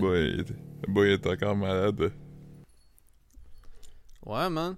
Le 0.00 0.92
boy, 0.92 1.08
le 1.08 1.12
est 1.12 1.26
encore 1.26 1.56
malade. 1.56 2.12
Ouais, 4.24 4.50
man. 4.50 4.76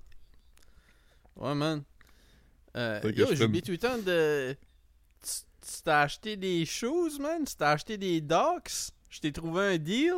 Ouais, 1.37 1.55
man. 1.55 1.83
Euh, 2.77 3.01
yo, 3.15 3.27
oublié 3.45 3.63
tout 3.63 3.73
le 3.73 3.79
temps 3.79 3.99
de. 3.99 4.57
Tu 5.23 5.83
t'as 5.85 6.03
acheté 6.03 6.37
des 6.37 6.65
shoes, 6.65 7.19
man? 7.21 7.45
Tu 7.45 7.55
t'as 7.55 7.73
acheté 7.73 7.97
des 7.97 8.21
docks? 8.21 8.91
Je 9.11 9.21
t'ai 9.21 9.33
trouvé 9.33 9.75
un 9.75 9.79
deal? 9.79 10.15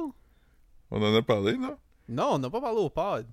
On 0.90 1.02
en 1.02 1.14
a 1.14 1.22
parlé, 1.22 1.56
non? 1.56 1.76
Non, 2.08 2.28
on 2.32 2.38
n'a 2.38 2.50
pas 2.50 2.60
parlé 2.60 2.78
au 2.78 2.88
pod. 2.88 3.26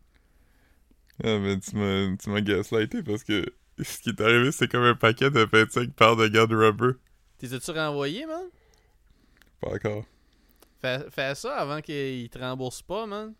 Ah, 1.23 1.37
mais 1.37 1.59
tu 1.59 1.75
m'as, 1.75 2.17
tu 2.17 2.29
m'as 2.29 2.41
gaslighté 2.41 3.03
parce 3.03 3.23
que 3.23 3.45
ce 3.79 3.99
qui 3.99 4.09
est 4.09 4.21
arrivé, 4.21 4.51
c'est 4.51 4.67
comme 4.67 4.83
un 4.83 4.95
paquet 4.95 5.29
de 5.29 5.47
25 5.51 5.91
paires 5.93 6.15
de 6.15 6.27
gants 6.27 6.47
de 6.47 6.55
rubber. 6.55 6.97
T'es 7.37 7.53
as-tu 7.53 7.71
renvoyé, 7.71 8.25
man? 8.25 8.47
Pas 9.59 9.75
encore. 9.75 10.05
Fais, 10.81 11.09
fais 11.11 11.35
ça 11.35 11.57
avant 11.57 11.79
qu'il 11.81 12.27
te 12.29 12.39
rembourse 12.39 12.81
pas, 12.81 13.05
man. 13.05 13.33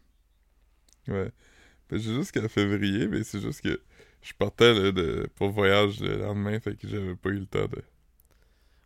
Ouais. 1.08 1.32
J'ai 1.92 2.14
jusqu'à 2.14 2.48
février, 2.48 3.08
mais 3.08 3.24
c'est 3.24 3.42
juste 3.42 3.62
que 3.62 3.82
je 4.22 4.34
partais 4.34 4.74
là, 4.74 4.92
de, 4.92 5.28
pour 5.36 5.50
voyage 5.50 6.00
le 6.00 6.18
lendemain, 6.18 6.60
fait 6.60 6.76
que 6.76 6.88
j'avais 6.88 7.16
pas 7.16 7.30
eu 7.30 7.40
le 7.40 7.46
temps 7.48 7.68
de. 7.68 7.84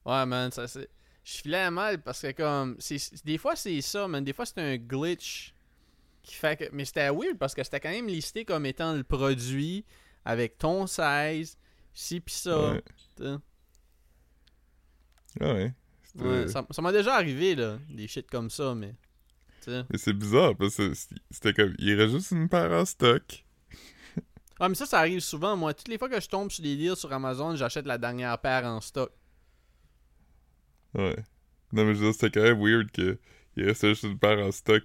Ouais, 0.06 0.26
man, 0.26 0.52
ça 0.52 0.68
c'est. 0.68 0.90
Je 1.24 1.38
filais 1.38 1.70
mal 1.72 2.02
parce 2.02 2.22
que, 2.22 2.32
comme. 2.32 2.78
Des 3.26 3.38
fois, 3.38 3.56
c'est 3.56 3.82
ça, 3.82 4.08
man. 4.08 4.24
Des 4.24 4.34
fois, 4.34 4.46
c'est 4.46 4.60
un 4.60 4.78
glitch 4.78 5.54
qui 6.24 6.36
fait 6.36 6.56
que. 6.58 6.66
Mais 6.72 6.86
c'était 6.86 7.10
weird 7.10 7.38
parce 7.38 7.54
que 7.54 7.64
c'était 7.64 7.80
quand 7.80 7.90
même 7.90 8.08
listé 8.08 8.46
comme 8.46 8.66
étant 8.66 8.94
le 8.94 9.04
produit 9.04 9.84
avec 10.24 10.58
ton 10.58 10.88
size, 10.88 11.58
ci 11.94 12.20
pis 12.20 12.34
ça. 12.34 12.74
Ouais. 12.74 13.38
Ah 15.42 15.54
ouais. 15.54 15.74
Ouais, 16.18 16.48
ça 16.48 16.66
ça 16.70 16.82
m'a 16.82 16.92
déjà 16.92 17.16
arrivé, 17.16 17.56
là, 17.56 17.78
des 17.90 18.08
shit 18.08 18.30
comme 18.30 18.50
ça, 18.50 18.74
mais. 18.76 18.94
Mais 19.68 19.98
c'est 19.98 20.14
bizarre 20.14 20.56
parce 20.56 20.76
que 20.76 20.94
c'était 21.32 21.54
comme. 21.54 21.74
Il 21.80 21.94
reste 22.00 22.14
juste 22.14 22.32
une 22.32 22.48
paire 22.50 22.72
en 22.72 22.86
stock. 22.86 23.44
Ah, 24.58 24.70
mais 24.70 24.76
ça, 24.76 24.86
ça 24.86 25.00
arrive 25.00 25.20
souvent, 25.20 25.58
moi. 25.58 25.74
Toutes 25.74 25.90
les 25.90 25.98
fois 25.98 26.08
que 26.08 26.18
je 26.22 26.30
tombe 26.30 26.50
sur 26.50 26.64
des 26.64 26.78
deals 26.78 26.96
sur 26.96 27.12
Amazon, 27.12 27.58
j'achète 27.58 27.86
la 27.86 27.98
dernière 27.98 28.40
paire 28.40 28.64
en 28.64 28.80
stock. 28.80 29.12
Ouais. 30.94 31.16
Non, 31.74 31.84
mais 31.84 31.94
je 31.94 32.00
veux 32.00 32.06
dire, 32.06 32.14
c'était 32.14 32.32
quand 32.40 32.44
même 32.48 32.62
weird 32.64 32.90
que 32.90 33.18
il 33.58 33.66
restait 33.66 33.90
juste 33.90 34.04
une 34.04 34.18
paire 34.18 34.40
en 34.40 34.52
stock. 34.54 34.84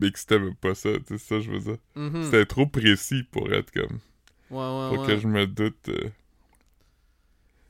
Mais 0.00 0.10
que 0.10 0.18
c'était 0.18 0.38
même 0.40 0.56
pas 0.56 0.74
ça, 0.74 0.88
tu 0.94 0.98
sais, 0.98 1.04
c'est 1.10 1.18
ça, 1.18 1.40
je 1.40 1.50
veux 1.50 1.60
dire. 1.60 1.76
Mhm. 1.94 2.24
C'était 2.24 2.46
trop 2.46 2.66
précis 2.66 3.22
pour 3.22 3.52
être 3.52 3.70
comme. 3.70 4.00
Ouais, 4.50 4.58
ouais, 4.58 4.88
Pour 4.96 5.00
ouais. 5.00 5.06
que 5.06 5.18
je 5.18 5.28
me 5.28 5.46
doute 5.46 5.88
euh, 5.90 6.08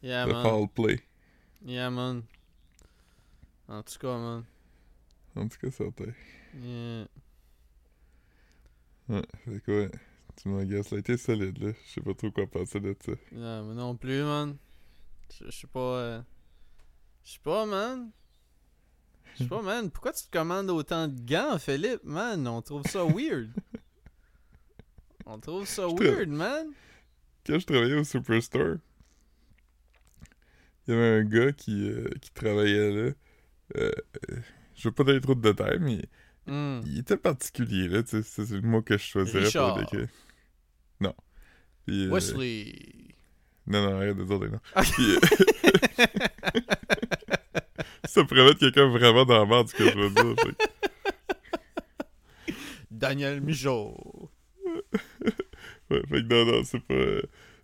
Yeah, 0.02 0.26
de 0.26 0.32
man. 0.32 0.42
foul 0.42 0.68
play. 0.68 1.00
Yeah, 1.64 1.90
man. 1.90 2.22
En 3.68 3.82
tout 3.82 3.98
cas, 3.98 4.16
man. 4.18 4.44
En 5.36 5.48
tout 5.48 5.58
cas, 5.58 5.70
certain. 5.70 6.12
Yeah. 6.62 7.06
Ouais, 9.08 9.22
que 9.64 9.70
ouais. 9.86 9.90
Tu 10.36 10.48
m'as 10.48 10.64
gaslighté 10.64 11.16
solide, 11.16 11.58
là. 11.58 11.72
Je 11.86 11.92
sais 11.92 12.00
pas 12.00 12.14
trop 12.14 12.30
quoi 12.30 12.46
penser 12.46 12.80
de 12.80 12.94
ça. 13.04 13.12
Yeah, 13.32 13.62
mais 13.62 13.74
non 13.74 13.96
plus, 13.96 14.22
man. 14.22 14.56
Je 15.32 15.50
sais 15.50 15.66
pas. 15.66 15.80
euh, 15.80 16.22
Je 17.24 17.32
sais 17.32 17.38
pas, 17.42 17.64
man. 17.66 18.10
Je 19.34 19.44
sais 19.44 19.48
pas, 19.48 19.62
man. 19.62 19.90
Pourquoi 19.90 20.12
tu 20.12 20.24
te 20.24 20.30
commandes 20.30 20.70
autant 20.70 21.08
de 21.08 21.18
gants, 21.20 21.58
Philippe, 21.58 22.04
man? 22.04 22.46
On 22.46 22.60
trouve 22.62 22.84
ça 22.86 23.04
weird. 23.04 23.50
On 25.26 25.38
trouve 25.38 25.66
ça 25.66 25.86
weird, 25.88 26.28
man. 26.28 26.72
Quand 27.46 27.58
je 27.58 27.66
travaillais 27.66 27.94
au 27.98 28.04
Superstore, 28.04 28.76
il 30.86 30.94
y 30.94 30.96
avait 30.96 31.18
un 31.20 31.24
gars 31.24 31.52
qui, 31.52 31.88
euh, 31.90 32.08
qui 32.20 32.30
travaillait 32.32 32.90
là. 32.90 33.10
Euh, 33.76 33.90
euh, 34.30 34.36
je 34.76 34.88
veux 34.88 34.92
pas 34.92 35.04
donner 35.04 35.20
trop 35.20 35.34
de 35.34 35.40
détails, 35.40 35.78
mais 35.80 36.02
Hmm. 36.46 36.80
il 36.84 36.98
était 36.98 37.16
particulier, 37.16 37.88
là. 37.88 38.02
C'est 38.04 38.20
le 38.50 38.60
mot 38.60 38.82
que 38.82 38.98
je 38.98 39.02
choisirais 39.02 39.44
Richard. 39.46 39.70
pour 39.74 39.78
décrire. 39.80 40.08
Non. 41.00 41.14
Puis, 41.86 42.04
euh, 42.06 42.10
Wesley. 42.10 42.74
Non, 43.66 43.82
non, 43.82 43.96
arrête 43.96 44.14
de 44.18 44.24
dire 44.24 44.38
des 44.40 44.48
noms. 44.50 44.60
Ok. 44.76 44.84
Puis, 44.92 45.16
ça 48.04 48.24
pourrait 48.24 48.44
mettre 48.44 48.58
quelqu'un 48.58 48.88
vraiment 48.88 49.24
dans 49.24 49.38
la 49.38 49.46
merde, 49.46 49.68
ce 49.68 49.74
que 49.74 49.90
je 49.90 49.98
veux 49.98 50.10
dire. 50.10 50.34
Daniel 52.90 53.40
Michaud. 53.40 54.30
Ouais, 55.90 56.00
fait 56.08 56.22
que 56.22 56.28
non, 56.28 56.46
non, 56.50 56.64
c'est 56.64 56.80
pas. 56.80 56.94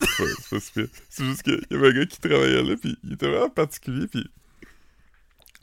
C'est 0.01 0.51
pas, 0.51 0.61
pire. 0.75 0.87
C'est 1.09 1.25
juste 1.25 1.43
qu'il 1.43 1.61
y 1.71 1.75
avait 1.75 1.89
un 1.89 1.93
gars 1.93 2.07
qui 2.07 2.21
travaillait 2.21 2.63
là, 2.63 2.77
puis 2.77 2.99
il 3.05 3.13
était 3.13 3.29
vraiment 3.29 3.51
particulier, 3.51 4.07
puis. 4.07 4.29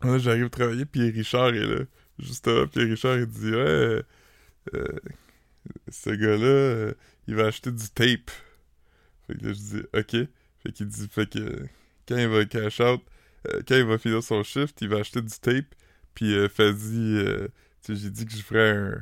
Là, 0.04 0.20
j'arrive 0.20 0.50
travailler, 0.50 0.86
puis 0.86 1.10
Richard 1.10 1.56
est 1.56 1.66
là. 1.66 1.86
Justement, 2.20 2.68
puis 2.68 2.84
Richard, 2.84 3.18
il 3.18 3.26
dit 3.28 3.52
Ouais, 3.52 3.58
euh, 3.58 4.02
euh, 4.76 4.86
ce 5.90 6.10
gars-là, 6.12 6.46
euh, 6.46 6.94
il 7.28 7.36
va 7.36 7.48
acheter 7.48 7.72
du 7.72 7.90
tape. 7.90 8.32
Fait 9.26 9.38
que 9.38 9.46
là, 9.46 9.54
je 9.54 9.60
dis 9.60 9.84
Ok. 9.94 10.30
Fait 10.64 10.72
qu'il 10.72 10.88
dit 10.88 11.08
Fait 11.10 11.30
que 11.30 11.66
quand 12.08 12.18
il 12.18 12.28
va 12.28 12.46
cash 12.46 12.80
out, 12.80 13.02
quand 13.68 13.76
il 13.76 13.86
va 13.86 13.98
finir 13.98 14.22
son 14.24 14.44
shift, 14.44 14.82
il 14.82 14.90
va 14.90 14.98
acheter 14.98 15.22
du 15.22 15.40
tape, 15.40 15.74
puis 16.14 16.36
euh, 16.36 16.48
sais, 17.82 17.96
j'ai 17.96 18.10
dit 18.10 18.26
que 18.26 18.32
je 18.34 18.42
ferais 18.42 18.72
un. 18.72 19.02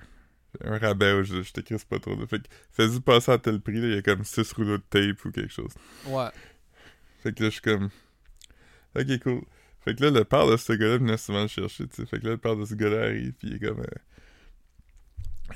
Un 0.64 0.78
rabais, 0.78 1.24
je, 1.24 1.42
je 1.42 1.52
t'écris 1.54 1.78
pas 1.90 2.00
trop. 2.00 2.16
Là. 2.16 2.26
Fait 2.28 2.40
que 2.40 2.48
fais-y 2.72 3.00
passer 3.02 3.32
à 3.32 3.38
tel 3.38 3.60
prix, 3.62 3.80
là, 3.82 3.88
il 3.88 3.96
y 3.96 3.98
a 3.98 4.02
comme 4.02 4.24
6 4.24 4.52
rouleaux 4.54 4.78
de 4.78 4.84
tape 4.90 5.24
ou 5.26 5.32
quelque 5.32 5.52
chose. 5.54 5.72
Ouais. 6.06 6.30
Fait 7.24 7.34
que 7.34 7.44
là, 7.44 7.50
je 7.50 7.54
suis 7.54 7.62
comme. 7.62 7.90
Ok, 8.96 9.20
cool. 9.24 9.42
Fait 9.84 9.96
que 9.96 10.04
là, 10.04 10.10
le 10.12 10.24
père 10.24 10.48
de 10.48 10.58
ce 10.58 10.74
gars-là 10.74 10.98
venait 10.98 11.18
souvent 11.18 11.44
le 11.44 11.48
chercher, 11.48 11.88
tu 11.88 11.96
sais. 11.98 12.06
Fait 12.06 12.20
que 12.20 12.26
là, 12.26 12.32
le 12.32 12.38
père 12.38 12.56
de 12.56 12.66
ce 12.66 12.74
gars-là 12.76 13.04
arrive, 13.04 13.34
pis 13.34 13.48
il 13.48 13.56
est 13.56 13.60
comme. 13.60 13.82
euh, 13.82 13.86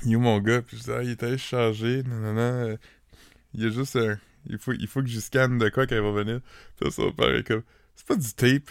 Il 0.04 0.12
est 0.12 0.16
où 0.16 0.20
mon 0.20 0.38
gars? 0.38 0.62
Pis 0.62 0.76
je 0.76 0.82
dis, 0.84 0.90
ah, 0.92 1.02
il 1.02 1.10
est 1.10 1.22
allé 1.22 2.02
non, 2.04 2.32
non. 2.34 2.78
Il 3.54 3.62
y 3.64 3.66
a 3.66 3.70
juste 3.70 3.96
un. 3.96 4.18
Il 4.46 4.58
faut, 4.58 4.72
il 4.72 4.86
faut 4.86 5.00
que 5.02 5.08
j'y 5.08 5.20
scanne 5.20 5.58
de 5.58 5.68
quoi 5.68 5.86
quand 5.86 5.96
il 5.96 6.00
va 6.02 6.12
venir. 6.12 6.40
Pis 6.78 6.84
là, 6.84 6.90
son 6.90 7.12
père 7.12 7.34
est 7.34 7.46
comme, 7.46 7.62
c'est 7.96 8.06
pas 8.06 8.16
du 8.16 8.32
tape? 8.32 8.70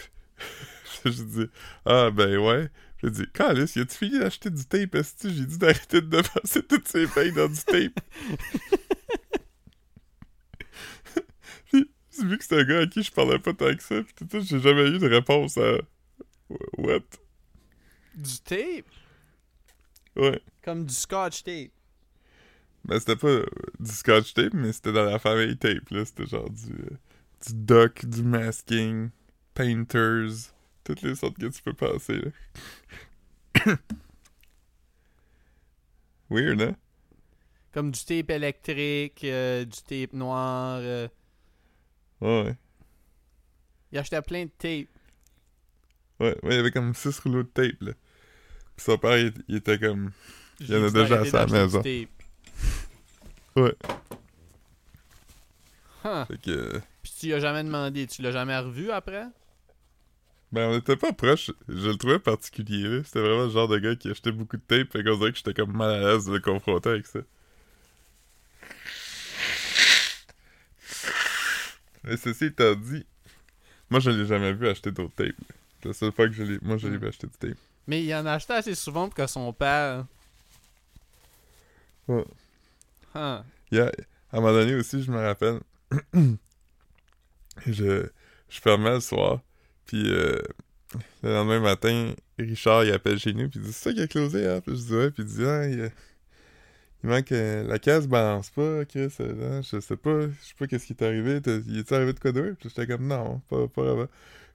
Puis 1.02 1.12
je 1.12 1.22
dis, 1.22 1.46
ah, 1.84 2.10
ben 2.10 2.38
ouais. 2.38 2.68
Je 3.02 3.08
dis, 3.08 3.26
Calice, 3.32 3.76
y 3.76 3.80
a-tu 3.80 3.96
fini 3.96 4.18
d'acheter 4.18 4.50
du 4.50 4.64
tape? 4.66 4.94
Est-ce 4.94 5.14
que 5.22 5.30
j'ai 5.32 5.46
dit 5.46 5.56
d'arrêter 5.58 6.02
de 6.02 6.06
dépenser 6.08 6.62
toutes 6.62 6.86
ses 6.86 7.06
payes 7.06 7.32
dans 7.32 7.48
du 7.48 7.60
tape? 7.62 7.98
Puis, 11.72 11.90
j'ai 12.16 12.26
vu 12.26 12.36
que 12.36 12.42
c'était 12.44 12.60
un 12.60 12.64
gars 12.64 12.80
à 12.80 12.86
qui 12.86 13.02
je 13.02 13.10
parlais 13.10 13.38
pas 13.38 13.54
tant 13.54 13.74
que 13.74 13.82
ça, 13.82 14.02
pis 14.02 14.12
tout 14.14 14.26
ça, 14.30 14.40
j'ai 14.40 14.60
jamais 14.60 14.88
eu 14.90 14.98
de 14.98 15.08
réponse 15.08 15.56
à. 15.56 15.78
What? 16.78 17.00
Du 18.14 18.38
tape? 18.44 18.86
Ouais. 20.16 20.42
Comme 20.62 20.84
du 20.84 20.94
scotch 20.94 21.42
tape. 21.44 21.70
Ben, 22.84 22.98
c'était 22.98 23.16
pas 23.16 23.40
du 23.78 23.90
scotch 23.92 24.34
tape, 24.34 24.54
mais 24.54 24.72
c'était 24.72 24.92
dans 24.92 25.04
la 25.04 25.18
famille 25.18 25.56
tape, 25.56 25.88
là. 25.90 26.04
C'était 26.04 26.26
genre 26.26 26.50
du. 26.50 26.72
euh, 26.72 26.96
du 27.46 27.54
duck, 27.54 28.04
du 28.04 28.22
masking, 28.22 29.10
painters, 29.54 30.28
toutes 30.84 31.02
les 31.02 31.14
sortes 31.14 31.38
que 31.38 31.46
tu 31.46 31.62
peux 31.62 31.74
passer, 31.74 32.14
là. 32.20 33.76
Weird, 36.30 36.60
hein? 36.62 36.76
Comme 37.72 37.90
du 37.90 38.04
tape 38.04 38.30
électrique, 38.30 39.22
euh, 39.24 39.64
du 39.64 39.78
tape 39.82 40.12
noir. 40.12 40.78
euh. 40.80 41.08
Ouais, 42.20 42.56
Il 43.92 43.98
achetait 43.98 44.22
plein 44.22 44.44
de 44.44 44.50
tape. 44.58 44.88
ouais. 46.20 46.36
Ouais, 46.42 46.50
il 46.50 46.52
y 46.52 46.58
avait 46.58 46.70
comme 46.70 46.94
6 46.94 47.18
rouleaux 47.20 47.42
de 47.42 47.48
tape, 47.48 47.80
là. 47.80 47.92
Pis 48.76 48.84
son 48.84 48.98
père, 48.98 49.18
il, 49.18 49.32
il 49.48 49.56
était 49.56 49.78
comme. 49.78 50.10
Il 50.60 50.68
y 50.70 50.76
en 50.76 50.84
a 50.84 50.90
déjà 50.90 51.20
à 51.20 51.24
sa 51.24 51.46
maison. 51.46 51.80
du 51.80 52.06
tape. 52.06 52.10
Ouais. 53.56 53.74
Huh. 56.04 56.24
Fait 56.26 56.40
que. 56.40 56.50
euh, 56.50 56.80
Puis 57.02 57.12
tu 57.18 57.26
lui 57.26 57.34
as 57.34 57.40
jamais 57.40 57.62
demandé, 57.64 58.06
tu 58.06 58.22
l'as 58.22 58.30
jamais 58.32 58.58
revu 58.58 58.90
après? 58.90 59.26
Ben, 60.52 60.68
on 60.70 60.78
était 60.78 60.96
pas 60.96 61.12
proches. 61.12 61.52
Je 61.68 61.88
le 61.90 61.96
trouvais 61.96 62.18
particulier. 62.18 63.02
C'était 63.04 63.20
vraiment 63.20 63.44
le 63.44 63.50
genre 63.50 63.68
de 63.68 63.78
gars 63.78 63.94
qui 63.94 64.10
achetait 64.10 64.32
beaucoup 64.32 64.56
de 64.56 64.62
tape, 64.62 64.90
fait 64.92 65.04
qu'on 65.04 65.16
dirait 65.16 65.30
que 65.30 65.38
j'étais 65.38 65.54
comme 65.54 65.76
mal 65.76 65.90
à 65.90 66.00
l'aise 66.00 66.26
de 66.26 66.32
le 66.32 66.40
confronter 66.40 66.88
avec 66.90 67.06
ça. 67.06 67.20
Mais 72.04 72.16
ceci 72.16 72.46
étant 72.46 72.74
dit, 72.74 73.04
moi, 73.90 74.00
je 74.00 74.10
l'ai 74.10 74.26
jamais 74.26 74.52
vu 74.52 74.68
acheter 74.68 74.90
d'autres 74.90 75.14
tapes. 75.14 75.36
C'est 75.82 75.88
la 75.88 75.94
seule 75.94 76.12
fois 76.12 76.26
que 76.28 76.32
je 76.34 76.42
l'ai... 76.42 76.58
Moi, 76.62 76.76
je 76.78 76.88
l'ai 76.88 76.96
Mm. 76.96 77.00
vu 77.00 77.08
acheter 77.08 77.26
du 77.26 77.32
tape. 77.38 77.58
Mais 77.86 78.02
il 78.04 78.14
en 78.14 78.26
a 78.26 78.32
acheté 78.32 78.52
assez 78.54 78.74
souvent 78.74 79.06
pour 79.08 79.14
que 79.14 79.26
son 79.26 79.52
père. 79.52 80.04
Ouais. 82.08 82.24
Huh. 83.14 83.42
Il 83.70 83.78
y 83.78 83.80
a- 83.80 83.92
à 84.32 84.36
un 84.36 84.40
moment 84.40 84.52
donné 84.52 84.74
aussi, 84.74 85.02
je 85.02 85.10
me 85.10 85.18
rappelle, 85.20 85.60
je, 87.66 88.06
je 88.48 88.60
fermais 88.60 88.94
le 88.94 89.00
soir, 89.00 89.40
puis 89.90 90.08
euh, 90.12 90.38
le 91.24 91.32
lendemain 91.32 91.58
matin, 91.58 92.14
Richard, 92.38 92.84
il 92.84 92.92
appelle 92.92 93.18
chez 93.18 93.32
nous, 93.32 93.48
puis 93.48 93.58
il 93.58 93.66
dit 93.66 93.72
«C'est 93.72 93.90
ça 93.90 93.92
qui 93.92 94.00
a 94.02 94.06
closé, 94.06 94.46
hein?» 94.46 94.60
Puis 94.64 94.76
je 94.76 94.82
dis 94.82 94.92
«Ouais, 94.94 95.10
puis 95.10 95.24
il 95.24 95.28
dit 95.28 95.44
«Ah, 95.44 95.58
a- 95.62 95.66
il 95.68 95.90
manque... 97.02 97.32
euh, 97.32 97.64
la 97.64 97.80
caisse 97.80 98.06
balance 98.06 98.50
pas, 98.50 98.84
Chris, 98.84 99.12
euh, 99.18 99.58
hein, 99.58 99.62
je 99.62 99.80
sais 99.80 99.96
pas, 99.96 100.20
je 100.20 100.28
sais 100.46 100.54
pas 100.56 100.68
qu'est-ce 100.68 100.86
qui 100.86 100.92
est 100.92 101.02
arrivé, 101.02 101.40
il 101.66 101.78
est 101.80 101.90
arrivé 101.90 102.12
de 102.12 102.20
quoi 102.20 102.30
d'autre?» 102.30 102.56
Puis 102.60 102.68
j'étais 102.68 102.86
comme 102.86 103.06
«Non, 103.08 103.40
pas, 103.48 103.66
pas 103.66 103.82
vraiment.» 103.82 104.06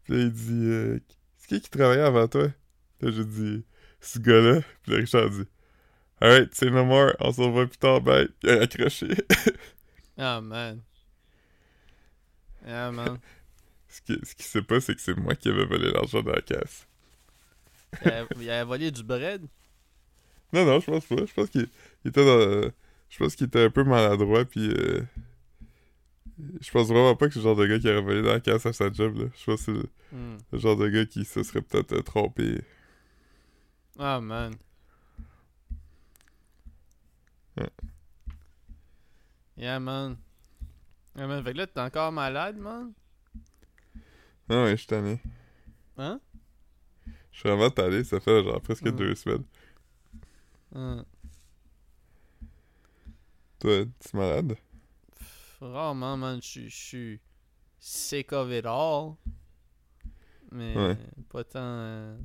Puis 0.06 0.14
là, 0.14 0.20
il 0.22 0.32
dit 0.32 0.66
euh, 0.72 1.00
«C'est 1.38 1.48
qui 1.50 1.60
qui 1.62 1.70
travaillait 1.70 2.02
avant 2.04 2.30
toi?» 2.30 2.48
Puis 3.00 3.12
j'ai 3.14 3.26
dit 3.26 3.64
«ce 4.00 4.20
gars-là. 4.20 4.62
Puis 4.84 4.94
là, 4.94 4.98
Richard 5.00 5.30
dit 5.32 5.44
Alright, 6.22 6.56
say 6.56 6.70
no 6.70 6.86
more, 6.86 7.12
on 7.20 7.34
se 7.34 7.42
revoit 7.42 7.68
plus 7.68 7.78
tard, 7.78 8.00
bye. 8.00 8.30
Il 8.44 8.50
a 8.52 8.62
accroché. 8.62 9.08
Ah, 10.18 10.40
man. 10.40 10.80
Ah, 12.66 12.90
man. 12.90 13.18
Ce 13.96 14.02
qui, 14.02 14.20
ce 14.26 14.36
qui 14.36 14.44
sait 14.44 14.62
pas, 14.62 14.80
c'est 14.82 14.96
que 14.96 15.02
c'est 15.02 15.18
moi 15.18 15.36
qui 15.36 15.50
avais 15.50 15.66
volé 15.66 15.92
l'argent 15.92 16.22
de 16.22 16.32
la 16.32 16.42
caisse. 16.42 16.88
Il 18.04 18.10
a, 18.12 18.26
il 18.42 18.50
a 18.50 18.66
volé 18.66 18.92
du 18.92 19.04
bread? 19.04 19.46
Non, 20.54 20.66
non, 20.66 20.80
je 20.80 20.86
pense 20.86 21.06
pas. 21.06 21.26
Je 21.26 21.34
pense 21.34 21.50
qu'il 21.50 21.68
il 22.04 22.10
était 22.10 22.26
dans. 22.26 22.72
Je 23.10 23.18
pense 23.18 23.36
qu'il 23.36 23.48
était 23.48 23.64
un 23.64 23.70
peu 23.70 23.84
maladroit, 23.84 24.46
puis. 24.46 24.70
euh, 24.70 25.02
Je 26.62 26.72
pense 26.72 26.88
vraiment 26.88 27.16
pas 27.16 27.28
que 27.28 27.34
c'est 27.34 27.40
le 27.40 27.44
genre 27.46 27.56
de 27.56 27.66
gars 27.68 27.80
qui 27.80 27.88
aurait 27.90 28.02
volé 28.02 28.22
dans 28.22 28.34
la 28.34 28.40
caisse 28.42 28.66
à 28.66 28.74
sa 28.74 28.92
job, 28.92 29.18
là. 29.18 29.26
Je 29.40 29.46
pense 29.46 29.60
que 29.60 29.66
c'est 29.66 29.72
le, 29.74 29.90
Hmm. 30.12 30.38
le 30.52 30.60
genre 30.60 30.78
de 30.78 30.88
gars 30.88 31.06
qui 31.06 31.26
se 31.26 31.44
serait 31.44 31.62
peut-être 31.62 31.94
euh, 31.94 32.02
trompé. 32.02 32.62
Ah, 33.98 34.20
man. 34.22 34.54
Ouais. 37.58 37.70
Yeah, 39.58 39.80
man. 39.80 40.18
Yeah, 41.16 41.28
man. 41.28 41.44
Fait 41.44 41.54
que 41.54 41.58
là, 41.58 41.68
t'es 41.68 41.80
encore 41.82 42.12
malade, 42.12 42.58
man? 42.58 42.92
Ah 44.50 44.64
ouais, 44.64 44.72
je 44.72 44.76
suis 44.78 44.88
tanné. 44.88 45.20
Hein? 45.98 46.20
Je 47.32 47.40
suis 47.40 47.50
vraiment 47.50 47.70
tanné, 47.70 48.04
ça 48.04 48.20
fait 48.20 48.44
genre 48.44 48.62
presque 48.62 48.86
Mm. 48.88 48.92
deux 48.96 49.16
semaines. 49.16 49.44
Hein. 50.74 51.06
Toi, 53.60 53.86
tu 53.86 54.08
es 54.14 54.18
malade? 54.18 54.58
Rarement, 55.62 56.18
man. 56.18 56.40
Je 56.42 56.68
suis- 56.70 57.20
sick 57.80 58.32
of 58.34 58.52
it 58.52 58.66
all. 58.66 59.16
Mais 60.52 60.76
Ouais. 60.78 60.98
pas 61.30 61.44
tant... 61.44 61.60
euh, 61.62 62.18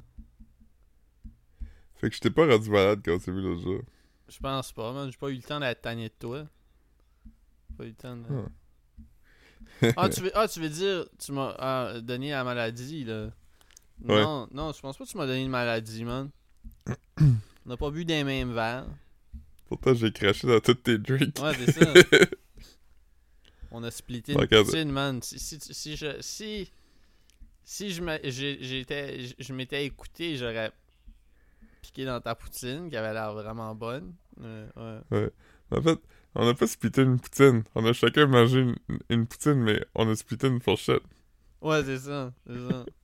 Fait 1.97 2.09
que 2.11 2.17
je 2.17 2.21
t'ai 2.21 2.31
pas 2.31 2.47
rendu 2.47 2.71
malade 2.71 3.01
quand 3.05 3.19
s'est 3.21 3.31
vu 3.33 3.41
l'autre 3.43 3.63
jour. 3.63 3.83
Je 4.29 4.39
pense 4.39 4.73
pas, 4.73 4.93
man. 4.93 5.11
J'ai 5.11 5.19
pas 5.19 5.29
eu 5.31 5.37
le 5.37 5.43
temps 5.43 5.61
d'être 5.61 5.83
tanné 5.83 6.09
de 6.09 6.15
toi. 6.19 6.47
Pas 7.77 7.85
eu 7.85 7.89
le 7.89 7.95
temps 7.95 8.17
de... 8.17 8.27
Ah. 8.31 8.49
Ah, 9.97 10.09
tu 10.09 10.21
veux, 10.21 10.31
ah, 10.35 10.47
tu 10.47 10.61
veux 10.61 10.69
dire, 10.69 11.07
tu 11.19 11.33
m'as 11.33 11.55
ah, 11.59 12.01
donné 12.01 12.31
la 12.31 12.45
maladie, 12.45 13.05
là. 13.05 13.31
Ouais. 14.05 14.23
Non, 14.23 14.49
non, 14.53 14.73
je 14.73 14.81
pense 14.81 14.97
pas 14.97 15.05
que 15.05 15.11
tu 15.11 15.17
m'as 15.17 15.27
donné 15.27 15.43
une 15.43 15.51
maladie, 15.51 16.05
man. 16.05 16.31
On 17.21 17.69
n'a 17.69 17.77
pas 17.77 17.91
bu 17.91 18.05
des 18.05 18.25
mêmes 18.25 18.53
verres. 18.53 18.87
Pourtant, 19.69 19.95
j'ai 19.95 20.11
craché 20.13 20.47
dans 20.47 20.61
tous 20.61 20.75
tes 20.75 20.99
drinks. 20.99 21.39
Ouais, 21.39 21.53
c'est 21.55 21.73
ça. 21.73 21.93
On 23.71 23.85
a 23.85 23.91
splitté 23.91 24.33
une 24.33 24.47
poutine, 24.47 24.91
man. 24.91 25.23
Si, 25.23 25.39
si, 25.39 25.59
si 25.61 25.97
je, 25.97 26.21
si, 26.21 26.71
si 27.63 27.91
je 27.91 28.03
j'étais, 28.25 29.21
je- 29.39 29.53
m'étais 29.53 29.85
écouté, 29.87 30.37
j'aurais 30.37 30.73
piqué 31.81 32.05
dans 32.05 32.21
ta 32.21 32.35
poutine, 32.35 32.91
qui 32.91 32.97
avait 32.97 33.13
l'air 33.13 33.33
vraiment 33.33 33.75
bonne. 33.75 34.13
Euh, 34.43 35.01
ouais. 35.11 35.31
En 35.71 35.81
fait, 35.83 36.01
on 36.35 36.47
a 36.49 36.55
pas 36.55 36.67
splitté 36.67 37.03
une 37.03 37.19
poutine. 37.21 37.65
On 37.75 37.85
a 37.85 37.93
chacun 37.93 38.27
mangé 38.27 38.61
une, 38.61 38.77
une 39.09 39.27
poutine, 39.27 39.55
mais 39.63 39.85
on 39.95 40.09
a 40.09 40.15
splitté 40.17 40.47
une 40.49 40.61
fourchette. 40.61 41.03
Ouais, 41.61 41.83
c'est 41.85 41.99
ça, 41.99 42.33
c'est 42.47 42.69
ça. 42.71 42.85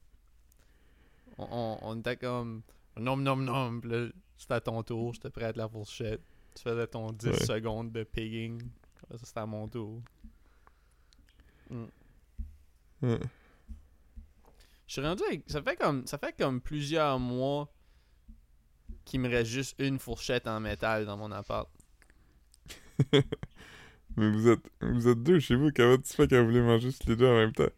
On, 1.38 1.46
on, 1.50 1.78
on 1.82 1.98
était 2.00 2.16
comme 2.16 2.62
nom 2.96 3.14
nom 3.18 3.36
nom, 3.36 3.78
là, 3.84 4.06
c'était 4.38 4.54
à 4.54 4.60
ton 4.62 4.82
tour, 4.82 5.12
j'étais 5.12 5.28
prêt 5.28 5.44
à 5.44 5.52
la 5.52 5.68
fourchette. 5.68 6.22
Tu 6.54 6.62
faisais 6.62 6.86
ton 6.86 7.12
10 7.12 7.26
Ouais. 7.26 7.36
secondes 7.44 7.92
de 7.92 8.04
pigging. 8.04 8.62
Ça, 9.10 9.18
c'était 9.22 9.40
à 9.40 9.44
mon 9.44 9.68
tour. 9.68 10.00
Ouais. 11.70 13.18
Je 14.86 14.92
suis 14.92 15.02
rendu 15.02 15.22
avec. 15.28 15.42
Ça 15.46 15.60
fait 15.62 15.76
comme. 15.76 16.06
Ça 16.06 16.16
fait 16.16 16.34
comme 16.38 16.60
plusieurs 16.62 17.18
mois 17.18 17.68
qu'il 19.04 19.20
me 19.20 19.28
reste 19.28 19.50
juste 19.50 19.74
une 19.78 19.98
fourchette 19.98 20.46
en 20.46 20.60
métal 20.60 21.04
dans 21.04 21.16
mon 21.18 21.30
appart. 21.32 21.68
Mais 24.16 24.30
vous 24.30 24.48
êtes, 24.48 24.66
vous 24.80 25.08
êtes 25.08 25.22
deux 25.22 25.40
chez 25.40 25.54
vous. 25.54 25.70
Comment 25.74 25.98
tu 25.98 26.14
fais 26.14 26.26
quand 26.26 26.40
vous 26.40 26.46
voulez 26.46 26.62
manger 26.62 26.90
tous 26.92 27.10
les 27.10 27.16
deux 27.16 27.26
en 27.26 27.36
même 27.36 27.52
temps? 27.52 27.68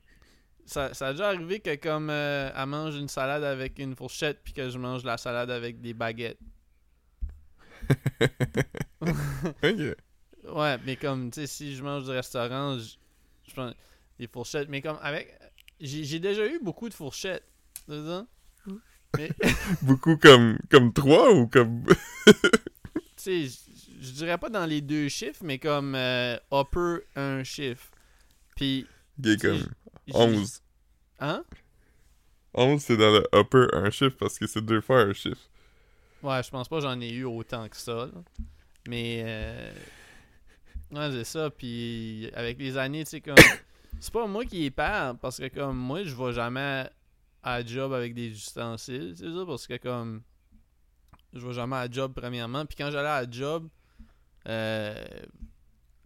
Ça, 0.67 0.94
ça 0.94 1.09
a 1.09 1.12
déjà 1.12 1.29
arrivé 1.29 1.61
que 1.61 1.75
comme 1.76 2.11
euh, 2.11 2.50
elle 2.55 2.67
mange 2.67 2.94
une 2.94 3.09
salade 3.09 3.43
avec 3.43 3.79
une 3.79 3.97
fourchette 3.97 4.41
puis 4.44 4.53
que 4.53 4.69
je 4.69 4.79
mange 4.79 5.03
la 5.03 5.17
salade 5.17 5.50
avec 5.50 5.81
des 5.81 5.94
baguettes. 5.94 6.38
Ouais, 10.49 10.79
mais 10.87 10.97
comme, 10.97 11.31
tu 11.31 11.41
sais, 11.41 11.47
si 11.47 11.76
je 11.76 11.82
mange 11.82 12.05
du 12.05 12.11
restaurant, 12.11 12.79
je, 12.79 12.97
je 13.47 13.53
prends 13.53 13.73
des 14.19 14.26
fourchettes. 14.26 14.69
Mais 14.69 14.81
comme, 14.81 14.99
avec. 15.03 15.38
J'ai 15.81 16.19
déjà 16.19 16.47
eu 16.47 16.59
beaucoup 16.62 16.88
de 16.88 16.94
fourchettes. 16.94 17.44
Mais, 17.87 17.97
tu 19.14 19.29
Beaucoup 19.82 20.17
comme, 20.17 20.59
comme 20.71 20.93
trois 20.93 21.32
ou 21.32 21.47
comme. 21.47 21.85
sais, 23.17 23.47
je 24.00 24.11
dirais 24.12 24.39
pas 24.39 24.49
dans 24.49 24.67
les 24.67 24.81
deux 24.81 25.09
chiffres, 25.09 25.43
mais 25.43 25.59
comme 25.59 25.95
euh, 25.95 26.37
upper 26.53 27.05
un 27.17 27.45
chiffre. 27.45 27.91
Puis. 28.56 28.87
Ok, 29.19 29.41
comme 29.41 29.56
j'ai- 30.06 30.15
11. 30.15 30.62
Hein? 31.21 31.45
11, 32.55 32.81
c'est 32.83 32.97
dans 32.97 33.11
le 33.11 33.27
upper 33.35 33.67
un 33.73 33.91
chiffre 33.91 34.17
parce 34.19 34.39
que 34.39 34.47
c'est 34.47 34.62
deux 34.65 34.81
fois 34.81 35.00
un 35.00 35.12
chiffre. 35.12 35.41
Ouais, 36.23 36.43
je 36.43 36.50
pense 36.50 36.69
pas 36.69 36.81
j'en 36.81 37.00
ai 37.00 37.11
eu 37.11 37.25
autant 37.25 37.69
que 37.69 37.77
ça. 37.77 38.06
là. 38.06 38.23
Mais. 38.89 39.23
Euh... 39.25 39.71
Ouais, 40.91 41.11
c'est 41.11 41.25
ça. 41.25 41.50
Puis 41.50 42.31
avec 42.35 42.59
les 42.59 42.77
années, 42.77 43.05
tu 43.05 43.11
sais, 43.11 43.21
comme. 43.21 43.37
C'est 44.00 44.12
pas 44.12 44.27
moi 44.29 44.45
qui 44.45 44.65
est 44.65 44.71
père, 44.71 45.17
parce 45.21 45.39
que 45.39 45.49
comme 45.49 45.77
moi, 45.77 46.05
je 46.05 46.15
vais 46.15 46.33
jamais 46.33 46.89
à 47.43 47.65
job 47.65 47.93
avec 47.93 48.15
des 48.15 48.29
ustensiles, 48.29 49.15
c'est 49.17 49.33
ça, 49.33 49.45
parce 49.45 49.67
que 49.67 49.77
comme. 49.77 50.23
Je 51.33 51.45
vais 51.45 51.53
jamais 51.53 51.77
à 51.77 51.91
job 51.91 52.12
premièrement. 52.15 52.65
Puis 52.65 52.77
quand 52.77 52.91
j'allais 52.93 53.09
à 53.09 53.29
job, 53.29 53.67
euh. 54.49 54.95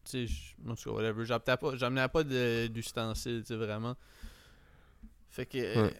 Tu 0.04 0.10
sais, 0.10 0.26
je- 0.26 0.54
en 0.70 0.74
tout 0.74 0.90
cas, 0.90 0.96
whatever, 0.96 1.24
j'amenais 1.24 1.56
pas, 1.56 1.76
j'amenais 1.76 2.08
pas 2.08 2.24
de- 2.24 2.66
d'ustensiles, 2.66 3.42
tu 3.42 3.48
sais, 3.48 3.56
vraiment. 3.56 3.96
Fait 5.30 5.46
que. 5.46 5.58
euh, 5.58 5.90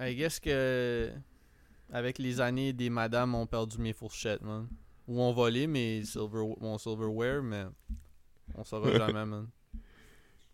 I 0.00 0.14
guess 0.14 0.38
que. 0.40 1.10
Avec 1.90 2.18
les 2.18 2.40
années, 2.40 2.72
des 2.74 2.90
madames 2.90 3.34
ont 3.34 3.46
perdu 3.46 3.78
mes 3.78 3.92
fourchettes, 3.94 4.42
man. 4.42 4.68
Ou 5.06 5.20
ont 5.22 5.32
volé 5.32 5.66
mes 5.66 6.04
silver, 6.04 6.44
mon 6.60 6.76
silverware, 6.76 7.42
mais 7.42 7.64
on 8.54 8.62
saura 8.62 8.90
jamais, 8.92 9.24
man. 9.24 9.48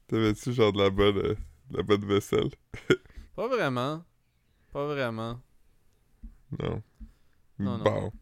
T'avais-tu 0.07 0.53
genre 0.53 0.73
de 0.73 0.79
la 0.79 0.91
bonne, 0.91 1.17
euh, 1.19 1.35
de 1.71 1.77
la 1.79 1.83
bonne 1.83 2.05
vaisselle? 2.05 2.51
Pas 3.35 3.49
vraiment. 3.49 4.05
Pas 4.73 4.87
vraiment. 4.87 5.41
Non. 6.61 6.83
Non, 7.59 7.79
non. 7.79 7.85
Bon. 7.85 8.13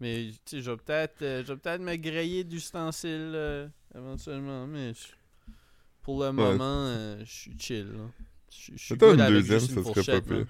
Mais, 0.00 0.30
tu 0.46 0.56
sais, 0.56 0.62
je 0.62 0.70
vais 0.70 0.76
peut-être 0.78 1.22
euh, 1.22 1.44
peut-être 1.44 1.82
me 1.82 1.94
grailler 1.96 2.42
d'ustensiles 2.42 3.32
euh, 3.34 3.68
éventuellement, 3.94 4.66
mais 4.66 4.92
pour 6.02 6.22
le 6.24 6.32
moment, 6.32 6.86
euh, 6.86 7.22
je 7.24 7.30
suis 7.30 7.58
chill. 7.58 7.92
Je 8.50 8.76
suis 8.76 8.94
une 8.94 8.98
deuxième, 8.98 9.60
ça 9.60 9.82
serait 9.84 10.20
pas 10.20 10.20
pire. 10.22 10.46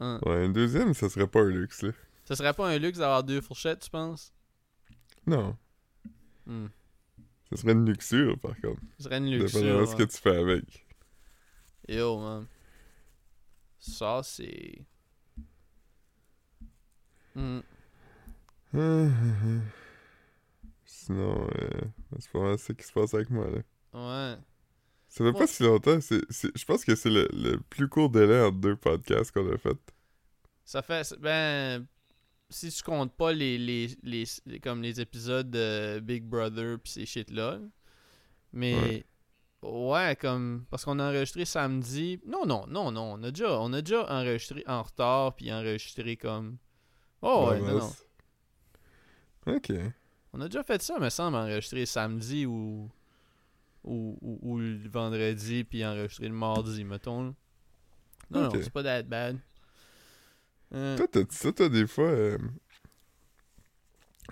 Hein? 0.00 0.20
Ouais, 0.24 0.44
une 0.44 0.52
deuxième, 0.52 0.92
ça 0.92 1.08
serait 1.08 1.26
pas 1.26 1.40
un 1.40 1.50
luxe, 1.50 1.82
là. 1.82 1.92
Ça 2.24 2.36
serait 2.36 2.52
pas 2.52 2.68
un 2.68 2.78
luxe 2.78 2.98
d'avoir 2.98 3.24
deux 3.24 3.40
fourchettes, 3.40 3.80
tu 3.80 3.90
penses? 3.90 4.34
Non. 5.26 5.56
Hmm. 6.46 6.66
Ça 7.50 7.56
serait 7.56 7.72
une 7.72 7.86
luxure, 7.86 8.38
par 8.38 8.54
contre. 8.60 8.80
Ce 8.98 9.04
serait 9.04 9.16
une 9.16 9.30
Dépendamment 9.30 9.76
de 9.76 9.80
luxure. 9.80 9.88
ce 9.88 9.96
que 9.96 10.02
tu 10.02 10.18
fais 10.18 10.36
avec. 10.36 10.86
Yo, 11.88 12.18
man. 12.20 12.46
Ça, 13.78 14.20
c'est... 14.22 14.84
Hmm. 17.34 17.60
Sinon, 20.84 21.48
euh, 21.58 21.68
c'est 22.18 22.30
pas 22.32 22.40
mal 22.40 22.58
ce 22.58 22.72
qui 22.72 22.84
se 22.86 22.92
passe 22.92 23.14
avec 23.14 23.30
moi, 23.30 23.46
là. 23.50 23.58
Ouais. 23.94 24.36
Ça 25.08 25.24
fait 25.24 25.30
Ouais. 25.30 25.32
pas 25.32 25.46
si 25.46 25.62
longtemps. 25.62 26.00
c'est 26.00 26.20
c'est- 26.30 26.56
Je 26.56 26.64
pense 26.64 26.84
que 26.84 26.94
c'est 26.94 27.10
le, 27.10 27.28
le 27.32 27.58
plus 27.70 27.88
court 27.88 28.10
délai 28.10 28.40
entre 28.42 28.58
deux 28.58 28.76
podcasts 28.76 29.32
qu'on 29.32 29.50
a 29.52 29.56
fait. 29.58 29.78
Ça 30.64 30.82
fait... 30.82 31.14
Ben... 31.20 31.86
Si 32.50 32.70
tu 32.70 32.82
comptes 32.82 33.12
pas 33.14 33.32
les, 33.32 33.58
les, 33.58 33.88
les, 34.02 34.24
les- 34.46 34.58
comme 34.60 34.82
les 34.82 35.00
épisodes 35.02 35.50
de 35.50 36.00
Big 36.00 36.24
Brother 36.24 36.78
pis 36.78 36.90
ces 36.92 37.06
shit-là. 37.06 37.58
Mais... 38.52 39.04
Ouais. 39.62 40.16
comme... 40.20 40.64
Parce 40.70 40.84
qu'on 40.84 40.98
a 40.98 41.08
enregistré 41.10 41.44
samedi... 41.44 42.20
Non, 42.26 42.46
non, 42.46 42.66
non, 42.68 42.90
non. 42.92 43.14
On 43.14 43.22
a 43.22 43.30
déjà, 43.30 43.58
on 43.60 43.72
a 43.72 43.80
déjà 43.82 44.10
enregistré 44.10 44.62
en 44.66 44.82
retard 44.82 45.36
puis 45.36 45.52
enregistré 45.52 46.16
comme... 46.16 46.56
Oh, 47.22 47.48
ouais, 47.50 47.60
non, 47.60 47.78
non. 47.78 47.92
Ok. 49.48 49.72
On 50.32 50.40
a 50.40 50.46
déjà 50.48 50.62
fait 50.62 50.80
ça, 50.82 50.98
me 50.98 51.08
semble, 51.08 51.36
enregistrer 51.36 51.86
samedi 51.86 52.46
ou... 52.46 52.90
Ou, 53.84 54.18
ou, 54.20 54.38
ou 54.42 54.58
le 54.58 54.88
vendredi, 54.88 55.64
puis 55.64 55.84
enregistrer 55.86 56.28
le 56.28 56.34
mardi, 56.34 56.84
mettons. 56.84 57.34
Non, 58.30 58.42
non, 58.42 58.50
c'est 58.52 58.70
pas 58.72 58.82
that 58.82 59.04
bad. 59.04 59.38
Euh, 60.74 60.96
Toi, 60.98 61.06
t'as 61.10 61.22
dit 61.22 61.34
ça, 61.34 61.52
toi, 61.52 61.68
des 61.70 61.86
fois, 61.86 62.08
euh, 62.08 62.36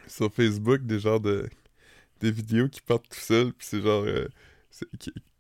sur 0.06 0.32
Facebook, 0.32 0.82
des 0.82 0.99
genres 0.99 1.20
de. 1.20 1.49
des 2.20 2.30
vidéos 2.30 2.68
qui 2.68 2.80
partent 2.82 3.08
tout 3.08 3.18
seuls, 3.18 3.52
pis 3.54 3.64
c'est 3.66 3.80
genre. 3.80 4.04
euh, 4.04 4.28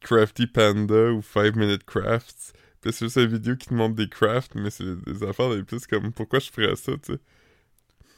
Crafty 0.00 0.46
Panda 0.46 1.12
ou 1.12 1.20
5 1.20 1.56
Minute 1.56 1.84
Crafts. 1.84 2.54
Puis 2.80 2.92
c'est 2.92 3.06
juste 3.06 3.16
une 3.16 3.26
vidéo 3.26 3.56
qui 3.56 3.66
te 3.68 3.74
montre 3.74 3.96
des 3.96 4.08
crafts, 4.08 4.54
mais 4.54 4.70
c'est 4.70 4.84
des 5.04 5.22
affaires 5.24 5.50
des 5.54 5.62
plus 5.64 5.86
comme 5.86 6.12
pourquoi 6.12 6.38
je 6.38 6.50
ferais 6.50 6.76
ça, 6.76 6.92
tu 6.98 7.14
sais? 7.14 7.20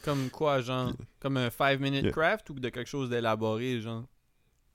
Comme 0.08 0.30
quoi, 0.30 0.60
genre 0.60 0.92
Comme 1.20 1.36
un 1.36 1.50
5 1.50 1.80
minute 1.80 2.02
Yeah. 2.04 2.12
craft 2.12 2.50
ou 2.50 2.54
de 2.60 2.68
quelque 2.70 2.88
chose 2.88 3.10
d'élaboré, 3.10 3.80
genre? 3.80 4.06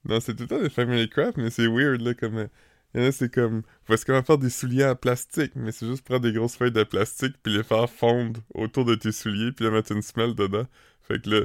Non, 0.05 0.19
c'est 0.19 0.35
tout 0.35 0.43
le 0.43 0.47
temps 0.49 0.61
des 0.61 0.69
family 0.69 1.09
craft, 1.09 1.37
mais 1.37 1.49
c'est 1.49 1.67
weird, 1.67 2.01
là, 2.01 2.13
comme... 2.13 2.37
euh, 2.37 2.47
Il 2.93 3.01
y 3.01 3.05
en 3.05 3.07
a, 3.07 3.11
c'est 3.11 3.33
comme... 3.33 3.63
Voici 3.87 4.05
comment 4.05 4.21
faire 4.23 4.37
des 4.37 4.49
souliers 4.49 4.85
en 4.85 4.95
plastique, 4.95 5.53
mais 5.55 5.71
c'est 5.71 5.87
juste 5.87 6.03
prendre 6.05 6.21
des 6.21 6.33
grosses 6.33 6.57
feuilles 6.57 6.71
de 6.71 6.83
plastique, 6.83 7.35
puis 7.41 7.53
les 7.53 7.63
faire 7.63 7.89
fondre 7.89 8.41
autour 8.53 8.85
de 8.85 8.95
tes 8.95 9.11
souliers, 9.11 9.51
puis 9.51 9.65
là, 9.65 9.71
mettre 9.71 9.91
une 9.93 10.01
semelle 10.01 10.35
dedans. 10.35 10.67
Fait 11.01 11.21
que 11.21 11.29
là, 11.29 11.41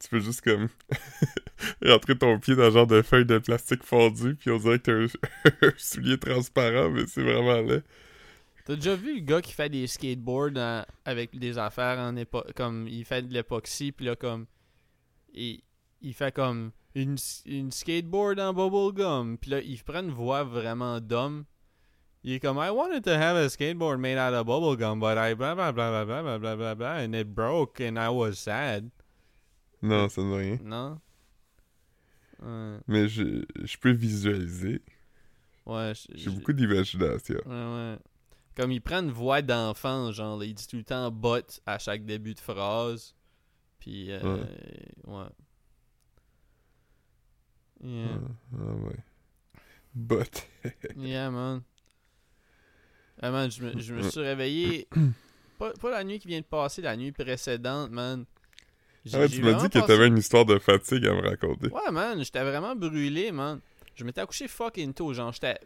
tu 0.00 0.08
peux 0.08 0.20
juste, 0.20 0.42
comme... 0.42 0.68
rentrer 1.84 2.16
ton 2.18 2.38
pied 2.38 2.54
dans 2.56 2.66
le 2.66 2.70
genre 2.72 2.86
de 2.86 3.02
feuille 3.02 3.26
de 3.26 3.38
plastique 3.38 3.82
fondue, 3.84 4.36
puis 4.36 4.50
on 4.50 4.58
dirait 4.58 4.78
que 4.78 4.84
t'as 5.08 5.50
un, 5.50 5.68
un 5.68 5.72
soulier 5.76 6.18
transparent, 6.18 6.90
mais 6.90 7.06
c'est 7.06 7.22
vraiment 7.22 7.60
laid. 7.60 7.82
T'as 8.68 8.76
déjà 8.76 8.94
vu 8.96 9.14
le 9.14 9.20
gars 9.20 9.40
qui 9.40 9.52
fait 9.54 9.70
des 9.70 9.86
skateboards 9.86 10.56
en- 10.58 10.84
avec 11.06 11.36
des 11.38 11.56
affaires 11.56 11.98
en 11.98 12.14
épo 12.16 12.42
comme 12.54 12.86
il 12.86 13.04
fait 13.06 13.22
de 13.22 13.32
l'époxy 13.32 13.92
puis 13.92 14.04
là 14.04 14.14
comme 14.14 14.44
il, 15.32 15.62
il 16.02 16.12
fait 16.12 16.32
comme 16.34 16.72
une, 16.94 17.16
une 17.46 17.70
skateboard 17.72 18.38
en 18.38 18.52
bubblegum 18.52 19.38
puis 19.38 19.50
là 19.52 19.60
il 19.62 19.82
prend 19.82 20.00
une 20.02 20.10
voix 20.10 20.44
vraiment 20.44 21.00
d'homme. 21.00 21.44
Il 22.24 22.32
est 22.34 22.40
comme 22.40 22.58
I 22.58 22.68
wanted 22.68 23.04
to 23.04 23.10
have 23.12 23.36
a 23.36 23.48
skateboard 23.48 24.00
made 24.00 24.18
out 24.18 24.34
of 24.34 24.44
bubblegum 24.46 25.00
but 25.00 25.16
I 25.16 25.34
blah 25.34 25.54
blah 25.54 25.72
blah 25.72 25.90
blah 25.90 26.04
blah 26.04 26.38
blah 26.38 26.56
blah 26.56 26.74
blah 26.74 26.96
and 27.02 27.14
it 27.14 27.28
broke 27.34 27.80
and 27.80 27.96
I 27.98 28.10
was 28.10 28.34
sad. 28.34 28.90
Non, 29.80 30.08
ça 30.10 30.20
ne 30.22 30.26
veut 30.28 30.36
rien. 30.36 30.58
Non? 30.62 31.00
Ouais, 32.42 32.78
Mais 32.86 33.08
je, 33.08 33.44
je 33.64 33.76
peux 33.78 33.92
visualiser. 33.92 34.82
ouais, 35.66 35.92
J'ai 36.14 36.30
beaucoup 36.30 36.52
d'imagination. 36.52 37.36
Ouais, 37.46 37.52
ouais. 37.52 37.96
Comme 38.58 38.72
il 38.72 38.80
prend 38.80 38.98
une 39.04 39.12
voix 39.12 39.40
d'enfant, 39.40 40.10
genre, 40.10 40.42
il 40.42 40.52
dit 40.52 40.66
tout 40.66 40.76
le 40.78 40.82
temps 40.82 41.12
bot 41.12 41.60
à 41.64 41.78
chaque 41.78 42.04
début 42.04 42.34
de 42.34 42.40
phrase. 42.40 43.14
Puis, 43.78 44.10
euh, 44.10 44.42
ouais. 45.06 45.24
Yeah. 47.84 48.08
Ah, 48.52 48.58
ah 48.58 48.74
ouais. 48.74 48.96
But... 49.94 50.48
Yeah, 50.96 51.30
man. 51.30 51.62
Ah, 53.22 53.30
man, 53.30 53.48
je 53.48 53.62
me, 53.62 53.78
je 53.80 53.94
me 53.94 54.02
suis 54.10 54.20
réveillé. 54.20 54.88
Pas, 55.58 55.72
pas 55.72 55.90
la 55.90 56.04
nuit 56.04 56.20
qui 56.20 56.28
vient 56.28 56.38
de 56.38 56.44
passer, 56.44 56.82
la 56.82 56.96
nuit 56.96 57.10
précédente, 57.10 57.90
man. 57.90 58.24
Ah 59.12 59.18
ouais, 59.18 59.28
tu 59.28 59.42
m'as 59.42 59.54
dit 59.54 59.68
que 59.68 59.78
passé- 59.80 59.86
t'avais 59.88 60.06
une 60.06 60.18
histoire 60.18 60.44
de 60.44 60.56
fatigue 60.60 61.04
à 61.04 61.12
me 61.14 61.20
raconter. 61.20 61.66
Ouais, 61.68 61.90
man, 61.90 62.22
j'étais 62.22 62.44
vraiment 62.44 62.76
brûlé, 62.76 63.32
man. 63.32 63.60
Je 63.96 64.04
m'étais 64.04 64.20
accouché 64.20 64.46
fucking 64.46 64.94
tôt, 64.94 65.12
genre, 65.14 65.32
j'étais 65.32 65.58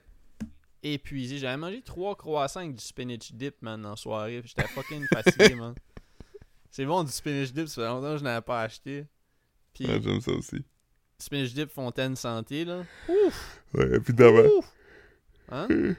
épuisé. 0.83 1.39
J'avais 1.39 1.57
mangé 1.57 1.83
trois 1.83 2.17
croissants 2.17 2.61
avec 2.61 2.75
du 2.75 2.83
spinach 2.85 3.33
dip, 3.33 3.61
man, 3.63 3.85
en 3.87 3.97
soirée. 3.97 4.41
puis 4.41 4.53
J'étais 4.57 4.69
fucking 4.69 5.07
fatigué, 5.07 5.55
man. 5.57 5.75
C'est 6.71 6.87
bon, 6.87 7.05
du 7.05 7.13
spinach 7.13 7.53
dip, 7.53 7.69
ça 7.69 7.83
fait 7.83 7.89
longtemps 7.89 8.13
que 8.13 8.19
je 8.19 8.25
n'avais 8.25 8.41
pas 8.43 8.63
acheté. 8.63 9.07
Puis, 9.75 9.87
Ouais, 9.87 10.01
j'aime 10.03 10.21
ça 10.21 10.33
aussi. 10.33 10.65
spinach 11.19 11.53
dip 11.55 11.71
Fontaine 11.71 12.17
Santé, 12.17 12.65
là. 12.65 12.83
Ouais, 13.75 13.95
évidemment. 13.97 14.49
Ouf! 14.59 14.73
Hein? 15.51 15.69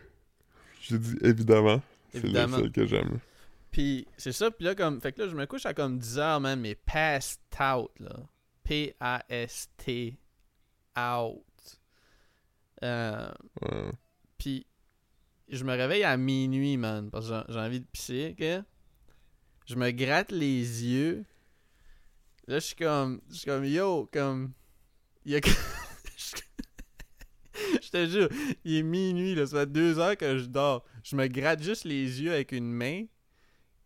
J'ai 0.81 0.97
dit 0.97 1.15
évidemment. 1.21 1.81
C'est 2.11 2.19
le 2.19 2.25
Évidemment. 2.25 2.57
seul 2.57 2.71
que 2.71 2.85
j'aime. 2.85 3.19
Puis, 3.71 4.05
c'est 4.17 4.31
ça, 4.33 4.51
puis 4.51 4.65
là, 4.65 4.75
comme, 4.75 4.99
fait 5.01 5.13
que 5.13 5.21
là, 5.23 5.27
je 5.27 5.35
me 5.35 5.45
couche 5.47 5.65
à 5.65 5.73
comme 5.73 5.97
10 5.97 6.19
heures, 6.19 6.39
man, 6.39 6.59
mais 6.59 6.75
passed 6.75 7.39
out, 7.59 7.89
là. 7.99 8.15
P-A-S-T 8.63 10.17
out. 10.97 11.43
Euh, 12.83 13.31
Ouais. 13.61 13.91
Puis, 14.37 14.65
je 15.49 15.63
me 15.63 15.71
réveille 15.73 16.03
à 16.03 16.17
minuit, 16.17 16.77
man, 16.77 17.09
parce 17.11 17.29
que 17.29 17.43
j'ai- 17.49 17.59
envie 17.59 17.79
de 17.79 17.85
pisser, 17.85 18.35
ok? 18.39 18.63
Je 19.65 19.75
me 19.75 19.91
gratte 19.91 20.31
les 20.31 20.83
yeux. 20.85 21.23
Là, 22.47 22.59
je 22.59 22.65
suis 22.65 22.75
comme, 22.75 23.21
je 23.29 23.35
suis 23.35 23.45
comme, 23.45 23.63
yo, 23.65 24.09
comme, 24.11 24.51
il 25.25 25.31
y 25.31 25.35
a 25.35 25.39
Je 27.81 27.89
te 27.89 28.07
jure, 28.07 28.29
il 28.65 28.77
est 28.77 28.83
minuit, 28.83 29.35
là, 29.35 29.45
ça 29.45 29.59
fait 29.59 29.71
deux 29.71 29.99
heures 29.99 30.17
que 30.17 30.37
je 30.39 30.45
dors. 30.45 30.83
Je 31.03 31.15
me 31.15 31.27
gratte 31.27 31.61
juste 31.61 31.85
les 31.85 32.21
yeux 32.21 32.31
avec 32.33 32.51
une 32.51 32.71
main. 32.71 33.05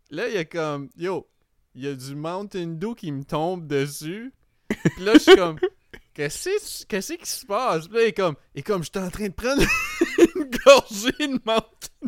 Là, 0.10 0.28
il 0.30 0.36
y 0.36 0.38
a 0.38 0.46
comme, 0.46 0.90
yo, 0.96 1.30
il 1.76 1.84
y 1.84 1.88
a 1.88 1.94
du 1.94 2.16
Mountain 2.16 2.68
Dew 2.68 2.96
qui 2.96 3.12
me 3.12 3.24
tombe 3.24 3.68
dessus. 3.68 4.34
Puis 4.70 5.04
là, 5.04 5.14
je 5.16 5.20
suis 5.20 5.36
comme, 5.36 5.60
qu'est-ce 6.14 6.86
qu'est-ce 6.86 7.14
qui 7.14 7.30
se 7.30 7.46
passe? 7.46 7.88
Puis 7.88 7.98
là, 7.98 8.04
il 8.04 8.08
est 8.08 8.14
comme, 8.14 8.36
et 8.56 8.64
comme, 8.64 8.84
j'étais 8.84 9.00
en 9.00 9.10
train 9.10 9.28
de 9.28 9.34
prendre 9.34 9.62
une 10.40 10.50
gorgée 10.66 11.28
de 11.28 11.40
Mountain. 11.46 12.08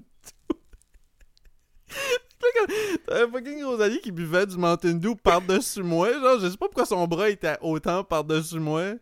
Puis 1.87 2.49
comme, 2.57 2.67
T'avais 3.07 3.31
fucking 3.31 3.63
Rosalie 3.63 3.99
qui 4.01 4.11
buvait 4.11 4.45
du 4.45 4.57
Mountain 4.57 4.93
Dew 4.95 5.15
par-dessus 5.15 5.83
moi. 5.83 6.11
Genre, 6.13 6.39
je 6.39 6.49
sais 6.49 6.57
pas 6.57 6.67
pourquoi 6.67 6.85
son 6.85 7.05
bras 7.07 7.29
était 7.29 7.57
autant 7.61 8.03
par-dessus 8.03 8.59
moi. 8.59 8.93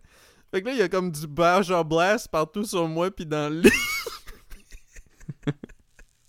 Fait 0.51 0.61
que 0.61 0.67
là, 0.67 0.71
il 0.73 0.79
y 0.79 0.81
a 0.81 0.87
comme 0.89 1.11
du 1.11 1.27
Baja 1.27 1.83
Blast 1.83 2.29
partout 2.29 2.63
sur 2.63 2.87
moi 2.87 3.11
pis 3.11 3.25
dans 3.25 3.51
le 3.53 3.61
lit. 3.61 3.69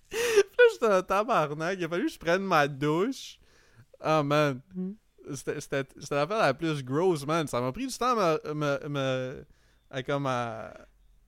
Puis 0.09 0.17
là, 0.17 0.63
j'étais 0.73 0.93
en 0.93 1.01
tabarnak. 1.01 1.77
Il 1.79 1.85
a 1.85 1.89
fallu 1.89 2.05
que 2.07 2.11
je 2.13 2.19
prenne 2.19 2.41
ma 2.43 2.67
douche. 2.67 3.39
Ah, 3.99 4.23
man. 4.23 4.59
C'était 5.35 5.61
c'était- 5.61 5.87
c'était 5.99 6.15
l'affaire 6.15 6.39
la 6.39 6.53
plus 6.53 6.83
grosse, 6.83 7.25
man. 7.25 7.47
Ça 7.47 7.61
m'a 7.61 7.71
pris 7.71 7.87
du 7.87 7.97
temps 7.97 8.17
à 8.17 8.39
me, 8.47 8.53
me, 8.53 8.89
me- 8.89 9.45
à, 9.91 10.03
comme 10.03 10.25
à, 10.25 10.73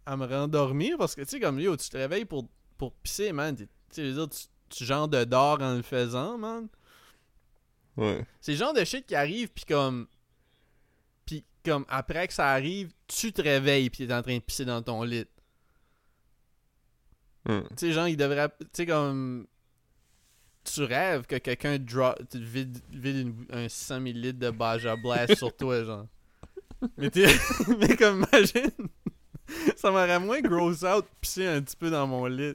à 0.06 0.18
me 0.18 0.26
rendormir 0.26 0.98
parce 0.98 1.16
que, 1.16 1.22
tu 1.22 1.30
sais, 1.30 1.40
comme, 1.40 1.60
yo, 1.60 1.76
tu 1.78 1.90
te 1.90 1.98
réveilles 1.98 2.26
pour, 2.26 2.48
pour 2.78 2.94
pisser, 2.94 3.32
man. 3.32 3.56
Tu 3.56 3.68
sais, 3.92 4.04
veux 4.04 4.14
dire, 4.14 4.30
tu, 4.30 4.48
tu 4.70 4.86
genre 4.86 5.08
de 5.08 5.24
dors 5.24 5.62
en 5.62 5.76
le 5.76 5.82
faisant, 5.82 6.38
man. 6.38 6.68
Ouais. 7.98 8.26
C'est 8.40 8.54
le 8.54 8.58
genre 8.58 8.74
de 8.74 8.84
shit 8.84 9.06
qui 9.06 9.16
arrive, 9.16 9.50
puis 9.50 9.66
comme. 9.66 10.08
Puis 11.26 11.44
comme 11.64 11.86
après 11.90 12.28
que 12.28 12.34
ça 12.34 12.50
arrive, 12.50 12.92
tu 13.08 13.32
te 13.34 13.42
réveilles, 13.42 13.90
puis 13.90 14.08
t'es 14.08 14.14
en 14.14 14.22
train 14.22 14.36
de 14.36 14.42
pisser 14.42 14.66
dans 14.66 14.82
ton 14.82 15.04
lit. 15.04 15.26
Ouais. 17.48 17.64
Tu 17.70 17.76
sais, 17.78 17.92
genre, 17.92 18.08
il 18.08 18.18
devrait. 18.18 18.50
Tu 18.60 18.66
sais, 18.74 18.86
comme. 18.86 19.48
Tu 20.64 20.84
rêves 20.84 21.26
que 21.26 21.38
quelqu'un 21.38 21.80
vide, 22.34 22.80
vide 22.92 23.34
un 23.52 23.68
600 23.68 23.96
ml 24.02 24.38
de 24.38 24.52
Baja 24.52 24.96
Blast 24.96 25.36
sur 25.36 25.56
toi, 25.56 25.84
genre. 25.84 26.08
Mais, 26.98 27.12
mais 27.78 27.96
comme, 27.96 28.26
imagine. 28.34 28.72
ça 29.76 29.92
m'aurait 29.92 30.20
moins 30.20 30.42
gross 30.42 30.84
out 30.84 31.06
pisser 31.20 31.48
un 31.48 31.62
petit 31.62 31.76
peu 31.76 31.90
dans 31.90 32.08
mon 32.08 32.26
lit. 32.26 32.54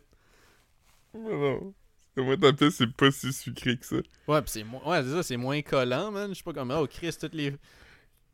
Mais 1.14 1.20
non. 1.32 1.74
Moins, 2.16 2.36
ta 2.36 2.52
piste, 2.52 2.78
c'est 2.78 2.92
pas 2.92 3.10
si 3.10 3.32
sucré 3.32 3.76
que 3.76 3.84
ça. 3.84 3.96
Ouais, 4.26 4.40
pis 4.42 4.50
c'est 4.50 4.64
moins. 4.64 4.80
Ouais, 4.86 5.02
c'est 5.02 5.10
ça, 5.10 5.22
c'est 5.22 5.36
moins 5.36 5.60
collant, 5.62 6.10
man. 6.10 6.30
Je 6.30 6.34
sais 6.38 6.42
pas 6.42 6.52
comme. 6.54 6.70
Oh, 6.70 6.86
Chris, 6.86 7.14
toutes 7.20 7.34
les. 7.34 7.54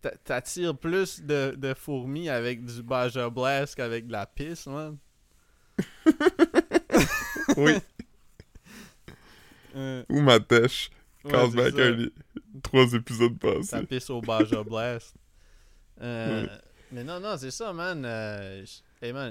t'a- 0.00 0.16
T'attires 0.24 0.76
plus 0.76 1.20
de, 1.20 1.54
de 1.56 1.74
fourmis 1.74 2.28
avec 2.28 2.64
du 2.64 2.82
Baja 2.82 3.28
Blast 3.28 3.74
qu'avec 3.74 4.06
de 4.06 4.12
la 4.12 4.26
pisse, 4.26 4.66
man. 4.66 4.96
Oui. 7.56 7.72
Euh, 9.74 10.04
Ou 10.10 10.20
ma 10.20 10.38
tèche. 10.38 10.90
ouais, 11.24 11.30
c'est 11.50 11.70
ça. 11.70 11.82
à 11.86 11.90
les 11.90 12.12
trois 12.62 12.92
épisodes 12.92 13.36
Ça 13.62 13.78
passés. 13.78 13.86
pisse 13.86 14.10
au 14.10 14.20
Baja 14.20 14.62
Blast. 14.62 15.14
Euh, 16.00 16.42
Ouais. 16.44 16.48
Mais 16.92 17.04
non, 17.04 17.20
non, 17.20 17.36
c'est 17.38 17.50
ça, 17.50 17.72
man. 17.72 18.04
Euh, 18.04 18.64
hey, 19.00 19.12
man. 19.12 19.30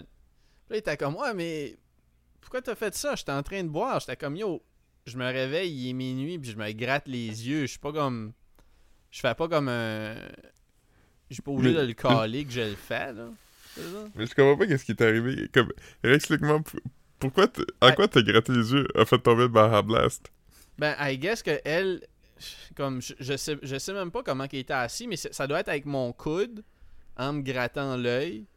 Là, 0.69 0.75
il 0.75 0.79
était 0.79 0.97
comme, 0.97 1.15
ouais, 1.15 1.33
mais 1.33 1.77
pourquoi 2.41 2.61
t'as 2.61 2.75
fait 2.75 2.93
ça? 2.95 3.15
J'étais 3.15 3.31
en 3.31 3.43
train 3.43 3.63
de 3.63 3.69
boire. 3.69 3.99
J'étais 3.99 4.15
comme, 4.15 4.35
yo, 4.35 4.63
je 5.05 5.17
me 5.17 5.25
réveille, 5.25 5.71
il 5.71 5.89
est 5.89 5.93
minuit, 5.93 6.39
puis 6.39 6.51
je 6.51 6.57
me 6.57 6.71
gratte 6.71 7.07
les 7.07 7.27
yeux. 7.47 7.61
Je 7.61 7.67
suis 7.71 7.79
pas 7.79 7.91
comme. 7.93 8.33
Je 9.11 9.19
fais 9.19 9.35
pas 9.35 9.47
comme 9.47 9.67
un. 9.69 10.15
Je 11.29 11.35
suis 11.35 11.41
pas 11.43 11.51
obligé 11.51 11.73
Mais- 11.75 11.81
de 11.81 11.87
le 11.87 11.93
caler 11.93 12.45
que 12.45 12.51
je 12.51 12.61
le 12.61 12.75
fais, 12.75 13.13
là. 13.13 13.27
C'est 13.75 13.83
ça? 13.83 14.05
Mais 14.15 14.25
je 14.25 14.33
comprends 14.35 14.57
pas 14.57 14.67
qu'est-ce 14.67 14.83
qui 14.83 14.95
t'est 14.95 15.05
arrivé. 15.07 15.47
Comme, 15.53 15.71
explique-moi 16.03 16.61
pourquoi, 17.19 17.47
t- 17.47 17.61
à 17.79 17.91
quoi 17.93 18.07
t'as 18.07 18.21
gratté 18.21 18.51
les 18.51 18.73
yeux, 18.73 18.87
a 18.95 19.05
fait 19.05 19.19
tomber 19.19 19.43
le 19.43 19.47
Baja 19.47 19.81
Blast? 19.81 20.29
Ben, 20.77 20.95
I 20.99 21.17
guess 21.17 21.41
que 21.43 21.61
elle, 21.63 22.01
comme 22.75 23.01
je, 23.01 23.13
je 23.19 23.37
sais, 23.37 23.57
je 23.61 23.77
sais 23.77 23.93
même 23.93 24.11
pas 24.11 24.23
comment 24.23 24.47
qu'elle 24.47 24.61
était 24.61 24.73
assis, 24.73 25.07
mais 25.07 25.15
ça 25.15 25.47
doit 25.47 25.59
être 25.61 25.69
avec 25.69 25.85
mon 25.85 26.11
coude 26.11 26.63
en 27.21 27.33
me 27.33 27.41
grattant 27.41 27.95
l'œil. 27.97 28.41
Tu 28.41 28.47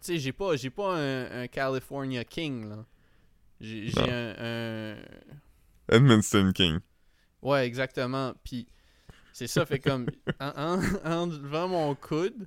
sais, 0.00 0.18
j'ai 0.18 0.32
pas, 0.32 0.56
j'ai 0.56 0.70
pas 0.70 0.94
un, 0.96 1.42
un 1.42 1.46
California 1.48 2.24
King 2.24 2.68
là. 2.68 2.84
J'ai 3.60 3.92
un, 4.10 4.34
un- 4.38 4.96
Edmundston 5.88 6.52
King. 6.52 6.78
ouais 7.42 7.66
exactement. 7.66 8.34
Puis 8.44 8.66
c'est 9.32 9.46
ça 9.46 9.64
fait 9.66 9.78
comme 9.78 10.06
en, 10.40 10.78
en, 10.78 11.10
en 11.10 11.26
devant 11.26 11.68
mon 11.68 11.94
coude, 11.94 12.46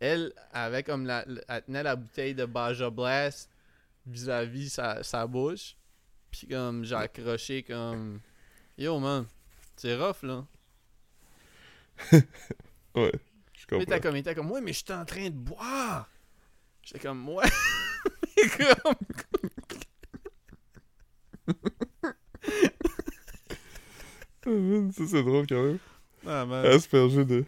elle 0.00 0.32
avait 0.52 0.82
comme 0.82 1.06
la, 1.06 1.24
la- 1.26 1.42
elle 1.48 1.62
tenait 1.64 1.82
la 1.82 1.96
bouteille 1.96 2.34
de 2.34 2.44
Baja 2.44 2.90
Blast 2.90 3.50
vis-à-vis 4.06 4.70
sa, 4.70 5.02
sa 5.02 5.26
bouche. 5.26 5.76
Puis 6.30 6.46
comme 6.48 6.84
j'ai 6.84 6.94
accroché 6.94 7.62
comme 7.62 8.20
Yo 8.78 8.98
man, 9.00 9.26
c'est 9.76 9.96
rough 9.96 10.22
là. 10.22 10.44
Ouais, 12.94 13.12
je 13.68 13.76
comprends. 13.76 13.94
Il 13.94 14.00
comme, 14.00 14.16
il 14.16 14.20
était 14.20 14.34
comme, 14.34 14.50
ouais, 14.50 14.60
mais 14.60 14.72
j'étais 14.72 14.92
en 14.92 15.04
train 15.04 15.24
de 15.26 15.30
boire. 15.30 16.08
J'étais 16.82 17.00
comme, 17.00 17.28
ouais. 17.28 17.44
comme. 18.74 18.94
Ah, 24.48 24.92
c'est 24.92 25.24
drôle 25.24 25.44
quand 25.48 25.60
même. 25.60 25.78
Ah, 26.24 26.46
man. 26.46 26.62
De... 26.62 27.44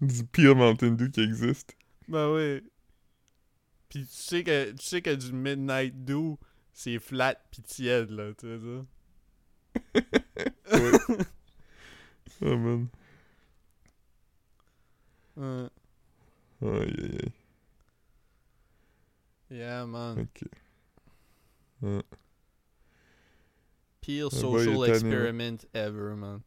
du 0.00 0.24
pire 0.24 0.56
Mountain 0.56 0.92
Dew 0.92 1.10
qui 1.10 1.20
existe. 1.20 1.76
Ben 2.08 2.32
oui. 2.32 2.62
Puis 3.90 4.06
tu 4.06 4.14
sais 4.14 4.42
que, 4.42 4.70
tu 4.72 4.86
sais 4.86 5.02
que 5.02 5.14
du 5.14 5.34
Midnight 5.34 6.04
Dew, 6.04 6.36
c'est 6.72 6.98
flat 6.98 7.34
pis 7.50 7.60
tiède, 7.60 8.10
là, 8.10 8.32
tu 8.32 8.46
sais 8.46 8.58
ça? 8.58 8.86
oh 12.40 12.56
man. 12.56 12.88
Ouais. 15.40 15.68
Aïe, 16.62 16.94
aïe, 16.98 17.18
aïe. 17.22 17.32
Yeah, 19.50 19.86
man. 19.86 20.18
Ok. 20.20 20.48
Ouais. 21.80 22.02
Pire 24.02 24.30
social 24.30 24.84
experiment 24.86 25.64
ever, 25.72 26.14
man. 26.14 26.40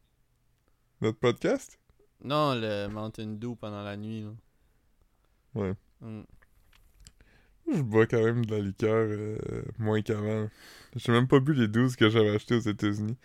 Notre 1.00 1.18
podcast? 1.18 1.76
Non, 2.22 2.54
le 2.54 2.86
Mountain 2.86 3.36
Dew 3.40 3.56
pendant 3.56 3.82
la 3.82 3.96
nuit, 3.96 4.22
là. 4.22 4.30
Ouais. 5.54 5.74
Mm. 6.00 6.22
Je 7.72 7.82
bois 7.82 8.06
quand 8.06 8.22
même 8.22 8.44
de 8.44 8.54
la 8.54 8.60
liqueur 8.60 9.08
euh, 9.10 9.62
moins 9.78 10.02
qu'avant. 10.02 10.48
J'ai 10.94 11.10
même 11.10 11.26
pas 11.26 11.40
bu 11.40 11.52
les 11.52 11.66
12 11.66 11.96
que 11.96 12.08
j'avais 12.10 12.30
achetés 12.30 12.54
aux 12.54 12.60
États-Unis. 12.60 13.16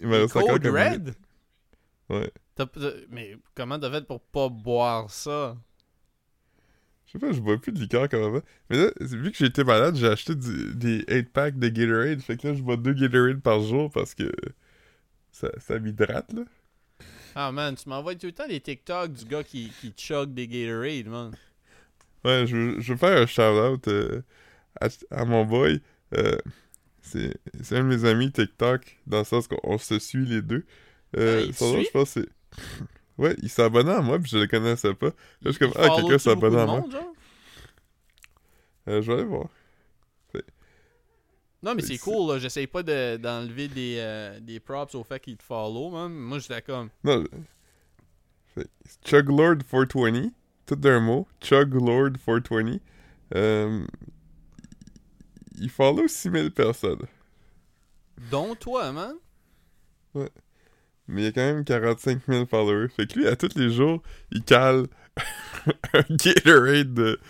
Il 0.00 0.08
me 0.08 0.16
reste 0.16 0.34
encore 0.34 0.58
comme 0.58 0.76
Red? 0.76 1.14
Ouais. 2.08 2.32
Mais 3.10 3.36
comment 3.54 3.78
t'as 3.78 3.90
fait 3.90 4.06
pour 4.06 4.20
pas 4.20 4.48
boire 4.48 5.10
ça? 5.10 5.56
Je 7.06 7.12
sais 7.12 7.18
pas, 7.18 7.32
je 7.32 7.40
bois 7.40 7.58
plus 7.60 7.72
de 7.72 7.78
liqueur 7.80 8.08
comme 8.08 8.22
avant. 8.22 8.40
Mais 8.70 8.76
là, 8.78 8.90
vu 9.00 9.30
que 9.30 9.36
j'ai 9.36 9.46
été 9.46 9.64
malade, 9.64 9.96
j'ai 9.96 10.08
acheté 10.08 10.34
du- 10.34 10.74
des 10.74 11.04
8-packs 11.08 11.58
de 11.58 11.68
Gatorade. 11.68 12.20
Fait 12.22 12.36
que 12.36 12.48
là, 12.48 12.54
je 12.54 12.62
bois 12.62 12.76
2 12.76 12.94
Gatorade 12.94 13.40
par 13.42 13.60
jour 13.60 13.90
parce 13.90 14.14
que 14.14 14.32
ça, 15.32 15.48
ça 15.58 15.78
m'hydrate, 15.78 16.32
là. 16.32 16.42
Ah 17.34 17.52
man, 17.52 17.74
tu 17.76 17.88
m'envoies 17.90 18.14
tout 18.16 18.26
le 18.26 18.32
temps 18.32 18.48
des 18.48 18.60
TikTok 18.60 19.12
du 19.12 19.24
gars 19.26 19.44
qui, 19.44 19.74
qui 19.74 19.92
chug 19.92 20.32
des 20.34 20.48
Gatorade, 20.48 21.06
man. 21.08 21.36
Ouais, 22.24 22.46
je 22.46 22.56
veux, 22.56 22.80
je 22.80 22.92
veux 22.92 22.98
faire 22.98 23.20
un 23.22 23.26
shout-out 23.26 23.88
euh, 23.88 24.22
à, 24.80 24.88
à 25.10 25.24
mon 25.26 25.44
boy. 25.46 25.82
Euh, 26.14 26.38
c'est 27.02 27.32
un 27.72 27.80
de 27.84 27.88
mes 27.88 28.04
amis 28.06 28.32
TikTok, 28.32 28.98
dans 29.06 29.20
le 29.20 29.24
sens 29.24 29.48
qu'on 29.48 29.60
on 29.64 29.78
se 29.78 29.98
suit 29.98 30.26
les 30.26 30.42
deux. 30.42 30.66
Euh, 31.16 31.26
Ah, 31.26 31.40
il 31.42 31.52
te 31.52 31.58
son 31.58 31.68
nom, 31.70 31.82
suit? 31.82 31.84
je 31.84 31.90
pense, 31.92 32.10
c'est... 32.10 32.28
Ouais, 33.18 33.36
il 33.42 33.48
s'est 33.50 33.62
abonné 33.62 33.90
à 33.92 34.00
moi, 34.00 34.18
puis 34.18 34.30
je 34.30 34.38
le 34.38 34.46
connaissais 34.46 34.94
pas. 34.94 35.06
Là, 35.08 35.12
je 35.44 35.50
suis 35.50 35.58
comme, 35.58 35.72
ah, 35.76 35.88
quelqu'un 35.96 36.18
s'est 36.18 36.30
abonné 36.30 36.58
à 36.58 36.66
moi. 36.66 36.82
Euh, 38.88 39.02
je 39.02 39.06
vais 39.12 39.18
aller 39.18 39.24
voir. 39.28 39.48
Non, 41.64 41.76
mais 41.76 41.82
C'est- 41.82 41.98
cool, 41.98 42.32
là. 42.32 42.38
J'essaye 42.40 42.66
pas 42.66 42.82
de- 42.82 43.16
d'enlever 43.18 43.68
des, 43.68 43.96
euh, 44.00 44.40
des 44.40 44.58
props 44.58 44.96
au 44.96 45.04
fait 45.04 45.20
qu'il 45.20 45.36
te 45.36 45.44
follow, 45.44 45.90
man. 45.90 46.12
Moi, 46.12 46.40
j'étais 46.40 46.60
comme. 46.60 46.88
Non, 47.04 47.22
fait- 48.56 48.68
Chuglord420, 49.04 50.32
tout 50.66 50.74
d'un 50.74 50.98
mot, 50.98 51.28
Chuglord420. 51.40 52.80
Euh, 53.36 53.86
il 55.60 55.70
follow 55.70 56.08
6000 56.08 56.50
personnes. 56.50 57.06
Dont 58.30 58.56
toi, 58.56 58.90
man. 58.90 59.14
Mais 61.08 61.22
il 61.22 61.24
y 61.24 61.28
a 61.28 61.32
quand 61.32 61.40
même 61.40 61.64
45 61.64 62.20
000 62.28 62.46
followers. 62.46 62.88
Fait 62.88 63.06
que 63.06 63.18
lui, 63.18 63.26
à 63.26 63.36
tous 63.36 63.56
les 63.56 63.70
jours, 63.70 64.02
il 64.30 64.42
cale 64.42 64.86
un 65.94 66.04
Gatorade 66.10 66.94
de... 66.94 67.20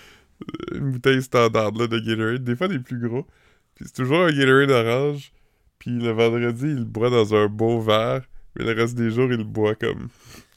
Une 0.72 0.92
bouteille 0.92 1.22
standard 1.22 1.72
là, 1.72 1.86
de 1.86 1.98
Gatorade. 1.98 2.44
Des 2.44 2.56
fois, 2.56 2.68
des 2.68 2.78
plus 2.78 2.98
gros. 2.98 3.26
Puis 3.74 3.86
c'est 3.86 3.94
toujours 3.94 4.22
un 4.22 4.32
Gatorade 4.32 4.70
orange. 4.70 5.32
Puis 5.78 5.90
le 5.90 6.10
vendredi, 6.10 6.66
il 6.66 6.78
le 6.78 6.84
boit 6.84 7.10
dans 7.10 7.34
un 7.34 7.46
beau 7.46 7.80
verre. 7.80 8.22
Mais 8.56 8.64
le 8.64 8.72
reste 8.72 8.94
des 8.94 9.10
jours, 9.10 9.32
il 9.32 9.38
le 9.38 9.44
boit 9.44 9.74
comme... 9.74 10.08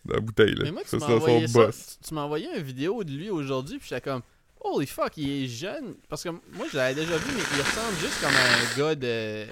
La 0.07 0.19
bouteille, 0.19 0.53
là. 0.53 0.65
Mais 0.65 0.71
moi, 0.71 0.81
tu 0.87 0.97
m'as 0.97 1.07
envoyé 1.07 1.47
ça. 1.47 1.67
Tu, 1.71 2.07
tu 2.07 2.13
m'as 2.13 2.21
envoyé 2.21 2.47
une 2.55 2.61
vidéo 2.61 3.03
de 3.03 3.11
lui 3.11 3.29
aujourd'hui, 3.29 3.79
puis 3.79 3.87
j'étais 3.89 4.01
comme. 4.01 4.21
Holy 4.59 4.85
fuck, 4.87 5.17
il 5.17 5.45
est 5.45 5.47
jeune. 5.47 5.95
Parce 6.09 6.23
que 6.23 6.29
moi, 6.29 6.67
je 6.71 6.77
l'avais 6.77 6.95
déjà 6.95 7.17
vu, 7.17 7.31
mais 7.35 7.41
il 7.55 7.61
ressemble 7.61 7.97
juste 7.99 8.21
comme 8.21 8.33
un 8.33 8.77
gars 8.77 8.95
de. 8.95 9.45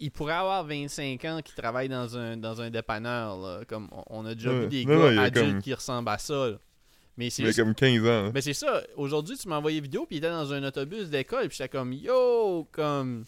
Il 0.00 0.10
pourrait 0.10 0.34
avoir 0.34 0.64
25 0.64 1.24
ans 1.24 1.40
qui 1.44 1.54
travaille 1.54 1.88
dans 1.88 2.16
un, 2.16 2.36
dans 2.36 2.60
un 2.60 2.70
dépanneur. 2.70 3.36
Là. 3.38 3.64
Comme 3.66 3.88
on, 3.92 4.04
on 4.22 4.26
a 4.26 4.34
déjà 4.34 4.50
Ouais. 4.50 4.60
vu 4.60 4.66
des 4.68 4.84
Non, 4.84 4.98
gars 4.98 5.10
non, 5.12 5.22
adultes 5.22 5.46
comme- 5.52 5.62
qui 5.62 5.74
ressemblent 5.74 6.08
à 6.08 6.18
ça. 6.18 6.48
là. 6.50 6.56
Mais 7.16 7.30
c'est 7.30 7.44
juste- 7.44 7.58
comme 7.58 7.74
15 7.74 8.04
ans. 8.04 8.26
hein. 8.26 8.30
Ben 8.30 8.40
c'est 8.40 8.52
ça. 8.54 8.82
Aujourd'hui, 8.96 9.36
tu 9.36 9.48
m'as 9.48 9.56
envoyé 9.56 9.78
une 9.78 9.84
vidéo, 9.84 10.06
puis 10.06 10.16
il 10.16 10.18
était 10.18 10.30
dans 10.30 10.52
un 10.52 10.62
autobus 10.62 11.08
d'école, 11.08 11.48
puis 11.48 11.56
j'étais 11.56 11.68
comme 11.68 11.92
Yo, 11.92 12.68
comme. 12.70 13.24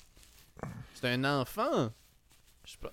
C'est 0.95 1.09
un 1.09 1.25
enfant. 1.25 1.91
Je 2.65 2.73
sais 2.73 2.79
pas. 2.81 2.93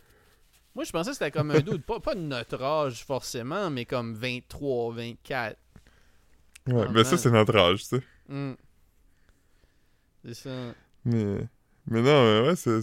Moi, 0.74 0.84
je 0.86 0.92
pensais 0.92 1.10
que 1.12 1.18
c'était 1.18 1.32
comme 1.32 1.52
un 1.52 1.60
doute. 1.60 1.84
Pas, 1.88 2.00
pas 2.00 2.16
de 2.16 2.20
notre 2.22 2.62
âge, 2.64 3.04
forcément, 3.04 3.70
mais 3.70 3.86
comme 3.86 4.14
23, 4.16 4.94
24. 4.94 5.58
Ouais, 6.68 6.84
Ah, 6.88 6.92
mais 6.92 7.04
ça, 7.04 7.18
c'est 7.18 7.32
notre 7.32 7.56
âge, 7.58 7.80
tu 7.82 7.86
sais. 7.98 8.02
Hmm. 8.30 8.54
C'est 10.26 10.34
ça. 10.34 10.50
Mais, 11.06 11.48
mais 11.88 12.02
non, 12.02 12.42
mais 12.44 12.50
ouais, 12.50 12.56
c'est, 12.56 12.80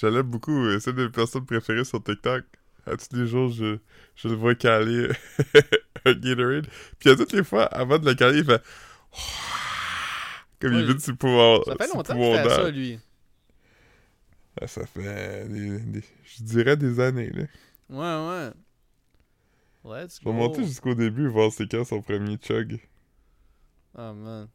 j'allais 0.00 0.22
beaucoup. 0.22 0.78
C'est 0.80 0.90
une 0.90 0.96
de 0.96 1.04
mes 1.04 1.10
personnes 1.10 1.44
préférées 1.46 1.84
sur 1.84 2.02
TikTok. 2.02 2.44
À 2.86 2.96
tous 2.96 3.16
les 3.16 3.26
jours, 3.26 3.50
je, 3.50 3.78
je 4.14 4.28
le 4.28 4.34
vois 4.34 4.54
caler 4.54 5.08
un 6.04 6.12
Gatorade. 6.14 6.68
Puis 6.98 7.10
à 7.10 7.16
toutes 7.16 7.32
les 7.32 7.42
fois, 7.44 7.64
avant 7.64 7.98
de 7.98 8.06
le 8.06 8.14
caler, 8.14 8.38
il 8.38 8.44
fait. 8.44 8.62
Comme 10.60 10.74
Ouais, 10.74 10.80
il 10.80 10.86
vide 10.86 11.00
ses 11.00 11.12
pouvoirs. 11.14 11.64
Ça 11.66 11.76
fait 11.76 11.88
longtemps 11.88 12.14
qu'il 12.14 12.34
fait 12.42 12.48
ça, 12.48 12.70
lui. 12.70 12.98
Ah, 14.60 14.66
ça 14.66 14.86
fait. 14.86 15.48
Des, 15.48 15.80
des- 15.80 16.04
je 16.24 16.42
dirais 16.42 16.76
des 16.76 16.98
années, 17.00 17.30
là. 17.30 17.44
Ouais, 17.90 18.28
ouais. 18.28 18.52
Let's 19.84 20.18
Je 20.20 20.24
vais 20.24 20.32
go. 20.32 20.32
monter 20.32 20.64
jusqu'au 20.64 20.94
début, 20.94 21.28
voir 21.28 21.52
c'est 21.52 21.70
quand 21.70 21.84
son 21.84 22.02
premier 22.02 22.36
chug. 22.38 22.80
Oh, 23.98 24.12
man. 24.14 24.48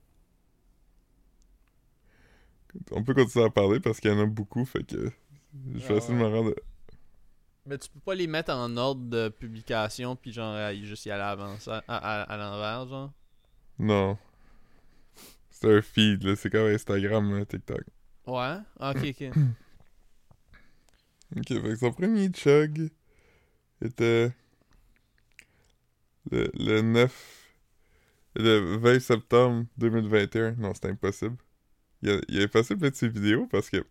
On 2.92 3.04
peut 3.04 3.14
continuer 3.14 3.46
à 3.46 3.50
parler 3.50 3.80
parce 3.80 4.00
qu'il 4.00 4.12
y 4.12 4.14
en 4.14 4.20
a 4.20 4.26
beaucoup, 4.26 4.66
fait 4.66 4.84
que. 4.84 5.12
Je 5.74 5.80
vais 5.80 5.86
Ah, 5.90 5.98
essayer 5.98 6.14
de 6.14 6.20
me 6.20 6.28
rendre. 6.28 6.54
Mais 7.66 7.78
tu 7.78 7.90
peux 7.90 8.00
pas 8.00 8.16
les 8.16 8.28
mettre 8.28 8.52
en 8.52 8.76
ordre 8.78 9.02
de 9.02 9.30
publication, 9.30 10.16
puis 10.16 10.32
genre, 10.32 10.56
juste 10.82 11.06
y 11.06 11.12
aller 11.12 11.22
avant 11.24 11.58
ça, 11.60 11.84
à, 11.88 11.98
à, 11.98 12.22
à 12.24 12.38
l'envers, 12.38 12.88
genre? 12.88 13.12
Non. 13.78 14.18
C'est 15.50 15.78
un 15.78 15.82
feed, 15.82 16.24
là. 16.24 16.36
C'est 16.36 16.50
comme 16.50 16.68
Instagram, 16.68 17.46
TikTok. 17.46 17.84
Ouais? 18.26 18.58
Ok, 18.80 18.98
ok. 18.98 19.32
Ok, 21.38 21.48
fait 21.48 21.62
que 21.62 21.76
son 21.76 21.92
premier 21.94 22.30
chug 22.32 22.90
était 23.82 24.32
le, 26.32 26.50
le 26.54 26.82
9... 26.82 27.38
Le 28.36 28.78
20 28.78 29.00
septembre 29.02 29.66
2021. 29.78 30.54
Non, 30.54 30.74
c'était 30.74 30.88
impossible. 30.90 31.36
Il, 32.04 32.10
a- 32.12 32.22
il 32.30 32.40
est 32.42 32.48
facile 32.48 32.78
de 32.78 32.92
ses 32.94 33.08
vidéos 33.10 33.48
parce 33.48 33.70
que 33.70 33.86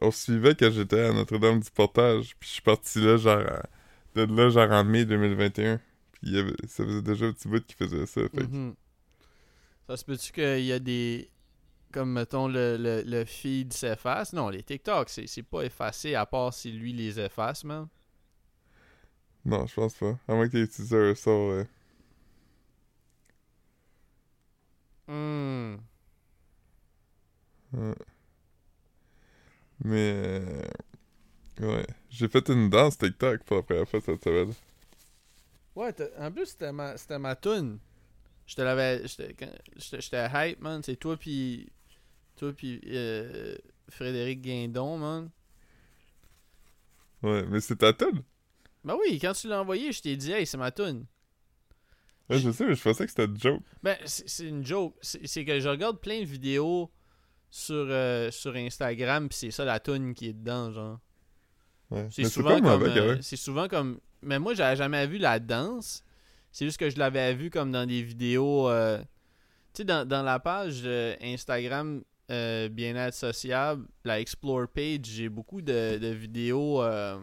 on 0.00 0.10
suivait 0.10 0.54
quand 0.54 0.70
j'étais 0.70 1.00
à 1.00 1.12
Notre-Dame 1.12 1.60
du 1.60 1.70
Portage, 1.70 2.34
puis 2.38 2.48
je 2.48 2.52
suis 2.54 2.62
parti 2.62 3.00
là, 3.00 3.16
genre, 3.16 3.42
de 4.14 4.22
là, 4.24 4.48
genre 4.50 4.70
en 4.70 4.84
mai 4.84 5.04
2021. 5.04 5.78
Puis 6.12 6.20
il 6.24 6.32
y 6.34 6.38
avait- 6.38 6.56
ça 6.68 6.84
faisait 6.84 7.02
déjà 7.02 7.26
un 7.26 7.32
petit 7.32 7.48
bout 7.48 7.64
qu'il 7.64 7.76
faisait 7.76 8.06
ça, 8.06 8.22
fait 8.28 8.42
Mhm. 8.42 8.74
Ça 9.88 9.96
se 9.96 10.04
peut-tu 10.04 10.32
qu'il 10.32 10.64
y 10.64 10.72
a 10.72 10.78
des. 10.78 11.30
Comme 11.92 12.12
mettons 12.12 12.48
le, 12.48 12.76
le, 12.78 13.02
le 13.04 13.24
feed 13.24 13.72
s'efface? 13.72 14.32
Non, 14.32 14.48
les 14.48 14.62
TikTok, 14.62 15.08
c'est 15.10 15.42
pas 15.42 15.62
effacé 15.62 16.14
à 16.14 16.26
part 16.26 16.54
si 16.54 16.70
lui 16.72 16.92
les 16.92 17.18
efface, 17.20 17.64
man. 17.64 17.88
Non, 19.44 19.66
je 19.66 19.74
pense 19.74 19.94
pas. 19.94 20.18
À 20.28 20.34
moins 20.34 20.46
que 20.46 20.52
t'aies 20.52 20.62
utilisé 20.62 20.96
un 20.96 21.14
sort... 21.14 21.50
euh, 21.50 21.64
Hmm. 25.06 25.82
Ouais. 27.72 27.94
Mais 29.84 30.12
euh, 30.14 30.62
ouais, 31.60 31.86
j'ai 32.10 32.28
fait 32.28 32.48
une 32.48 32.68
danse 32.68 32.98
TikTok 32.98 33.44
pour 33.44 33.58
la 33.58 33.62
première 33.62 33.88
fois 33.88 34.00
cette 34.00 34.22
semaine. 34.22 34.52
Ouais, 35.74 35.94
en 36.18 36.30
plus, 36.32 36.46
c'était 36.46 36.72
ma, 36.72 36.96
c'était 36.96 37.18
ma 37.18 37.36
toune. 37.36 37.78
Je 38.46 38.56
te 38.56 38.62
l'avais. 38.62 39.02
J'étais 39.76 40.28
hype, 40.34 40.60
man. 40.60 40.82
C'est 40.82 40.96
toi, 40.96 41.16
puis. 41.16 41.70
Toi, 42.36 42.52
puis. 42.52 42.80
euh, 42.86 43.56
Frédéric 43.88 44.42
Guindon, 44.42 44.98
man. 44.98 45.30
Ouais, 47.22 47.44
mais 47.48 47.60
c'est 47.60 47.76
ta 47.76 47.92
tune. 47.92 48.22
Ben 48.84 48.96
oui, 48.98 49.18
quand 49.20 49.32
tu 49.32 49.48
l'as 49.48 49.60
envoyé, 49.60 49.92
je 49.92 50.00
t'ai 50.00 50.16
dit, 50.16 50.32
hey, 50.32 50.46
c'est 50.46 50.56
ma 50.56 50.70
toune. 50.70 51.06
Ouais, 52.28 52.38
je 52.38 52.50
sais, 52.50 52.64
mais 52.64 52.74
je 52.74 52.82
pensais 52.82 53.04
que 53.04 53.10
c'était 53.10 53.26
une 53.26 53.38
joke. 53.38 53.62
Ben, 53.82 53.96
c'est 54.06 54.46
une 54.46 54.64
joke. 54.64 54.94
C'est 55.02 55.44
que 55.44 55.60
je 55.60 55.68
regarde 55.68 56.00
plein 56.00 56.20
de 56.20 56.24
vidéos 56.24 56.90
sur, 57.50 57.74
euh, 57.88 58.30
sur 58.30 58.54
Instagram, 58.56 59.28
puis 59.28 59.36
c'est 59.38 59.50
ça 59.50 59.64
la 59.64 59.80
toune 59.80 60.14
qui 60.14 60.28
est 60.28 60.32
dedans, 60.32 60.70
genre. 60.72 60.98
Ouais. 61.90 62.06
C'est 62.10 62.22
souvent 62.30 62.50
comme. 62.62 62.82
euh, 63.00 63.18
c'est 63.22 63.36
souvent 63.36 63.68
comme. 63.68 63.98
Mais 64.22 64.38
moi, 64.38 64.54
j'avais 64.54 64.76
jamais 64.76 65.06
vu 65.06 65.18
la 65.18 65.38
danse. 65.40 66.04
C'est 66.52 66.64
juste 66.64 66.78
que 66.78 66.88
je 66.90 66.98
l'avais 66.98 67.34
vu 67.34 67.50
comme 67.50 67.72
dans 67.72 67.86
des 67.86 68.02
vidéos. 68.02 68.68
euh, 68.68 68.98
Tu 69.72 69.78
sais, 69.78 69.84
dans, 69.84 70.06
dans 70.06 70.22
la 70.22 70.38
page 70.38 70.82
Instagram 71.22 72.02
Bien-être 72.28 73.14
sociable, 73.14 73.86
la 74.04 74.20
Explore 74.20 74.68
page, 74.72 75.00
j'ai 75.04 75.28
beaucoup 75.28 75.60
de, 75.62 75.98
de 75.98 76.08
vidéos. 76.08 76.80
euh, 76.82 77.18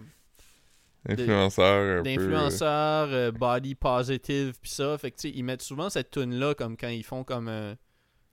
Influenceur 1.07 1.99
un 1.99 2.03
peu. 2.03 2.09
d'influenceurs 2.09 3.31
body 3.33 3.75
positive 3.75 4.59
pis 4.61 4.69
ça 4.69 4.97
fait 4.97 5.11
que 5.11 5.15
tu 5.15 5.29
sais 5.29 5.33
ils 5.37 5.43
mettent 5.43 5.61
souvent 5.61 5.89
cette 5.89 6.11
tune 6.11 6.35
là 6.37 6.53
comme 6.53 6.75
quand 6.75 6.89
ils 6.89 7.03
font 7.05 7.23
comme 7.23 7.47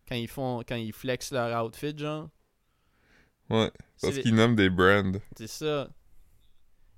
quand 0.08 0.14
ils 0.16 0.28
font 0.28 0.62
quand 0.66 0.76
ils 0.76 0.92
flexent 0.92 1.32
leur 1.32 1.64
outfit 1.64 1.96
genre 1.96 2.28
Ouais, 3.50 3.70
C'est 3.96 4.06
parce 4.08 4.18
qu'ils 4.20 4.34
nomment 4.34 4.56
des 4.56 4.70
brands. 4.70 5.12
c'est 5.36 5.46
ça 5.46 5.88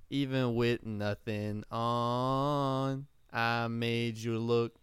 even 0.09 0.55
with 0.55 0.79
nothing 0.85 1.63
on 1.71 3.03
I 3.33 3.67
made 3.69 4.17
you 4.17 4.33
look 4.33 4.73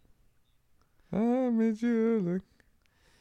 Ah, 1.11 1.49
mais 1.51 1.71
Dieu, 1.71 2.19
look. 2.19 2.41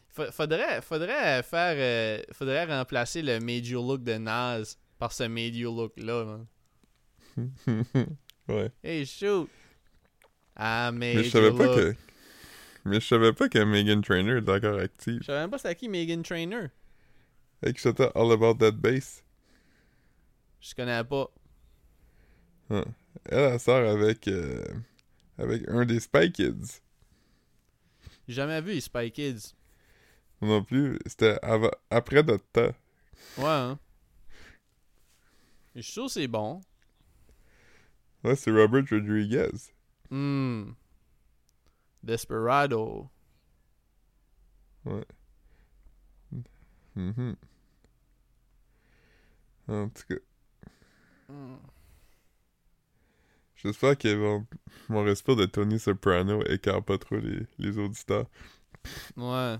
Fa- 0.08 0.30
faudrait 0.30 0.82
faudrait 0.82 1.42
faire 1.42 1.74
euh, 1.76 2.22
faudrait 2.32 2.66
remplacer 2.66 3.22
le 3.22 3.40
made 3.40 3.66
you 3.66 3.80
look 3.80 4.02
de 4.04 4.14
Nas 4.18 4.76
par 4.98 5.12
ce 5.12 5.24
made 5.24 5.54
you 5.56 5.74
look 5.74 5.92
là 5.96 6.24
man. 6.24 6.46
ouais. 8.48 8.70
hey 8.82 9.04
shoot 9.06 9.48
I 10.56 10.90
made 10.92 11.16
Mais 11.16 11.22
je 11.24 11.24
you 11.24 11.30
savais 11.30 11.50
pas 11.52 11.64
look 11.64 11.76
que. 11.76 11.94
Mais 12.84 13.00
je 13.00 13.06
savais 13.06 13.32
pas 13.32 13.48
que 13.48 13.58
Megan 13.64 14.02
Trainor 14.02 14.36
est 14.36 14.48
encore 14.48 14.78
active. 14.78 15.18
je 15.20 15.26
savais 15.26 15.40
même 15.40 15.50
pas 15.50 15.58
c'était 15.58 15.74
qui 15.76 15.88
Megan 15.88 16.22
Trainer 16.22 16.66
Et 17.62 17.72
que 17.72 17.80
c'était 17.80 18.10
All 18.14 18.30
About 18.32 18.54
That 18.54 18.72
Bass. 18.72 19.24
je 20.60 20.74
connais 20.74 21.02
pas 21.04 21.28
Elle, 22.70 22.84
elle 23.30 23.60
sort 23.60 23.88
avec. 23.88 24.28
euh, 24.28 24.64
avec 25.38 25.68
un 25.68 25.84
des 25.84 26.00
Spy 26.00 26.30
Kids. 26.30 26.80
j'ai 28.28 28.34
jamais 28.34 28.60
vu 28.60 28.72
les 28.74 28.80
Spy 28.80 29.10
Kids 29.10 29.54
non 30.42 30.62
plus. 30.62 30.98
C'était 31.06 31.38
après 31.90 32.22
notre 32.22 32.44
temps. 32.52 32.74
Ouais, 33.38 33.44
hein. 33.46 33.78
Je 35.74 35.80
suis 35.80 35.92
sûr 35.92 36.04
que 36.06 36.12
c'est 36.12 36.28
bon. 36.28 36.60
Ouais, 38.22 38.36
c'est 38.36 38.50
Robert 38.50 38.84
Rodriguez. 38.90 39.48
Hmm. 40.10 40.72
Desperado. 42.04 43.08
Mhm. 46.94 47.36
En 49.66 49.88
tout 49.88 50.02
cas, 50.08 50.20
Hmm. 51.28 51.56
j'espère 53.56 53.96
que 53.96 54.14
mon, 54.14 54.46
mon 54.90 55.02
respect 55.04 55.34
de 55.36 55.46
Tony 55.46 55.78
Soprano 55.78 56.42
écarte 56.44 56.84
pas 56.84 56.98
trop 56.98 57.16
les, 57.16 57.46
les 57.58 57.78
auditeurs. 57.78 58.26
Ouais. 59.16 59.56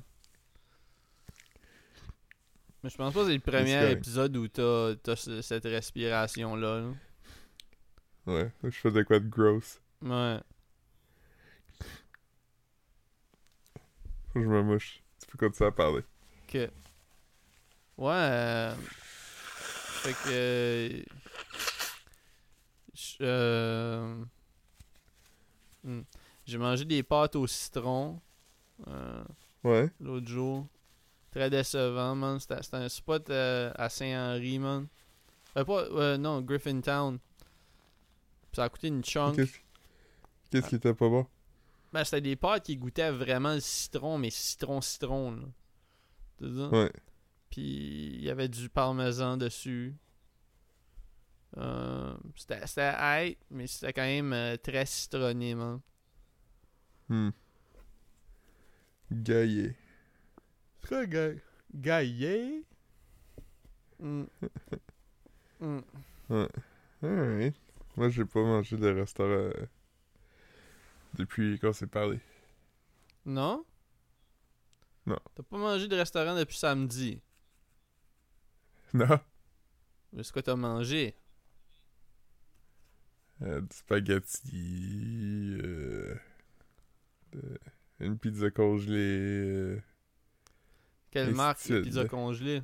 Mais 2.83 2.91
je 2.91 2.97
pense 2.99 3.15
pas 3.15 3.21
que 3.21 3.27
c'est 3.29 3.35
le 3.35 3.41
premier 3.41 3.91
épisode 3.93 4.37
où 4.37 4.47
t'as 4.47 4.95
t'as 4.97 5.17
ce- 5.17 5.41
cette 5.41 5.65
respiration-là. 5.65 6.81
là. 6.83 6.93
Ouais, 8.27 8.53
je 8.65 8.71
fais 8.71 8.91
de 8.91 9.03
quoi 9.03 9.19
de 9.21 9.29
gross. 9.29 9.81
Ouais. 10.03 10.39
Faut 13.73 14.24
que 14.24 14.24
je 14.43 14.49
me 14.49 14.63
mouche. 14.63 15.03
Tu 15.21 15.27
peux 15.27 15.39
continuer 15.39 15.69
à 15.69 15.73
parler. 15.73 16.03
Que. 16.49 16.71
Ouais. 17.97 18.11
euh, 18.13 18.75
Fait 18.75 20.13
que. 20.13 20.29
euh, 20.33 21.03
euh, 23.21 24.25
hmm. 25.85 26.01
J'ai 26.47 26.59
mangé 26.59 26.85
des 26.85 27.03
pâtes 27.03 27.37
au 27.37 27.47
citron. 27.47 28.21
euh, 28.89 29.25
Ouais. 29.63 29.91
l'autre 30.01 30.27
jour. 30.29 30.67
Très 31.31 31.49
décevant, 31.49 32.15
man. 32.15 32.39
C'était 32.39 32.61
un 32.75 32.89
spot 32.89 33.31
euh, 33.31 33.73
à 33.77 33.89
Saint-Henri, 33.89 34.59
man. 34.59 34.87
Euh, 35.57 35.65
pas, 35.65 36.19
non, 36.19 36.43
Griffintown. 36.43 37.19
Puis 37.19 38.57
ça 38.57 38.65
a 38.65 38.69
coûté 38.69 38.89
une 38.89 39.03
chunk. 39.03 39.37
Qu'est-ce 39.37 39.59
qu'est-ce 40.51 40.69
qui 40.69 40.75
était 40.77 40.93
pas 40.95 41.09
bon? 41.09 41.27
Ben, 41.95 42.03
c'était 42.03 42.21
des 42.23 42.35
pâtes 42.35 42.65
qui 42.65 42.77
goûtaient 42.77 43.13
vraiment 43.13 43.55
le 43.55 43.61
citron, 43.61 44.19
mais 44.19 44.29
citron-citron, 44.29 45.31
là. 45.31 45.43
C'est 46.41 46.53
ça? 46.53 46.69
Ouais. 46.71 46.93
Puis 47.51 48.17
il 48.17 48.21
y 48.21 48.31
avait 48.31 48.49
du 48.49 48.69
parmesan 48.69 49.37
dessus. 49.37 49.95
Euh, 51.57 52.13
c'était 52.35 52.67
c'était 52.67 52.93
high, 52.99 53.37
mais 53.49 53.69
c'était 53.69 53.93
quand 53.93 54.03
même 54.03 54.33
euh, 54.33 54.57
très 54.57 54.87
citronné, 54.87 55.55
man. 55.55 55.81
Hmm. 57.09 57.31
Gaillé. 59.13 59.77
Très 60.81 61.07
gay. 61.07 61.41
Gaillé? 61.73 62.65
Mm. 64.01 65.81
Mm. 66.29 66.47
Alright. 67.03 67.55
Moi, 67.97 68.09
j'ai 68.11 68.25
pas 68.25 68.43
mangé 68.43 68.77
de 68.77 68.89
restaurant 68.89 69.31
euh, 69.31 69.67
depuis 71.15 71.59
qu'on 71.59 71.73
s'est 71.73 71.87
parlé. 71.87 72.19
Non? 73.27 73.65
Non. 75.07 75.19
T'as 75.35 75.43
pas 75.43 75.59
mangé 75.59 75.89
de 75.89 75.97
restaurant 75.97 76.37
depuis 76.37 76.57
samedi? 76.57 77.21
Non. 78.93 79.19
Mais 80.13 80.23
c'est 80.23 80.33
quoi 80.33 80.43
t'as 80.43 80.57
mangé? 80.57 81.15
Euh, 83.43 83.61
du 83.61 83.77
spaghetti. 83.77 85.59
euh, 85.63 86.15
de- 87.33 87.59
une 88.01 88.19
pizza 88.19 88.51
congelée. 88.51 88.95
euh. 88.97 89.83
Quelle 91.11 91.35
marque 91.35 91.59
de 91.59 91.63
c'est- 91.63 91.83
pizza 91.83 92.05
congelée? 92.07 92.63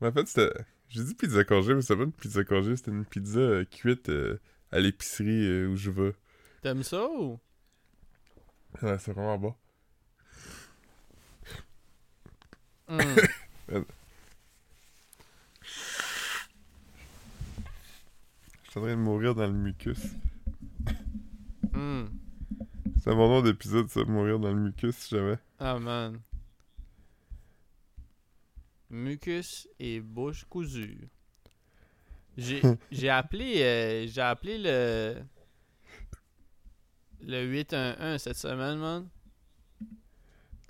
Mais 0.00 0.08
en 0.08 0.12
fait, 0.12 0.26
c'était. 0.26 0.52
J'ai 0.88 1.02
dit 1.04 1.14
pizza 1.14 1.44
congelée, 1.44 1.74
mais 1.74 1.82
c'était 1.82 1.96
pas 1.96 2.04
une 2.04 2.12
pizza 2.12 2.44
congelée, 2.44 2.76
c'était 2.76 2.90
une 2.92 3.04
pizza 3.04 3.40
euh, 3.40 3.64
cuite 3.64 4.08
euh, 4.08 4.38
à 4.70 4.78
l'épicerie 4.80 5.46
euh, 5.48 5.68
où 5.68 5.76
je 5.76 5.90
vais. 5.90 6.14
T'aimes 6.66 6.82
ça 6.82 7.06
ou? 7.08 7.38
Ouais, 8.82 8.98
c'est 8.98 9.12
vraiment 9.12 9.38
bon. 9.38 9.54
Mm. 12.88 12.98
Je 13.70 13.78
suis 18.68 18.78
en 18.78 18.80
train 18.80 18.90
de 18.90 18.94
mourir 18.96 19.36
dans 19.36 19.46
le 19.46 19.52
mucus. 19.52 20.16
Mm. 21.72 22.06
C'est 23.00 23.14
mon 23.14 23.28
nom 23.28 23.42
d'épisode, 23.42 23.88
ça, 23.88 24.02
mourir 24.02 24.40
dans 24.40 24.50
le 24.52 24.58
mucus, 24.58 24.96
si 24.96 25.14
jamais. 25.14 25.38
Ah 25.60 25.78
man. 25.78 26.20
Mucus 28.90 29.68
et 29.78 30.00
bouche 30.00 30.44
cousue. 30.46 31.08
J'ai 32.36 32.60
j'ai 32.90 33.08
appelé 33.08 33.62
euh, 33.62 34.08
j'ai 34.08 34.20
appelé 34.20 34.58
le 34.58 35.22
le 37.26 37.42
811 37.44 38.20
cette 38.22 38.36
semaine, 38.36 38.78
man. 38.78 39.08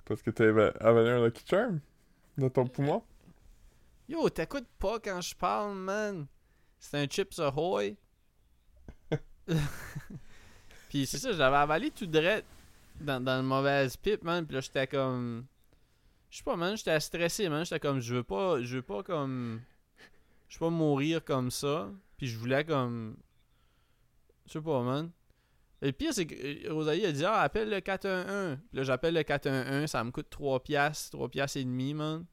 Parce 0.05 0.21
que 0.21 0.31
t'as 0.31 0.45
ava- 0.45 0.75
avalé 0.79 1.09
un 1.11 1.23
Lucky 1.25 1.43
Charm 1.47 1.79
dans 2.37 2.49
ton 2.49 2.67
poumon. 2.67 3.03
Yo, 4.09 4.29
t'écoutes 4.29 4.67
pas 4.79 4.99
quand 4.99 5.21
je 5.21 5.35
parle, 5.35 5.75
man. 5.75 6.27
C'est 6.79 6.97
un 6.97 7.05
Chips 7.07 7.39
Ahoy. 7.39 7.97
Puis 10.89 11.05
c'est 11.05 11.17
ça, 11.17 11.31
je 11.31 11.37
l'avais 11.37 11.57
avalé 11.57 11.91
tout 11.91 12.05
direct 12.05 12.45
dans, 13.01 13.23
dans 13.23 13.37
le 13.37 13.43
mauvaise 13.43 13.97
pipe, 13.97 14.23
man. 14.23 14.45
Puis 14.45 14.55
là, 14.55 14.61
j'étais 14.61 14.87
comme. 14.87 15.45
Je 16.29 16.37
sais 16.37 16.43
pas, 16.43 16.55
man. 16.55 16.75
J'étais 16.77 16.99
stressé, 16.99 17.49
man. 17.49 17.65
J'étais 17.65 17.79
comme, 17.79 17.99
je 17.99 18.15
veux 18.15 18.23
pas. 18.23 18.61
Je 18.61 18.77
veux 18.77 18.81
pas 18.81 19.03
comme. 19.03 19.61
Je 20.47 20.55
veux 20.55 20.59
pas 20.67 20.69
mourir 20.69 21.23
comme 21.23 21.51
ça. 21.51 21.89
Puis 22.17 22.27
je 22.27 22.37
voulais 22.37 22.63
comme. 22.63 23.17
Je 24.45 24.53
sais 24.53 24.61
pas, 24.61 24.81
man. 24.81 25.11
Et 25.81 25.87
le 25.87 25.91
pire, 25.91 26.13
c'est 26.13 26.25
que 26.25 26.35
euh, 26.67 26.73
Rosalie 26.73 27.05
a 27.05 27.11
dit, 27.11 27.23
ah, 27.25 27.41
appelle 27.41 27.69
le 27.69 27.79
411. 27.81 28.57
Puis 28.69 28.77
là, 28.77 28.83
j'appelle 28.83 29.13
le 29.13 29.23
411. 29.23 29.87
Ça 29.89 30.03
me 30.03 30.11
coûte 30.11 30.29
3 30.29 30.63
piastres, 30.63 31.11
3 31.11 31.29
piastres 31.29 31.57
et 31.57 31.63
demi, 31.63 31.93
man. 31.93 32.25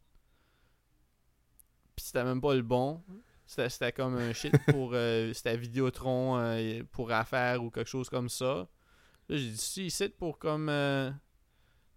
Puis 1.96 2.06
c'était 2.06 2.24
même 2.24 2.40
pas 2.40 2.54
le 2.54 2.62
bon. 2.62 3.02
C'était, 3.46 3.92
comme 3.92 4.16
un 4.16 4.32
shit 4.32 4.54
pour. 4.68 4.92
euh, 4.94 5.32
c'était 5.34 5.56
Vidéotron 5.56 6.38
euh, 6.38 6.82
pour 6.90 7.12
affaires 7.12 7.62
ou 7.62 7.70
quelque 7.70 7.90
chose 7.90 8.08
comme 8.08 8.28
ça. 8.30 8.66
Là, 9.28 9.36
j'ai 9.36 9.50
dit, 9.50 9.58
si, 9.58 9.86
ici 9.86 10.08
pour 10.08 10.38
comme. 10.38 10.68
euh, 10.68 11.10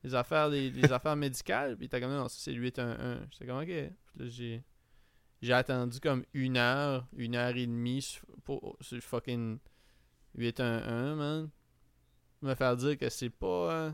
les 0.04 0.14
affaires, 0.14 0.50
des, 0.50 0.70
des 0.70 0.92
affaires 0.92 1.16
médicales. 1.16 1.78
Puis 1.78 1.86
était 1.88 2.02
comme, 2.02 2.12
non, 2.12 2.28
ça 2.28 2.38
c'est 2.40 2.52
le 2.52 2.60
811. 2.62 3.28
J'étais 3.32 3.46
comme, 3.48 3.60
ok. 3.60 3.66
Puis 3.66 4.20
là, 4.20 4.26
j'ai. 4.28 4.64
J'ai 5.40 5.54
attendu 5.54 6.00
comme 6.00 6.26
une 6.34 6.58
heure, 6.58 7.08
une 7.16 7.36
heure 7.36 7.56
et 7.56 7.68
demie 7.68 8.02
sur, 8.02 8.26
pour, 8.44 8.76
sur 8.82 8.96
le 8.96 9.02
fucking 9.02 9.60
811, 10.38 11.17
man. 11.17 11.50
Me 12.41 12.54
faire 12.56 12.76
dire 12.78 12.97
que 12.97 13.10
c'est 13.10 13.30
pas. 13.30 13.71
euh, 13.73 13.91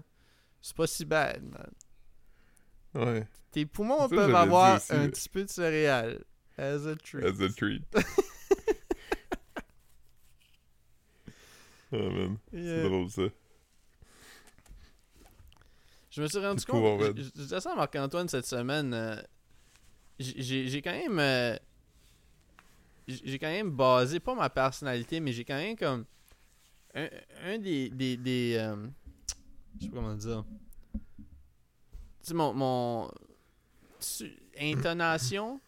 c'est 0.62 0.76
pas 0.76 0.88
si 0.88 1.06
bad, 1.06 1.42
man. 1.44 1.72
Ouais. 2.94 3.28
Tes 3.52 3.66
poumons 3.66 4.08
Ça, 4.10 4.16
peuvent 4.16 4.36
avoir 4.36 4.76
aussi, 4.78 4.92
un 4.94 5.02
ouais. 5.04 5.10
petit 5.10 5.30
peu 5.30 5.44
de 5.44 5.50
céréales. 5.50 6.24
As 6.58 6.86
a 6.86 6.96
treat. 6.96 7.24
As 7.26 7.42
a 7.42 7.50
treat. 7.50 7.84
oh 11.92 12.10
man, 12.12 12.38
c'est 12.52 12.60
Yeah. 12.60 12.84
drôle 12.84 13.10
ça. 13.10 13.22
Je 16.12 16.22
me 16.22 16.28
suis 16.28 16.38
rendu 16.40 16.60
C'est 16.60 16.68
cool, 16.68 16.86
en 16.86 16.98
compte. 16.98 17.08
fait. 17.08 17.18
Je 17.18 17.24
je 17.24 17.30
disais 17.32 17.60
ça 17.60 17.72
à 17.72 17.76
Marc-Antoine 17.76 18.28
cette 18.30 18.46
semaine. 18.46 18.94
euh, 18.94 19.16
j'ai 20.20 20.82
quand 20.84 20.92
même. 20.92 21.18
euh, 21.20 21.58
j'ai 23.08 23.40
quand 23.40 23.50
même 23.52 23.72
basé, 23.72 24.20
pas 24.20 24.36
ma 24.36 24.50
personnalité, 24.50 25.20
mais 25.20 25.32
j'ai 25.32 25.44
quand 25.46 25.56
même 25.56 25.76
comme. 25.76 26.06
Un, 26.96 27.10
un 27.44 27.58
des. 27.58 27.90
des, 27.90 28.18
des 28.18 28.56
euh, 28.60 28.76
je 29.80 29.86
sais 29.86 29.90
pas 29.90 29.96
comment 29.96 30.16
dire. 30.16 30.44
Tu 30.94 31.00
sais, 32.22 32.34
mon. 32.34 32.54
mon 32.54 33.12
tu- 34.00 34.38
intonation 34.60 35.60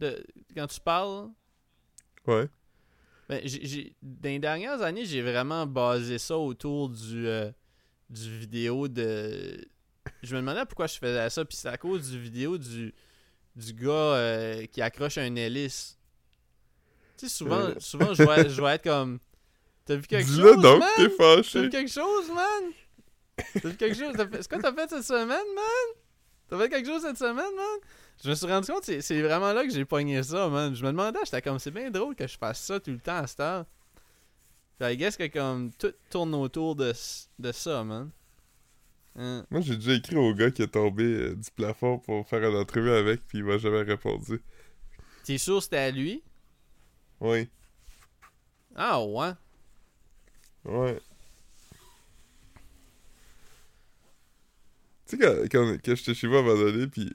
de, 0.00 0.24
quand 0.54 0.66
tu 0.66 0.80
parles. 0.80 1.28
Ouais. 2.26 2.48
Ben, 3.28 3.40
j'ai, 3.44 3.94
dans 4.02 4.28
les 4.28 4.38
dernières 4.38 4.82
années, 4.82 5.04
j'ai 5.04 5.22
vraiment 5.22 5.66
basé 5.66 6.18
ça 6.18 6.36
autour 6.38 6.88
du, 6.88 7.26
euh, 7.26 7.50
du 8.10 8.38
vidéo 8.38 8.88
de. 8.88 9.64
Je 10.22 10.34
me 10.34 10.40
demandais 10.40 10.64
pourquoi 10.64 10.86
je 10.86 10.98
faisais 10.98 11.30
ça, 11.30 11.44
puis 11.44 11.56
c'est 11.56 11.68
à 11.68 11.76
cause 11.76 12.10
du 12.10 12.18
vidéo 12.20 12.56
du, 12.58 12.94
du 13.56 13.72
gars 13.74 13.90
euh, 13.92 14.66
qui 14.66 14.80
accroche 14.82 15.18
un 15.18 15.34
hélice. 15.34 15.98
Tu 17.16 17.28
sais, 17.28 17.34
souvent, 17.34 17.70
souvent 17.80 18.12
je, 18.14 18.22
vais, 18.22 18.48
je 18.48 18.60
vais 18.62 18.74
être 18.74 18.84
comme. 18.84 19.18
T'as 19.86 19.96
vu 19.96 20.02
quelque 20.02 20.26
Dis-le 20.26 20.42
chose, 20.54 20.62
donc, 20.62 20.80
man? 20.80 20.88
t'es 20.96 21.02
T'as 21.02 21.08
vu 21.08 21.42
fâché. 21.42 21.68
quelque 21.70 21.90
chose, 21.90 22.28
man? 22.34 22.72
T'as 23.62 23.68
vu 23.68 23.76
quelque 23.76 23.96
chose? 23.96 24.14
Fait- 24.16 24.42
C'est 24.42 24.48
quoi 24.50 24.58
t'as 24.58 24.72
fait 24.74 24.88
cette 24.90 25.04
semaine, 25.04 25.28
man? 25.54 25.96
T'as 26.48 26.58
fait 26.58 26.68
quelque 26.68 26.86
chose 26.86 27.02
cette 27.02 27.18
semaine, 27.18 27.36
man? 27.56 27.78
Je 28.22 28.30
me 28.30 28.34
suis 28.34 28.46
rendu 28.46 28.66
compte, 28.70 28.84
c'est 28.84 29.22
vraiment 29.22 29.52
là 29.52 29.64
que 29.64 29.70
j'ai 29.70 29.84
pogné 29.84 30.22
ça, 30.22 30.48
man. 30.48 30.74
Je 30.74 30.82
me 30.82 30.88
demandais, 30.90 31.18
j'étais 31.24 31.42
comme, 31.42 31.58
c'est 31.58 31.70
bien 31.70 31.90
drôle 31.90 32.14
que 32.16 32.26
je 32.26 32.36
fasse 32.38 32.60
ça 32.62 32.80
tout 32.80 32.90
le 32.90 32.98
temps 32.98 33.16
à 33.18 33.26
cette 33.26 33.40
heure. 33.40 33.66
I 34.80 34.96
guess 34.96 35.16
que 35.16 35.26
comme, 35.28 35.70
tout 35.72 35.92
tourne 36.10 36.34
autour 36.34 36.74
de, 36.76 36.92
de 37.38 37.52
ça, 37.52 37.84
man. 37.84 38.10
Hein? 39.18 39.46
Moi, 39.50 39.60
j'ai 39.62 39.76
déjà 39.76 39.94
écrit 39.94 40.16
au 40.16 40.34
gars 40.34 40.50
qui 40.50 40.62
est 40.62 40.66
tombé 40.66 41.04
euh, 41.04 41.34
du 41.34 41.50
plafond 41.50 41.98
pour 41.98 42.26
faire 42.28 42.42
une 42.48 42.56
entrevue 42.56 42.90
avec, 42.90 43.26
puis 43.26 43.38
il 43.38 43.44
m'a 43.44 43.56
jamais 43.58 43.82
répondu. 43.82 44.42
T'es 45.24 45.38
sûr 45.38 45.62
c'était 45.62 45.78
à 45.78 45.90
lui? 45.90 46.22
Oui. 47.20 47.48
Ah 48.74 49.02
ouais. 49.02 49.30
Ouais. 50.66 51.00
Tu 55.06 55.16
sais, 55.16 55.18
quand, 55.18 55.34
quand, 55.50 55.76
quand 55.84 55.94
j'étais 55.94 56.14
chez 56.14 56.26
moi 56.26 56.38
à 56.38 56.40
un 56.40 56.44
moment 56.44 56.58
donné, 56.58 56.88
puis 56.88 57.14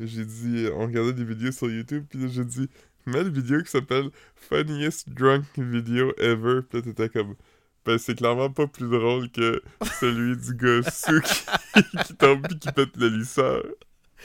j'ai 0.00 0.24
dit, 0.24 0.66
on 0.74 0.86
regardait 0.86 1.12
des 1.12 1.24
vidéos 1.24 1.52
sur 1.52 1.70
YouTube, 1.70 2.04
puis 2.08 2.18
là, 2.18 2.26
j'ai 2.28 2.44
dit, 2.44 2.68
mets 3.06 3.20
une 3.20 3.28
vidéo 3.30 3.62
qui 3.62 3.70
s'appelle 3.70 4.10
Funniest 4.34 5.10
Drunk 5.10 5.44
Video 5.56 6.12
Ever, 6.18 6.62
puis 6.62 6.78
là, 6.78 6.82
t'étais 6.84 7.08
comme, 7.08 7.36
ben, 7.84 7.98
c'est 7.98 8.16
clairement 8.16 8.50
pas 8.50 8.66
plus 8.66 8.88
drôle 8.88 9.30
que 9.30 9.62
celui 10.00 10.36
du 10.36 10.54
gars 10.54 10.82
sous 10.90 11.20
qui, 11.20 12.04
qui 12.04 12.16
tombe 12.16 12.46
pis 12.48 12.58
qui 12.58 12.72
pète 12.72 12.96
le 12.96 13.08
lisseur. 13.08 13.64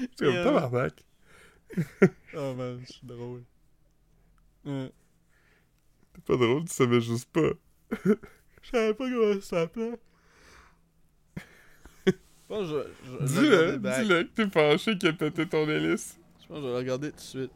J'étais 0.00 0.26
comme, 0.26 0.34
tabarnak. 0.34 1.04
Oh 2.36 2.54
man, 2.54 2.80
je 2.86 2.92
suis 2.92 3.06
drôle. 3.06 3.42
Pas 6.26 6.36
drôle, 6.36 6.64
tu 6.64 6.74
savais 6.74 7.00
juste 7.00 7.30
pas. 7.30 7.52
Je 8.62 8.70
savais 8.70 8.94
pas 8.94 9.08
comment 9.08 9.34
ça 9.34 9.40
s'appelait. 9.40 9.98
Que 12.48 12.64
je, 12.64 12.86
je, 13.04 13.24
Dis-le, 13.24 13.78
dis-le 13.78 14.22
que 14.22 14.42
t'es 14.42 14.50
fâché 14.50 14.96
qu'il 14.96 15.08
a 15.08 15.12
pété 15.12 15.48
ton 15.48 15.68
hélice. 15.68 16.16
Je 16.40 16.46
pense 16.46 16.58
que 16.58 16.62
je 16.62 16.66
vais 16.66 16.72
le 16.72 16.76
regarder 16.76 17.10
tout 17.10 17.16
de 17.16 17.20
suite. 17.20 17.50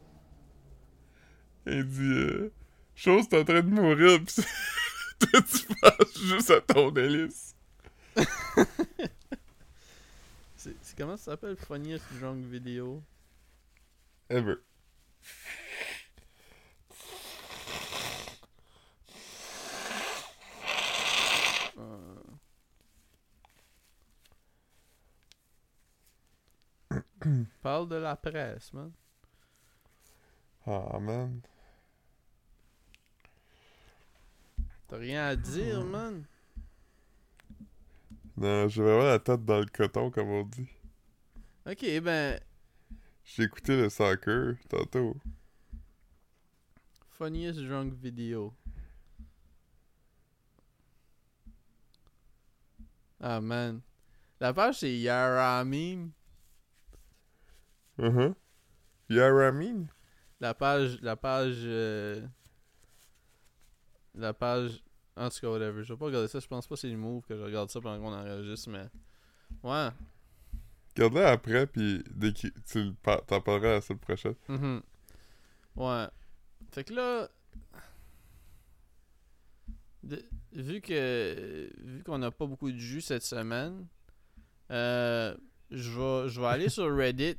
Il 1.65 1.85
dit 1.85 2.01
euh, 2.01 2.51
Chose, 2.93 3.29
t'es 3.29 3.39
en 3.39 3.45
train 3.45 3.61
de 3.61 3.69
mourir, 3.69 4.19
pis 4.23 4.35
tu 5.19 5.27
penses 5.81 6.21
juste 6.21 6.51
à 6.51 6.59
ton 6.59 6.93
hélice? 6.93 7.55
C'est 10.57 10.75
c'est 10.81 10.95
comment 10.95 11.17
ça 11.17 11.31
s'appelle 11.31 11.55
Funniest 11.55 12.05
Drunk 12.19 12.45
Video? 12.45 13.01
Ever. 14.29 14.57
Parle 27.61 27.87
de 27.89 27.95
la 27.95 28.15
presse, 28.15 28.73
man. 28.73 28.91
Ah, 30.65 30.99
man. 30.99 31.41
T'as 34.87 34.97
rien 34.97 35.25
à 35.27 35.35
dire, 35.35 35.83
man. 35.83 36.23
Non, 38.37 38.67
j'ai 38.67 38.81
vraiment 38.81 39.03
la 39.03 39.19
tête 39.19 39.45
dans 39.45 39.59
le 39.59 39.65
coton, 39.65 40.09
comme 40.11 40.29
on 40.29 40.43
dit. 40.43 40.67
Ok, 41.65 41.85
ben, 42.01 42.39
J'ai 43.23 43.43
écouté 43.43 43.77
le 43.77 43.89
soccer 43.89 44.55
tantôt. 44.67 45.15
funniest 47.11 47.59
drunk 47.59 47.93
video. 47.93 48.51
Ah, 53.19 53.39
man. 53.39 53.81
La 54.39 54.53
page, 54.53 54.79
c'est 54.79 54.97
Yara 54.97 55.63
Meme. 55.63 56.11
Uh-huh. 57.99 58.33
Yaramin? 59.09 59.85
La 60.39 60.53
page, 60.53 60.99
la 61.01 61.15
page, 61.15 61.57
euh, 61.63 62.25
la 64.15 64.33
page, 64.33 64.83
en 65.15 65.29
tout 65.29 65.39
cas, 65.41 65.49
whatever. 65.49 65.83
Je 65.83 65.93
vais 65.93 65.97
pas 65.99 66.05
regarder 66.05 66.27
ça. 66.27 66.39
Je 66.39 66.47
pense 66.47 66.65
pas 66.67 66.75
que 66.75 66.81
c'est 66.81 66.89
le 66.89 66.97
move 66.97 67.23
que 67.27 67.35
je 67.37 67.41
regarde 67.43 67.69
ça 67.69 67.79
pendant 67.81 68.01
qu'on 68.01 68.13
enregistre, 68.13 68.69
mais. 68.69 68.87
Ouais. 69.63 69.89
Regarde-le 70.95 71.25
après, 71.25 71.67
pis 71.67 72.03
dès 72.09 72.33
que 72.33 72.47
tu 72.47 72.83
le 72.83 72.93
par- 72.93 73.25
t'en 73.25 73.39
parleras 73.41 73.73
la 73.73 73.81
semaine 73.81 73.99
prochaine. 73.99 74.35
Mhm. 74.47 74.81
Ouais. 75.75 76.07
Fait 76.71 76.83
que 76.83 76.93
là. 76.93 77.29
de- 80.03 80.25
vu 80.53 80.81
que. 80.81 81.69
Vu 81.83 82.03
qu'on 82.03 82.17
n'a 82.17 82.31
pas 82.31 82.45
beaucoup 82.47 82.71
de 82.71 82.77
jus 82.77 83.01
cette 83.01 83.23
semaine, 83.23 83.85
euh, 84.71 85.35
je 85.69 85.89
vais, 85.91 86.29
je 86.29 86.41
vais 86.41 86.47
aller 86.47 86.69
sur 86.69 86.93
Reddit, 86.95 87.37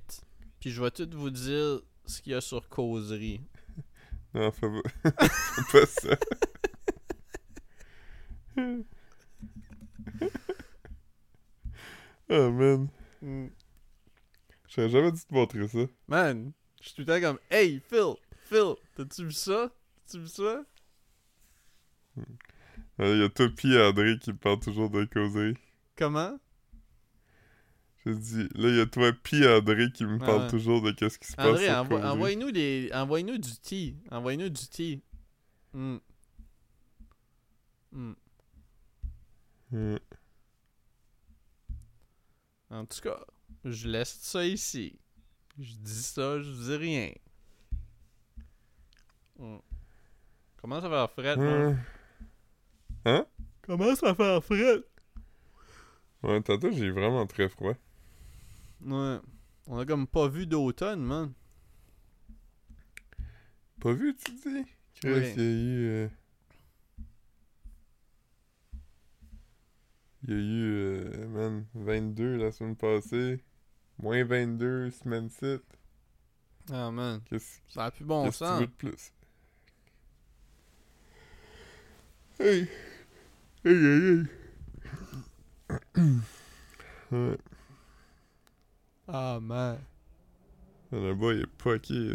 puis 0.63 0.71
je 0.71 0.81
vais 0.81 0.91
tout 0.93 1.11
vous 1.13 1.29
dire 1.29 1.83
ce 2.07 2.23
qu'il 2.23 2.31
y 2.31 2.37
a 2.37 2.41
sur 2.41 2.69
Causerie. 2.69 3.41
Non, 4.35 4.51
fais 4.51 4.71
pas, 4.71 4.81
fais 5.29 5.63
pas 5.71 5.85
ça. 5.85 6.17
oh 12.31 12.51
man. 12.51 12.89
J'aurais 14.69 14.89
jamais 14.89 15.13
dû 15.13 15.23
te 15.23 15.35
montrer 15.35 15.69
ça. 15.69 15.81
Man, 16.09 16.53
je 16.81 16.87
suis 16.87 16.95
tout 16.95 17.03
le 17.03 17.09
temps 17.09 17.21
comme 17.21 17.39
Hey 17.51 17.79
Phil, 17.87 18.15
Phil, 18.47 18.77
t'as-tu 18.97 19.27
vu 19.27 19.33
ça? 19.33 19.71
T'as-tu 20.07 20.21
vu 20.21 20.29
ça? 20.29 20.65
Il 23.01 23.19
y 23.19 23.23
a 23.23 23.29
toi 23.29 23.51
pis 23.55 23.77
André 23.77 24.19
qui 24.19 24.33
me 24.33 24.39
parle 24.39 24.61
toujours 24.61 24.89
de 24.89 25.05
causerie. 25.05 25.59
Comment? 25.95 26.39
J'ai 28.05 28.15
dit, 28.15 28.49
là, 28.55 28.69
il 28.69 28.77
y 28.77 28.81
a 28.81 28.87
toi 28.87 29.13
pis 29.13 29.47
André 29.47 29.91
qui 29.93 30.05
me 30.05 30.19
Ah 30.23 30.27
parle 30.27 30.43
ouais. 30.43 30.49
toujours 30.51 30.83
de 30.83 30.91
qu'est-ce 30.91 31.19
qui 31.19 31.29
se 31.29 31.37
passe 31.37 31.47
André, 31.47 31.69
envo-. 31.69 32.03
Envoie-nous 32.05 32.51
du 33.39 33.57
tea. 33.63 33.97
Envoie-nous 34.11 34.49
du 34.49 34.69
tea. 34.69 35.03
Hmm. 35.73 35.99
Hmm. 37.93 38.13
Ouais. 39.71 40.01
En 42.71 42.85
tout 42.87 43.01
cas, 43.03 43.21
je 43.65 43.89
laisse 43.89 44.19
ça 44.21 44.45
ici. 44.45 44.99
Je 45.59 45.75
dis 45.75 46.03
ça, 46.03 46.41
je 46.41 46.51
dis 46.51 46.77
rien. 46.77 47.13
Hmm. 49.39 49.59
Comment 50.57 50.81
ça 50.81 50.89
va 50.89 51.07
faire 51.07 51.37
fret, 51.37 51.37
man? 51.37 51.85
Hein? 53.05 53.27
Comment 53.63 53.95
ça 53.95 54.13
va 54.13 54.15
faire 54.15 54.45
fret? 54.45 54.83
Ouais, 56.23 56.41
tantôt, 56.43 56.73
j'ai 56.73 56.91
vraiment 56.91 57.27
très 57.27 57.49
froid. 57.49 57.75
Ouais. 58.85 59.19
On 59.69 59.79
a 59.79 59.87
comme 59.87 60.07
pas 60.07 60.29
vu 60.29 60.47
d'automne, 60.47 61.03
man. 61.03 61.33
Pas 63.81 63.93
vu, 63.93 64.15
tu 64.17 64.33
dis? 64.33 64.65
Chris, 65.01 65.11
Oui. 65.11 65.33
il 65.37 65.41
y 65.41 65.41
a 65.41 65.45
eu... 65.45 65.87
euh, 65.89 66.09
Il 70.25 70.31
y 70.31 70.35
a 70.35 70.37
eu, 70.37 70.73
euh, 70.73 71.29
man, 71.29 71.67
22 71.75 72.37
la 72.37 72.53
semaine 72.53 72.77
passée. 72.77 73.43
Moins 73.99 74.23
22 74.25 74.91
semaine 74.91 75.29
7. 75.31 75.61
Ah, 76.73 76.91
man. 76.93 77.21
Qu'est-ce 77.29 77.61
Ça 77.69 77.87
a 77.87 77.91
plus 77.91 78.05
bon 78.05 78.25
qu'est-ce 78.27 78.39
que 78.39 78.45
tu 78.45 78.51
sens. 78.51 78.61
veux 78.61 78.67
de 78.67 78.73
plus? 78.73 79.13
Hey! 82.39 82.69
Hey, 83.65 83.75
hey, 83.75 84.27
hey! 85.99 86.03
ouais. 87.13 87.39
Ah, 89.07 89.39
man. 89.41 89.79
Le 90.93 91.13
boy 91.15 91.41
est 91.41 91.47
poqué. 91.59 92.15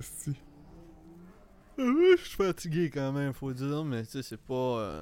Euh, 1.80 2.15
Je 2.17 2.23
suis 2.23 2.36
fatigué 2.36 2.89
quand 2.89 3.12
même, 3.12 3.34
faut 3.34 3.54
dire, 3.54 3.84
mais 3.84 4.04
tu 4.06 4.12
sais, 4.12 4.23
c'est 4.23 4.38
pas. 4.41 4.54
euh, 4.80 5.02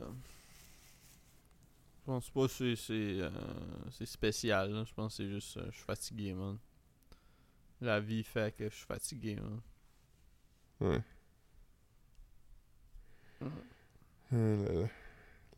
Je 1.99 2.05
pense 2.05 2.29
pas 2.29 2.47
que 2.47 2.53
c'est 2.53 2.75
c'est, 2.75 2.93
euh, 3.21 4.05
spécial. 4.05 4.85
Je 4.87 4.93
pense 4.93 5.17
que 5.17 5.23
c'est 5.23 5.29
juste. 5.29 5.57
euh, 5.57 5.65
je 5.71 5.75
suis 5.75 5.85
fatigué, 5.85 6.33
man. 6.33 6.57
La 7.79 8.01
vie 8.01 8.23
fait 8.23 8.53
que 8.53 8.69
je 8.69 8.75
suis 8.75 8.85
fatigué, 8.85 9.37
man. 9.37 9.61
Ouais. 10.79 11.03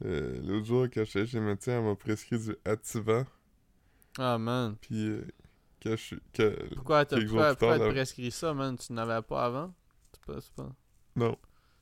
L'autre 0.02 0.66
jour, 0.66 0.88
quand 0.92 1.06
j'étais 1.06 1.26
chez 1.28 1.40
le 1.40 1.46
médecin, 1.46 1.74
elle 1.74 1.84
m'a 1.84 1.96
prescrit 1.96 2.40
du 2.40 2.56
Ativan. 2.66 3.26
Ah, 4.20 4.38
man. 4.38 4.76
Puis, 4.82 5.22
quand 5.82 5.92
je 5.92 5.96
suis. 5.96 6.20
que- 6.34 6.74
Pourquoi 6.76 7.06
t'as 7.06 7.18
pourquoi, 7.20 7.78
là- 7.78 7.90
prescrit 7.90 8.32
ça, 8.32 8.54
man? 8.54 8.78
Tu 8.78 8.94
n'avais 8.94 9.22
pas 9.22 9.46
avant? 9.46 9.74
C'est 10.14 10.26
pas, 10.26 10.40
pas... 10.56 10.76
Non. 11.16 11.38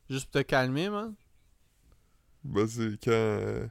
Juste 0.09 0.25
pour 0.31 0.41
te 0.41 0.47
calmer, 0.47 0.89
man? 0.89 1.15
Bah, 2.43 2.65
c'est 2.67 2.97
quand. 3.03 3.11
euh, 3.11 3.67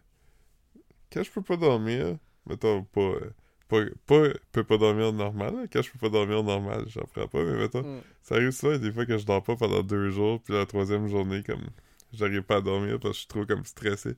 Quand 1.13 1.23
je 1.23 1.31
peux 1.31 1.43
pas 1.43 1.57
dormir, 1.57 2.19
mettons, 2.47 2.85
pas. 2.85 3.01
euh, 3.01 3.31
Pas, 3.69 3.81
pas, 4.07 4.29
peux 4.53 4.63
pas 4.65 4.77
dormir 4.77 5.13
normal. 5.13 5.69
Quand 5.73 5.81
je 5.81 5.91
peux 5.91 5.99
pas 5.99 6.11
dormir 6.11 6.43
normal, 6.43 6.85
j'en 6.89 7.01
prends 7.07 7.27
pas, 7.27 7.43
mais 7.43 7.57
mettons, 7.57 7.83
Mm. 7.83 8.01
ça 8.23 8.35
arrive 8.35 8.51
souvent, 8.51 8.77
des 8.79 8.93
fois 8.93 9.07
que 9.07 9.17
je 9.17 9.25
dors 9.25 9.43
pas 9.43 9.57
pendant 9.57 9.83
deux 9.83 10.11
jours, 10.11 10.43
puis 10.43 10.53
la 10.53 10.67
troisième 10.67 11.09
journée, 11.09 11.43
comme, 11.43 11.65
j'arrive 12.13 12.43
pas 12.43 12.57
à 12.57 12.61
dormir 12.61 13.01
parce 13.01 13.13
que 13.13 13.15
je 13.15 13.19
suis 13.21 13.27
trop, 13.29 13.47
comme, 13.47 13.65
stressé 13.65 14.17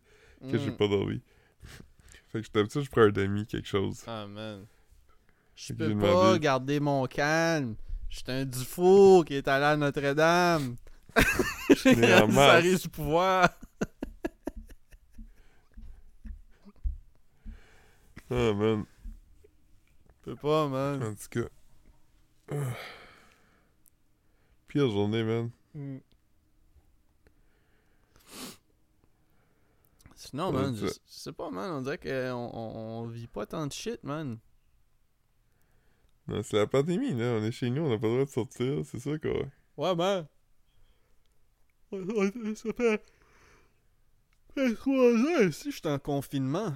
que 0.51 0.59
j'ai 0.59 0.73
Mm. 0.73 0.77
pas 0.77 0.89
dormi. 0.89 1.23
fait 2.29 2.43
que 2.43 2.49
d'habitude, 2.53 2.83
je 2.83 2.91
prends 2.91 3.03
un 3.03 3.11
demi, 3.11 3.47
quelque 3.47 3.69
chose. 3.69 4.03
Ah, 4.09 4.27
man. 4.27 4.67
Je 5.57 5.73
peux 5.73 5.99
pas 5.99 6.39
garder 6.39 6.79
mon 6.81 7.07
calme. 7.07 7.77
J'étais 8.11 8.33
un 8.33 8.45
Dufour 8.45 9.25
qui 9.25 9.35
est 9.35 9.49
allé 9.49 9.65
à 9.65 9.77
Notre-Dame. 9.77 10.77
J'ai 11.83 11.95
risque 12.61 12.83
du 12.83 12.89
pouvoir. 12.91 13.49
Ah, 18.31 18.53
man. 18.53 18.85
Je 20.09 20.25
peux 20.25 20.37
pas, 20.37 20.69
man. 20.69 21.03
En 21.03 21.15
tout 21.15 21.49
cas. 22.49 22.55
Pire 24.69 24.91
journée, 24.91 25.25
man. 25.25 25.51
Mm. 25.75 25.99
Sinon, 30.17 30.53
man, 30.53 30.77
je, 30.77 30.89
sais 31.07 31.33
pas, 31.33 31.51
man. 31.51 31.71
On 31.71 31.81
dirait 31.83 31.99
qu'on 31.99 32.51
on, 32.53 33.01
on 33.01 33.07
vit 33.07 33.29
pas 33.29 33.47
tant 33.47 33.67
de 33.67 33.73
shit, 33.73 34.03
man. 34.05 34.39
Non, 36.29 36.43
c'est 36.43 36.57
la 36.57 36.67
pandémie, 36.67 37.15
là. 37.15 37.35
On 37.41 37.43
est 37.45 37.53
chez 37.53 37.71
nous, 37.71 37.83
on 37.83 37.89
n'a 37.91 37.99
pas 37.99 38.07
le 38.09 38.13
droit 38.15 38.25
de 38.25 38.31
sortir. 38.31 38.85
C'est 38.85 38.99
ça, 38.99 39.19
quoi. 39.19 39.47
Ouais, 39.77 39.95
man. 39.95 40.27
Ça 42.57 42.73
fait. 42.73 43.05
Ça 44.49 44.55
fait 44.55 44.75
trois 44.75 45.13
ans 45.15 45.49
ici, 45.49 45.71
je 45.71 45.77
suis 45.79 45.89
en 45.89 45.99
confinement. 45.99 46.75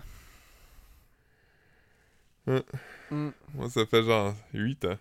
Hein. 2.47 2.63
Mm. 3.11 3.31
Moi, 3.55 3.71
ça 3.71 3.87
fait 3.87 4.03
genre 4.03 4.35
8 4.53 4.85
ans. 4.85 4.99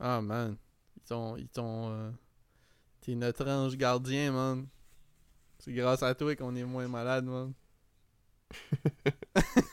Ah, 0.00 0.20
man. 0.22 0.56
Ils 0.96 1.02
t'ont. 1.02 1.36
Ils 1.36 1.48
t'ont. 1.48 1.90
euh, 1.90 2.10
T'es 3.00 3.14
notre 3.14 3.46
ange 3.48 3.76
gardien, 3.76 4.32
man. 4.32 4.66
C'est 5.58 5.72
grâce 5.72 6.02
à 6.02 6.14
toi 6.14 6.34
qu'on 6.36 6.54
est 6.56 6.64
moins 6.64 6.88
malade, 6.88 7.24
man. 7.26 7.52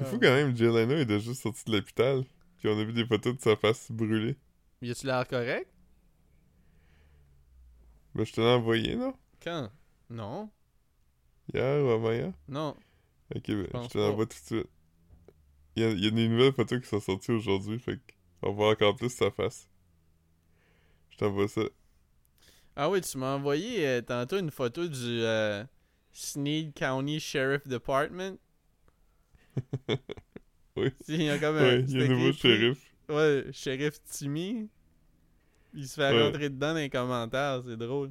C'est 0.00 0.04
Ah 0.04 0.04
fou 0.04 0.16
ouais. 0.16 0.20
quand 0.20 0.32
même, 0.34 0.56
Jay 0.56 0.66
Leno 0.66 0.94
est 0.96 1.04
déjà 1.06 1.32
sorti 1.32 1.64
de 1.66 1.76
l'hôpital. 1.76 2.24
Puis 2.58 2.68
on 2.68 2.76
a 2.78 2.84
vu 2.84 2.92
des 2.92 3.06
photos 3.06 3.36
de 3.36 3.40
sa 3.40 3.54
face 3.56 3.90
brûlée. 3.92 4.36
Y 4.82 4.90
a-tu 4.90 5.06
l'air 5.06 5.26
correct? 5.28 5.68
Ben, 8.14 8.24
je 8.24 8.32
te 8.32 8.40
l'ai 8.40 8.46
envoyé, 8.48 8.94
non? 8.96 9.14
Quand? 9.40 9.70
Non. 10.08 10.50
Hier 11.52 11.84
ou 11.84 11.90
avant-hier? 11.90 12.32
Non. 12.48 12.76
Ok, 13.34 13.46
ben, 13.48 13.68
je 13.82 13.88
te 13.88 13.98
l'envoie 13.98 14.26
tout 14.26 14.38
de 14.38 14.44
suite. 14.46 14.68
Il 15.76 15.82
y, 15.82 15.86
a, 15.86 15.90
il 15.90 16.04
y 16.04 16.06
a 16.06 16.10
des 16.12 16.28
nouvelles 16.28 16.52
photos 16.52 16.80
qui 16.80 16.88
sont 16.88 17.00
sorties 17.00 17.32
aujourd'hui, 17.32 17.78
fait 17.80 17.98
qu'on 18.42 18.52
voit 18.52 18.70
encore 18.70 18.94
plus 18.96 19.10
sa 19.10 19.30
face. 19.32 19.68
Je 21.10 21.16
t'envoie 21.18 21.48
ça. 21.48 21.62
Ah 22.76 22.88
oui, 22.90 23.00
tu 23.00 23.18
m'as 23.18 23.34
envoyé 23.34 23.86
euh, 23.86 24.00
tantôt 24.00 24.38
une 24.38 24.50
photo 24.50 24.86
du 24.88 25.22
euh, 25.22 25.64
Sneed 26.12 26.72
County 26.74 27.20
Sheriff 27.20 27.66
Department. 27.66 28.38
Oui. 30.76 30.90
Il 31.08 31.22
y 31.22 31.30
a 31.30 31.38
comme 31.38 31.56
un. 31.56 31.62
Ouais, 31.62 31.84
il 31.88 31.90
y 31.90 31.94
a 31.94 31.98
un 31.98 32.02
c'était 32.02 32.08
nouveau 32.08 32.32
shérif. 32.32 32.78
Ouais, 33.08 33.44
shérif 33.52 34.00
Timmy. 34.04 34.68
Il 35.74 35.86
se 35.86 35.94
fait 35.94 36.10
Ouais. 36.12 36.22
rentrer 36.26 36.48
dedans 36.48 36.68
dans 36.72 36.74
les 36.78 36.90
commentaires, 36.90 37.62
c'est 37.66 37.76
drôle. 37.76 38.10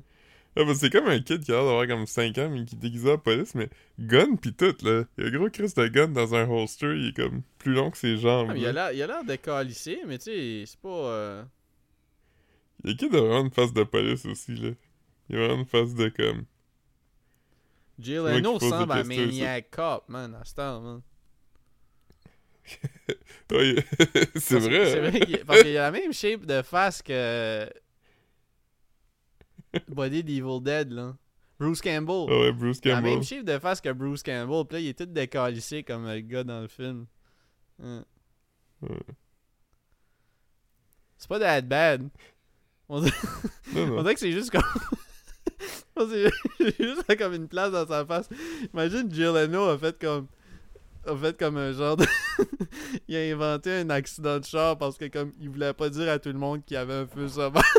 Ah, 0.56 0.64
ben, 0.66 0.74
c'est 0.74 0.90
comme 0.90 1.08
un 1.08 1.20
kid 1.20 1.44
qui 1.44 1.52
a 1.52 1.56
l'air 1.56 1.64
d'avoir 1.66 1.88
comme 1.88 2.06
5 2.06 2.38
ans, 2.38 2.50
mais 2.50 2.66
qui 2.66 2.76
est 2.76 2.80
déguisé 2.80 3.12
en 3.12 3.18
police, 3.18 3.56
mais 3.56 3.70
gun 4.00 4.36
pis 4.36 4.54
tout, 4.54 4.76
là. 4.82 5.04
Il 5.18 5.24
y 5.24 5.28
a 5.28 5.30
un 5.30 5.32
gros 5.38 5.50
Chris 5.50 5.72
de 5.76 5.88
gun 5.88 6.10
dans 6.10 6.36
un 6.36 6.50
holster, 6.50 6.96
il 6.98 7.10
est 7.10 7.16
comme 7.16 7.44
plus 7.60 7.72
long 7.74 7.92
que 7.92 7.98
ses 7.98 8.18
jambes. 8.18 8.50
Ah, 8.52 8.58
il 8.58 8.66
a 8.66 8.92
l'air- 8.92 9.24
de 9.24 9.36
calisser, 9.36 10.00
mais 10.06 10.18
tu 10.18 10.26
sais, 10.26 10.64
c'est 10.66 10.80
pas. 10.80 10.90
euh, 10.90 11.44
Il 12.84 12.90
y 12.92 12.94
a 12.94 12.96
qui 12.98 13.10
de 13.10 13.18
vraiment 13.18 13.42
une 13.46 13.52
face 13.52 13.74
de 13.74 13.84
police 13.84 14.26
aussi, 14.26 14.56
là? 14.56 14.70
Il 15.30 15.36
y 15.36 15.40
a 15.40 15.46
vraiment 15.46 15.62
une 15.62 15.68
face 15.68 15.94
de 15.96 16.10
comme. 16.10 16.46
Moi 18.00 18.32
Leno 18.38 18.54
questions, 18.58 18.70
ça. 18.70 18.86
Maniac 18.86 19.70
Cop, 19.72 20.04
man, 20.08 20.34
à 20.36 20.46
ce 20.46 20.56
temps, 20.56 20.82
man. 20.82 21.02
C'est 24.36 24.60
vrai. 24.60 24.98
Hein? 24.98 25.10
vrai 25.10 25.20
qu'il- 25.22 25.46
parce 25.46 25.62
qu'il 25.64 25.78
a 25.78 25.82
la 25.82 25.92
même 25.92 26.14
shape 26.14 26.46
de 26.46 26.62
face 26.62 27.02
que. 27.02 27.68
Body 29.88 30.24
d'Evil 30.24 30.62
Dead, 30.64 30.92
là. 30.92 31.16
Bruce 31.60 31.82
Campbell. 31.82 32.26
Ah 32.30 32.40
ouais, 32.40 32.52
Bruce 32.52 32.80
a 32.86 32.90
la 32.90 32.96
Campbell. 32.96 33.14
même 33.16 33.24
shape 33.24 33.44
de 33.44 33.60
face 33.60 33.82
que 33.82 33.92
Bruce 33.92 34.24
Campbell. 34.24 34.66
Puis 34.68 34.76
là, 34.78 34.80
il 34.82 34.88
est 34.88 34.98
tout 34.98 35.06
décalissé 35.06 35.84
comme 35.84 36.08
le 36.08 36.20
gars 36.22 36.44
dans 36.44 36.62
le 36.62 36.68
film. 36.68 37.06
Hein. 37.84 38.04
Ouais. 38.82 38.98
C'est 41.18 41.28
pas 41.28 41.40
that 41.40 41.62
bad. 41.64 42.10
On 42.88 43.02
dirait, 43.02 43.16
Non, 43.74 43.82
on 43.98 44.02
dirait 44.02 44.14
que 44.14 44.20
c'est 44.20 44.32
juste 44.32 44.52
comme. 44.52 44.64
c'est 46.10 46.32
juste 46.80 47.18
comme 47.18 47.34
une 47.34 47.48
place 47.48 47.72
dans 47.72 47.86
sa 47.86 48.06
face. 48.06 48.30
Imagine 48.74 49.12
Jill 49.12 49.34
Leno 49.34 49.66
a 49.70 49.78
fait 49.78 50.00
comme. 50.00 50.28
A 51.10 51.18
fait 51.18 51.38
comme 51.38 51.58
un 51.58 51.72
genre 51.72 51.98
de. 51.98 52.06
il 53.08 53.16
a 53.16 53.20
inventé 53.34 53.72
un 53.80 53.90
accident 53.90 54.38
de 54.40 54.46
char 54.46 54.78
parce 54.78 54.96
que 54.96 55.06
comme 55.06 55.32
il 55.40 55.50
voulait 55.50 55.74
pas 55.74 55.90
dire 55.90 56.08
à 56.08 56.20
tout 56.20 56.30
le 56.30 56.38
monde 56.38 56.64
qu'il 56.64 56.76
y 56.76 56.78
avait 56.78 56.94
un 56.94 57.08
feu 57.08 57.28
sauvage. 57.28 57.64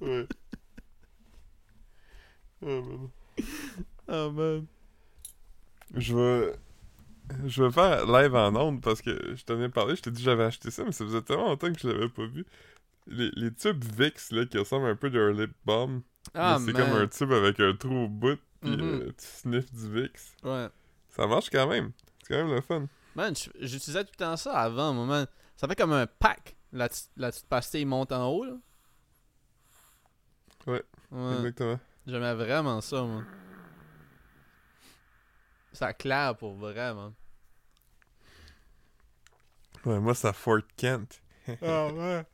Ouais. 0.00 0.26
Ah, 2.62 2.66
man. 2.66 3.10
oh 4.08 4.30
man. 4.30 4.66
Je 5.94 6.16
vais. 6.16 6.54
Je 7.44 7.62
vais 7.62 7.70
faire 7.70 8.06
live 8.06 8.34
en 8.34 8.56
ondes 8.56 8.80
parce 8.80 9.02
que 9.02 9.36
je 9.36 9.44
t'en 9.44 9.60
ai 9.60 9.68
parlé, 9.68 9.94
je 9.94 10.02
t'ai 10.02 10.10
dit 10.10 10.22
que 10.22 10.24
j'avais 10.24 10.44
acheté 10.44 10.70
ça, 10.70 10.84
mais 10.84 10.92
ça 10.92 11.04
faisait 11.04 11.20
tellement 11.20 11.48
longtemps 11.48 11.70
que 11.70 11.78
je 11.78 11.88
l'avais 11.88 12.08
pas 12.08 12.26
vu. 12.26 12.46
Les, 13.06 13.30
les 13.36 13.52
tubes 13.52 13.84
Vicks 13.84 14.30
là, 14.30 14.46
qui 14.46 14.56
ressemblent 14.56 14.86
un 14.88 14.96
peu 14.96 15.10
d'un 15.10 15.32
lip 15.32 15.52
balm. 15.66 16.02
Ah 16.34 16.58
mais 16.58 16.66
c'est 16.66 16.78
comme 16.78 16.92
un 16.92 17.06
tube 17.06 17.32
avec 17.32 17.60
un 17.60 17.74
trou 17.76 18.04
au 18.04 18.08
bout, 18.08 18.38
puis 18.60 18.70
Mhm. 18.76 18.80
euh, 18.82 19.12
tu 19.18 19.26
sniffes 19.26 19.72
du 19.72 19.92
Vicks. 19.92 20.20
Ouais. 20.42 20.68
Ça 21.08 21.26
marche 21.26 21.50
quand 21.50 21.66
même. 21.66 21.92
C'est 22.22 22.34
quand 22.34 22.44
même 22.44 22.54
le 22.54 22.60
fun. 22.60 22.86
Man, 23.14 23.34
j'utilisais 23.58 24.04
tout 24.04 24.12
le 24.12 24.24
temps 24.24 24.36
ça 24.36 24.52
avant, 24.58 24.92
moi, 24.94 25.06
man. 25.06 25.26
Ça 25.56 25.66
fait 25.68 25.74
comme 25.76 25.92
un 25.92 26.06
pack. 26.06 26.56
La, 26.72 26.88
petite- 26.88 27.10
la 27.16 27.30
petite 27.30 27.46
pastille 27.46 27.84
monte 27.84 28.12
en 28.12 28.28
haut, 28.28 28.44
là. 28.44 28.54
Ouais. 30.66 30.82
Ouais. 31.10 31.34
Exactement. 31.36 31.80
J'aimais 32.06 32.34
vraiment 32.34 32.80
ça, 32.80 33.02
moi. 33.02 33.24
Ça 35.72 35.92
claire 35.92 36.36
pour 36.36 36.54
vrai, 36.54 36.94
man. 36.94 37.12
Ouais, 39.84 39.98
moi, 39.98 40.14
c'est 40.14 40.28
à 40.28 40.32
Fort 40.32 40.60
Kent. 40.76 41.20
Ah 41.62 41.88
ouais. 41.88 42.24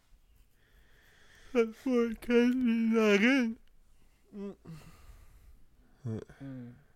Ça 1.52 1.60
fait 1.72 2.18
quelle 2.20 2.54
narine. 2.92 3.54
Ouais. 6.06 6.20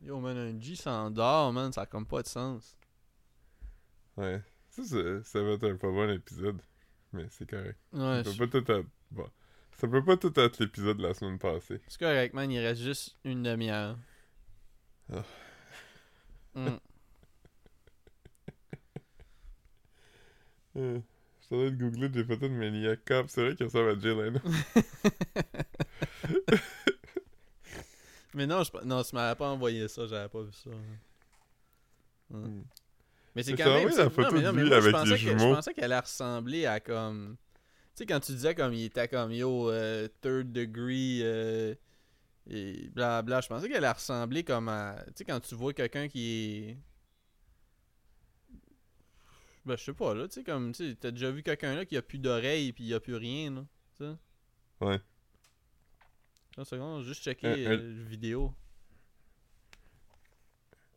Yo, 0.03 0.19
man, 0.21 0.37
un 0.39 0.59
G 0.61 0.77
s'endort, 0.77 1.53
man. 1.53 1.73
Ça 1.73 1.83
a 1.83 1.87
comme 1.87 2.07
pas 2.07 2.23
de 2.23 2.29
sens. 2.29 2.77
Ouais. 4.17 4.43
Ça, 4.71 5.43
va 5.43 5.51
être 5.53 5.69
un 5.69 5.77
pas 5.77 5.89
bon 5.91 6.09
épisode. 6.11 6.61
Mais 7.13 7.27
c'est 7.31 7.49
correct. 7.49 7.77
Ouais, 7.93 8.23
ça 8.25 8.31
je- 8.31 8.39
peut 8.39 8.49
pas 8.49 8.61
tout 8.61 8.73
être. 8.73 8.87
Bon. 9.11 9.29
Ça 9.77 9.89
peut 9.89 10.05
pas 10.05 10.17
tout 10.17 10.33
être 10.39 10.59
l'épisode 10.61 10.99
de 10.99 11.03
la 11.03 11.13
semaine 11.15 11.39
passée. 11.39 11.81
c'est 11.89 11.99
correct, 11.99 12.33
man. 12.35 12.51
Il 12.51 12.59
reste 12.61 12.83
juste 12.83 13.17
une 13.25 13.43
demi-heure. 13.43 13.99
Ah. 15.13 15.25
Mm. 16.55 16.69
Euh, 20.77 21.01
je 21.41 21.47
suis 21.47 21.55
en 21.57 21.59
train 21.59 21.71
de 21.73 21.77
googler 21.77 22.09
des 22.09 22.23
photos 22.25 22.49
de 22.49 22.55
Maniac 22.55 23.05
Cop. 23.05 23.27
C'est 23.29 23.43
vrai 23.45 23.57
qu'il 23.57 23.67
ressemble 23.67 23.91
à 23.91 23.99
Jay 23.99 24.15
Leno. 24.15 24.39
Mais 28.35 28.47
non, 28.47 28.63
je, 28.63 28.71
non, 28.85 29.03
tu 29.03 29.15
m'avais 29.15 29.37
pas 29.37 29.49
envoyé 29.49 29.89
ça, 29.89 30.07
j'avais 30.07 30.29
pas 30.29 30.43
vu 30.43 30.53
ça. 30.53 30.71
Hmm. 32.31 32.63
Mais 33.35 33.43
c'est 33.43 33.55
quand 33.55 33.75
même. 33.75 33.91
sais- 33.91 34.05
la 34.05 34.11
photo 34.11 34.31
non, 34.31 34.37
mais 34.37 34.43
non, 34.43 34.51
de 34.53 34.57
mais 34.57 34.63
lui 34.63 34.69
moi, 34.71 34.79
je 34.81 34.83
avec 34.85 34.93
pensais 34.95 35.11
les 35.11 35.17
que- 35.17 35.21
Je 35.33 35.39
jumeaux. 35.39 35.55
pensais 35.55 35.75
qu'elle 35.75 35.93
ressembler 35.95 36.67
à 36.67 36.81
comme. 36.81 37.37
Tu 37.95 38.05
sais, 38.05 38.07
quand 38.07 38.21
tu 38.21 38.33
disais 38.33 38.55
comme 38.55 38.73
il 38.73 38.85
était 38.85 39.09
comme 39.09 39.33
yo, 39.33 39.71
euh, 39.71 40.09
third 40.21 40.53
degree, 40.53 41.21
euh, 41.23 41.75
et 42.49 42.89
blablabla, 42.91 43.41
je 43.41 43.49
pensais 43.49 43.69
qu'elle 43.69 43.85
ressembler 43.87 44.45
comme 44.45 44.69
à. 44.69 44.97
Tu 45.09 45.13
sais, 45.17 45.25
quand 45.25 45.41
tu 45.41 45.55
vois 45.55 45.73
quelqu'un 45.73 46.09
qui 46.09 46.31
est. 46.71 46.79
Ben, 49.67 49.77
je 49.77 49.85
sais 49.85 49.93
pas, 49.93 50.15
là, 50.15 50.27
tu 50.27 50.35
sais, 50.35 50.43
comme, 50.45 50.73
tu 50.73 50.89
sais, 50.91 50.97
t'as 50.99 51.11
déjà 51.11 51.31
vu 51.31 51.43
quelqu'un 51.43 51.75
là 51.75 51.85
qui 51.85 51.97
a 51.97 52.03
plus 52.03 52.19
d'oreilles 52.19 52.73
pis 52.73 52.85
il 52.85 52.95
a 52.95 53.01
plus 53.01 53.17
rien, 53.17 53.51
là. 53.51 53.65
Tu 53.99 54.05
sais. 54.05 54.13
Ouais. 54.81 55.01
Une 56.61 56.65
seconde, 56.67 57.05
juste 57.05 57.23
checker 57.23 57.47
un- 57.47 57.57
euh, 57.73 58.03
la 58.03 58.05
vidéo. 58.05 58.53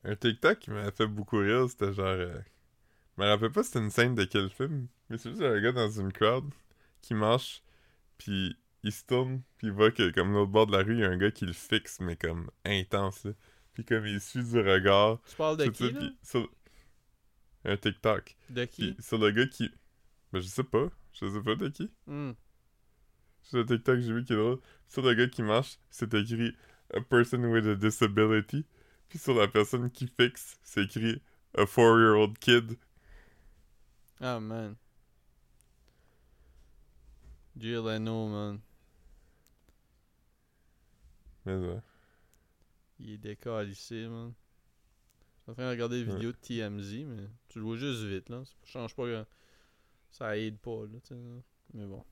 Un 0.03 0.15
TikTok 0.17 0.59
qui 0.59 0.71
m'a 0.71 0.91
fait 0.91 1.07
beaucoup 1.07 1.37
rire, 1.37 1.69
c'était 1.69 1.93
genre. 1.93 2.05
euh, 2.07 2.37
Je 3.17 3.21
me 3.23 3.27
rappelle 3.27 3.51
pas 3.51 3.63
c'était 3.63 3.79
une 3.79 3.89
scène 3.91 4.13
de 4.15 4.25
quel 4.25 4.49
film, 4.49 4.87
mais 5.07 5.17
c'est 5.17 5.29
juste 5.29 5.41
un 5.41 5.61
gars 5.61 5.71
dans 5.71 5.89
une 5.89 6.11
crowd 6.11 6.43
qui 7.01 7.13
marche, 7.13 7.63
puis 8.17 8.57
il 8.83 8.91
se 8.91 9.05
tourne, 9.05 9.41
puis 9.57 9.67
il 9.67 9.71
voit 9.73 9.91
que, 9.91 10.09
comme 10.11 10.33
l'autre 10.33 10.51
bord 10.51 10.67
de 10.67 10.73
la 10.75 10.83
rue, 10.83 10.95
il 10.95 10.99
y 10.99 11.03
a 11.05 11.09
un 11.09 11.17
gars 11.17 11.31
qui 11.31 11.45
le 11.45 11.53
fixe, 11.53 11.99
mais 12.01 12.17
comme 12.17 12.49
intense, 12.65 13.23
là. 13.23 13.31
Puis 13.71 13.85
comme 13.85 14.05
il 14.05 14.19
suit 14.19 14.43
du 14.43 14.59
regard, 14.59 15.21
Tu 15.29 15.35
parles 15.37 15.55
de 15.57 15.67
qui, 15.67 15.85
ça, 15.87 15.91
là? 16.01 16.09
sur- 16.23 16.51
Un 17.65 17.77
TikTok. 17.77 18.35
De 18.49 18.65
qui? 18.65 18.91
Puis 18.93 19.03
sur 19.03 19.17
le 19.17 19.31
gars 19.31 19.47
qui. 19.47 19.71
Ben, 20.33 20.41
je 20.41 20.47
sais 20.47 20.63
pas. 20.65 20.89
Je 21.13 21.25
sais 21.29 21.41
pas 21.41 21.55
de 21.55 21.69
qui. 21.69 21.89
Hmm. 22.07 22.31
Sur 23.43 23.59
le 23.59 23.65
TikTok, 23.65 23.99
j'ai 23.99 24.13
vu 24.13 24.23
qui 24.23 24.33
est 24.33 24.35
drôle. 24.37 24.59
Sur 24.87 25.01
le 25.03 25.13
gars 25.13 25.27
qui 25.27 25.43
marche, 25.43 25.77
c'est 25.89 26.13
écrit 26.13 26.55
A 26.93 27.01
person 27.01 27.43
with 27.45 27.65
a 27.67 27.75
disability. 27.75 28.65
Puis 29.09 29.19
sur 29.19 29.35
la 29.35 29.47
personne 29.47 29.89
qui 29.91 30.07
fixe, 30.07 30.57
c'est 30.63 30.83
écrit 30.83 31.21
A 31.57 31.65
four-year-old 31.65 32.37
kid. 32.39 32.77
Ah, 34.19 34.39
man. 34.39 34.75
Jay 37.55 37.75
Leno, 37.75 38.27
man. 38.27 38.61
Mais 41.45 41.55
ouais. 41.57 41.81
Il 42.99 43.11
est 43.11 43.17
décalissé, 43.17 44.07
man. 44.07 44.33
Je 45.37 45.43
suis 45.43 45.51
en 45.51 45.53
train 45.55 45.65
de 45.65 45.69
regarder 45.71 46.03
des 46.05 46.09
Ouais. 46.09 46.15
vidéos 46.15 46.31
de 46.31 46.37
TMZ, 46.37 47.05
mais 47.05 47.27
tu 47.49 47.59
le 47.59 47.65
vois 47.65 47.77
juste 47.77 48.01
vite, 48.03 48.29
là. 48.29 48.43
Ça 48.45 48.53
change 48.65 48.95
pas 48.95 49.07
grand... 49.09 49.25
Ça 50.11 50.37
aide 50.37 50.57
pas, 50.59 50.83
là, 50.85 50.99
tu 51.01 51.09
sais. 51.09 51.15
là. 51.15 51.41
Mais 51.73 51.85
bon. 51.85 52.03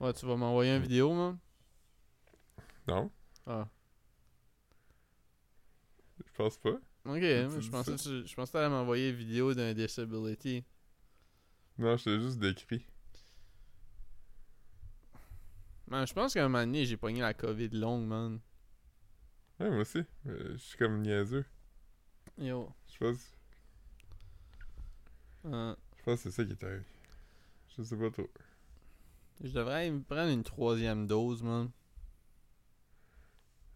Ouais, 0.00 0.12
tu 0.12 0.26
vas 0.26 0.36
m'envoyer 0.36 0.76
une 0.76 0.82
vidéo, 0.82 1.12
man? 1.14 1.38
Non, 2.86 3.10
Ah. 3.46 3.66
je 6.18 6.32
pense 6.34 6.58
pas. 6.58 6.78
Ok, 7.06 7.20
je 7.20 7.70
pensais, 7.70 7.92
que 7.92 7.96
tu- 8.02 8.26
je 8.28 8.34
pensais 8.34 8.52
que 8.52 8.52
t'allais 8.58 8.68
m'envoyer 8.70 9.10
une 9.10 9.16
vidéo 9.16 9.54
d'un 9.54 9.72
disability. 9.74 10.64
Non, 11.78 11.96
je 11.96 12.04
t'ai 12.04 12.20
juste 12.20 12.38
décrit. 12.38 12.86
Man, 15.86 16.06
je 16.06 16.12
pense 16.14 16.32
qu'à 16.34 16.44
un 16.44 16.48
moment 16.48 16.64
donné, 16.64 16.86
j'ai 16.86 16.96
pogné 16.96 17.20
la 17.20 17.34
COVID 17.34 17.68
longue, 17.70 18.06
man. 18.06 18.40
Ouais, 19.60 19.70
moi 19.70 19.80
aussi. 19.80 20.02
Mais 20.24 20.34
Je 20.52 20.56
suis 20.56 20.78
comme 20.78 21.00
niaiseux. 21.02 21.44
Yo. 22.38 22.70
Je 22.92 22.98
pense, 22.98 23.30
Euh, 25.46 25.76
je 25.98 26.02
pense 26.04 26.22
que 26.22 26.30
c'est 26.30 26.36
ça 26.36 26.44
qui 26.44 26.52
est 26.52 26.64
arrivé. 26.64 26.84
Je 27.76 27.82
sais 27.82 27.96
pas 27.98 28.10
trop. 28.10 28.30
Je 29.44 29.52
devrais 29.52 29.88
me 29.90 30.02
prendre 30.02 30.30
une 30.32 30.42
troisième 30.42 31.06
dose, 31.06 31.42
man. 31.42 31.70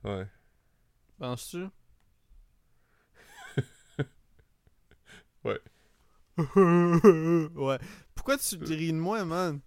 Ouais. 0.05 0.27
Penses-tu? 1.19 1.67
Ouais. 5.45 5.61
ouais. 6.37 7.79
Pourquoi 8.15 8.37
tu 8.39 8.59
te 8.59 8.65
ris 8.73 8.93
de 8.93 8.99
moi, 8.99 9.25
man? 9.25 9.61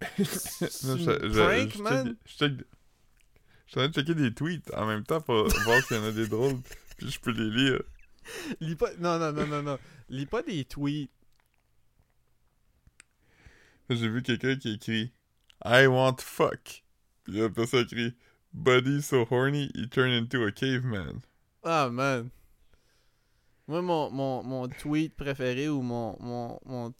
C'est 0.18 0.84
Non, 0.84 0.96
une 0.96 1.04
je- 1.04 1.28
je- 1.28 1.40
prank, 1.40 1.70
je 1.76 1.82
man? 1.82 2.06
check- 2.06 2.16
Je 2.26 2.36
check- 2.36 2.66
je 3.66 3.70
suis 3.72 3.80
en 3.80 3.82
train 3.82 3.88
de 3.88 3.92
checker 3.94 4.14
des 4.14 4.34
tweets 4.34 4.72
en 4.74 4.86
même 4.86 5.04
temps 5.04 5.20
pour 5.20 5.46
voir 5.48 5.82
s'il 5.84 5.96
y 5.96 6.00
en 6.00 6.04
a 6.04 6.12
des 6.12 6.26
drôles, 6.28 6.60
puis 6.96 7.10
je 7.10 7.20
peux 7.20 7.30
les 7.32 7.50
lire. 7.50 7.82
Lis 8.60 8.76
pas... 8.76 8.94
Non, 8.96 9.18
non, 9.18 9.32
non, 9.32 9.46
non, 9.46 9.62
non. 9.62 9.78
Lis 10.08 10.26
pas 10.26 10.42
des 10.42 10.64
tweets. 10.64 11.10
J'ai 13.90 14.08
vu 14.08 14.22
quelqu'un 14.22 14.56
qui 14.56 14.72
écrit 14.74 15.12
I 15.62 15.86
want 15.86 16.20
fuck. 16.20 16.82
Puis 17.24 17.40
la 17.40 17.48
personne 17.48 17.84
écrit 17.84 18.14
Buddy 18.52 19.02
so 19.02 19.24
horny 19.24 19.70
he 19.74 19.86
turned 19.88 20.14
into 20.14 20.44
a 20.44 20.52
caveman. 20.52 21.22
Ah, 21.62 21.88
man. 21.90 22.30
Moi, 23.66 23.82
mon, 23.82 24.10
mon, 24.10 24.42
mon 24.42 24.68
tweet 24.68 25.14
préféré 25.14 25.68
ou 25.68 25.82
mon, 25.82 26.16
mon, 26.20 26.58
mon 26.64 26.94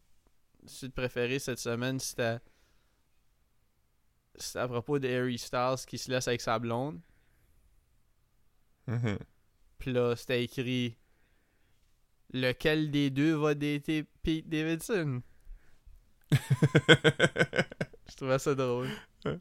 site 0.66 0.94
préféré 0.94 1.38
cette 1.38 1.58
semaine, 1.58 1.98
c'était... 1.98 2.38
C'était 4.34 4.58
à 4.60 4.68
propos 4.68 4.98
de 4.98 5.08
Harry 5.08 5.38
Styles 5.38 5.84
qui 5.86 5.98
se 5.98 6.10
laisse 6.10 6.28
avec 6.28 6.40
sa 6.40 6.58
blonde. 6.58 7.00
Puis 9.78 9.92
là, 9.92 10.14
c'était 10.16 10.44
écrit... 10.44 10.96
Lequel 12.30 12.90
des 12.90 13.08
deux 13.08 13.34
va 13.34 13.54
dater 13.54 14.04
Pete 14.22 14.46
Davidson? 14.50 15.22
Je 18.10 18.16
trouvais 18.16 18.38
ça 18.38 18.54
drôle. 18.54 18.88
Ah, 19.24 19.36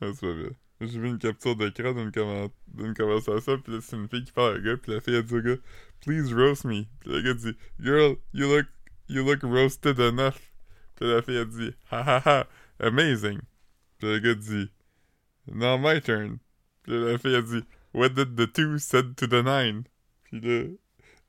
c'est 0.00 0.20
pas 0.20 0.34
bien. 0.34 0.50
J'ai 0.80 0.98
vu 0.98 1.08
une 1.08 1.18
capture 1.18 1.54
d'écran 1.54 1.92
d'une 1.92 2.10
commen- 2.10 2.50
d'une 2.74 2.92
conversation, 2.94 3.58
puis 3.60 3.74
là, 3.74 3.78
c'est 3.80 3.94
une 3.94 4.08
fille 4.08 4.24
qui 4.24 4.32
parle 4.32 4.54
à 4.54 4.56
un 4.56 4.60
gars, 4.60 4.76
puis 4.76 4.92
la 4.92 5.00
fille 5.00 5.14
a 5.14 5.22
dit 5.22 5.34
au 5.34 5.40
gars, 5.40 5.56
Please 6.00 6.34
roast 6.34 6.64
me. 6.64 6.84
Puis 7.00 7.10
le 7.10 7.20
gars 7.22 7.34
dit, 7.34 7.56
Girl, 7.80 8.16
you 8.32 8.48
look, 8.48 8.66
you 9.08 9.24
look 9.24 9.42
roasted 9.44 10.00
enough. 10.00 10.40
Puis 10.96 11.08
la 11.08 11.22
fille 11.22 11.38
a 11.38 11.44
dit, 11.44 11.70
Ha 11.92 12.02
ha 12.02 12.22
ha, 12.24 12.46
amazing. 12.80 13.38
Puis 13.98 14.08
le 14.08 14.18
gars 14.18 14.34
dit, 14.34 14.70
Now 15.46 15.78
my 15.78 16.00
turn. 16.00 16.38
Puis 16.82 16.98
la 16.98 17.16
fille 17.18 17.36
a 17.36 17.42
dit, 17.42 17.62
What 17.94 18.10
did 18.10 18.36
the 18.36 18.52
two 18.52 18.78
said 18.78 19.14
to 19.16 19.28
the 19.28 19.44
nine? 19.44 19.84
Puis 20.24 20.40
là, 20.40 20.64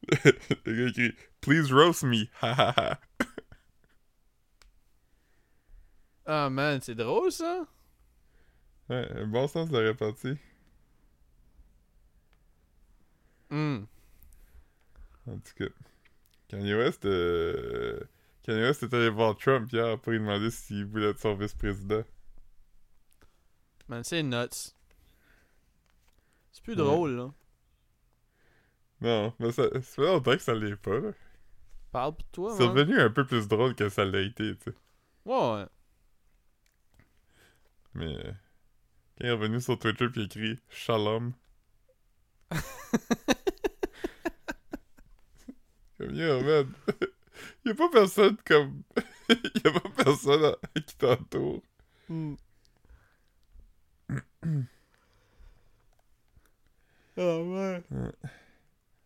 le 0.66 0.74
gars 0.74 0.88
écrit, 0.90 1.14
Please 1.42 1.72
roast 1.72 2.04
me, 2.04 2.26
ha 2.42 2.54
ha 2.56 2.74
ha. 2.76 3.00
Ah, 6.26 6.50
man, 6.50 6.82
c'est 6.82 6.96
drôle, 6.96 7.32
ça? 7.32 7.66
Ouais, 8.90 9.08
un 9.16 9.28
bon 9.28 9.46
sens 9.48 9.70
de 9.70 9.78
répartie. 9.78 10.38
Hmm. 13.50 13.84
En 15.28 15.38
tout 15.40 15.54
cas, 15.58 15.70
Kanye 16.50 16.74
West, 16.76 17.06
euh, 17.06 18.00
Kanye 18.44 18.62
West 18.64 18.84
est 18.84 18.94
allé 18.94 19.10
voir 19.10 19.38
Trump 19.38 19.72
hier 19.72 20.00
pour 20.00 20.12
lui 20.14 20.20
demander 20.20 20.52
s'il 20.52 20.86
voulait 20.86 21.10
être 21.12 21.20
son 21.20 21.36
vice-président. 21.36 22.04
Man, 23.88 24.04
c'est 24.04 24.24
nuts. 24.24 24.74
C'est 26.52 26.64
plus 26.64 26.76
Ouais. 26.78 26.78
drôle, 26.78 27.12
là. 27.16 27.34
Non, 29.02 29.34
mais 29.40 29.52
ça, 29.52 29.70
ça 29.72 29.82
fait 29.82 30.02
longtemps 30.02 30.32
que 30.32 30.42
ça 30.42 30.54
l'est 30.56 30.76
pas, 30.78 31.00
là. 31.00 31.12
Parle 31.92 32.16
pour 32.16 32.26
toi, 32.32 32.56
C'est 32.58 32.68
devenu 32.74 33.00
un 33.00 33.10
peu 33.10 33.26
plus 33.26 33.48
drôle 33.48 33.76
que 33.76 33.88
ça 33.90 34.04
l'a 34.06 34.22
été, 34.22 34.56
tu 34.58 34.72
sais. 34.72 34.76
Ouais, 35.26 35.54
ouais. 35.54 35.66
Mais, 37.96 38.16
euh, 38.16 38.32
quand 39.18 39.22
il 39.22 39.26
est 39.28 39.32
revenu 39.32 39.62
sur 39.62 39.78
Twitter 39.78 40.08
puis 40.10 40.22
il 40.22 40.24
a 40.24 40.26
écrit 40.26 40.60
«Shalom», 40.70 41.34
comme 45.98 46.16
«Yo, 46.16 46.42
man, 46.42 46.72
y 47.66 47.70
a 47.70 47.76
pas 47.76 47.90
personne 47.90 48.38
comme... 48.46 48.84
y 49.30 49.68
a 49.68 49.72
pas 49.80 49.90
personne 50.04 50.44
à- 50.46 50.58
qui 50.80 50.96
t'entoure. 50.98 51.62
Hmm. 52.10 52.36
Ah 57.16 57.40
ouais. 57.42 57.84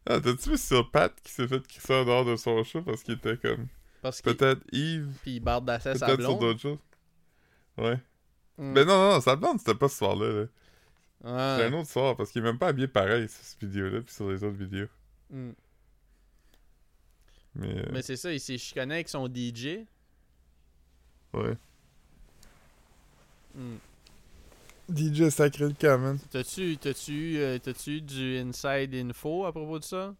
Ah, 0.05 0.21
t'as-tu 0.21 0.51
vu 0.51 0.57
sur 0.57 0.89
Pat 0.91 1.13
qui 1.21 1.29
s'est 1.29 1.45
fait 1.45 1.67
crisser 1.67 1.93
en 1.93 2.05
dehors 2.05 2.23
de 2.23 2.37
son 2.37 2.63
chat 2.63 2.81
parce 2.81 3.03
qu'il 3.03 3.15
était 3.15 3.35
comme... 3.35 3.67
Parce 4.01 4.21
que. 4.21 4.29
Peut-être 4.29 4.61
Yves, 4.71 5.11
Puis 5.23 5.35
il 5.35 5.39
barre 5.41 5.61
d'assez 5.61 5.91
peut-être 5.91 6.21
sur 6.21 6.37
d'autres 6.39 6.61
choses? 6.61 6.77
Ouais. 7.77 7.99
Hmm. 8.57 8.73
Ben 8.73 8.85
non, 8.87 8.97
non, 8.97 9.13
non, 9.13 9.21
sa 9.21 9.35
blonde, 9.35 9.59
c'était 9.59 9.75
pas 9.75 9.87
ce 9.89 9.97
soir-là. 9.97 10.27
Là. 10.27 10.41
Ouais. 11.23 11.63
C'était 11.63 11.75
un 11.75 11.79
autre 11.79 11.89
soir, 11.89 12.15
parce 12.15 12.31
qu'il 12.31 12.41
est 12.41 12.45
même 12.45 12.57
pas 12.59 12.67
habillé 12.67 12.87
pareil 12.87 13.27
sur 13.29 13.43
cette 13.43 13.63
vidéo-là, 13.63 14.01
puis 14.01 14.13
sur 14.13 14.29
les 14.29 14.43
autres 14.43 14.57
vidéos. 14.57 14.87
Hmm. 15.29 15.51
Mais, 17.55 17.77
euh, 17.79 17.89
Mais 17.91 18.01
c'est 18.01 18.15
ça, 18.17 18.31
il 18.31 18.39
s'est 18.39 18.57
chicané 18.57 18.95
avec 18.95 19.09
son 19.09 19.27
DJ. 19.27 19.85
ouais. 21.33 21.57
Hmm. 23.55 23.77
DJ 24.89 25.29
sacré 25.29 25.65
le 25.65 25.73
camp, 25.73 25.99
man. 25.99 26.19
T'as-tu, 26.31 26.77
t'as-tu, 26.77 27.11
eu, 27.33 27.37
euh, 27.39 27.57
t'as-tu 27.59 27.99
du 28.01 28.37
inside 28.37 28.93
info 28.95 29.45
à 29.45 29.51
propos 29.51 29.79
de 29.79 29.83
ça? 29.83 30.15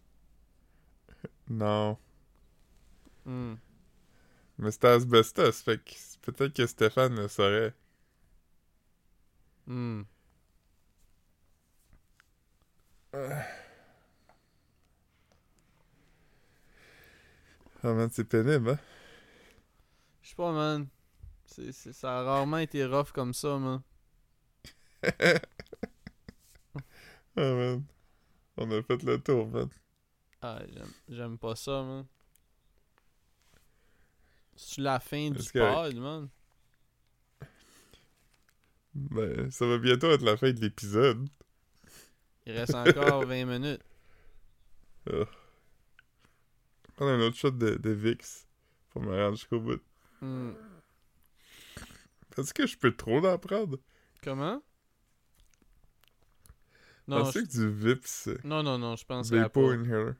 Non. 1.48 1.96
Hmm. 3.24 3.54
Mais 4.58 4.70
c'était 4.72 4.88
asbestos, 4.88 5.62
fait 5.62 5.78
que 5.78 5.90
c'est- 5.94 6.20
peut-être 6.20 6.52
que 6.52 6.66
Stéphane 6.66 7.14
le 7.16 7.28
saurait. 7.28 7.72
Hmm. 9.68 10.02
Ah, 17.82 17.92
man, 17.94 18.08
c'est 18.10 18.24
pénible, 18.24 18.70
hein? 18.70 18.78
Je 20.22 20.28
sais 20.30 20.34
pas, 20.34 20.52
man. 20.52 20.88
C'est, 21.46 21.72
c'est- 21.72 21.92
ça 21.92 22.18
a 22.18 22.22
rarement 22.22 22.58
été 22.58 22.84
rough 22.84 23.12
comme 23.12 23.32
ça, 23.34 23.58
man. 23.58 23.82
Ah, 27.36 27.54
man. 27.54 27.84
On 28.56 28.70
a 28.72 28.82
fait 28.82 29.02
le 29.04 29.18
tour, 29.20 29.46
man. 29.48 29.68
Ah, 30.42 30.60
j'aime, 31.08 31.38
pas 31.38 31.54
ça, 31.56 31.82
man. 31.82 32.06
C'est 34.56 34.80
la 34.80 34.98
fin 34.98 35.30
du 35.30 35.52
pod, 35.52 35.94
man. 35.96 36.28
Ben, 38.94 39.50
ça 39.50 39.66
va 39.66 39.78
bientôt 39.78 40.10
être 40.10 40.22
la 40.24 40.36
fin 40.36 40.50
de 40.52 40.60
l'épisode. 40.60 41.28
Il 42.46 42.52
reste 42.52 42.74
encore 42.74 43.24
20 43.26 43.44
minutes. 43.44 43.82
Prendre 46.96 47.12
un 47.12 47.20
autre 47.20 47.36
shot 47.36 47.52
de, 47.52 47.76
de 47.76 47.90
VIX 47.90 48.46
pour 48.90 49.02
me 49.02 49.14
rendre 49.14 49.36
jusqu'au 49.36 49.60
bout. 49.60 49.80
Hmm. 50.20 50.50
Est-ce 52.36 52.52
que 52.54 52.66
je 52.66 52.76
peux 52.76 52.94
trop 52.94 53.24
en 53.24 53.38
prendre? 53.38 53.78
Comment? 54.22 54.62
Non, 57.06 57.24
je- 57.30 57.38
que 57.40 57.46
du 57.46 57.68
VIPS, 57.70 58.28
euh, 58.28 58.38
non, 58.44 58.62
non, 58.62 58.78
non, 58.78 58.96
je 58.96 59.04
pense 59.04 59.30
Vapor 59.30 59.74
Inhaler? 59.74 60.12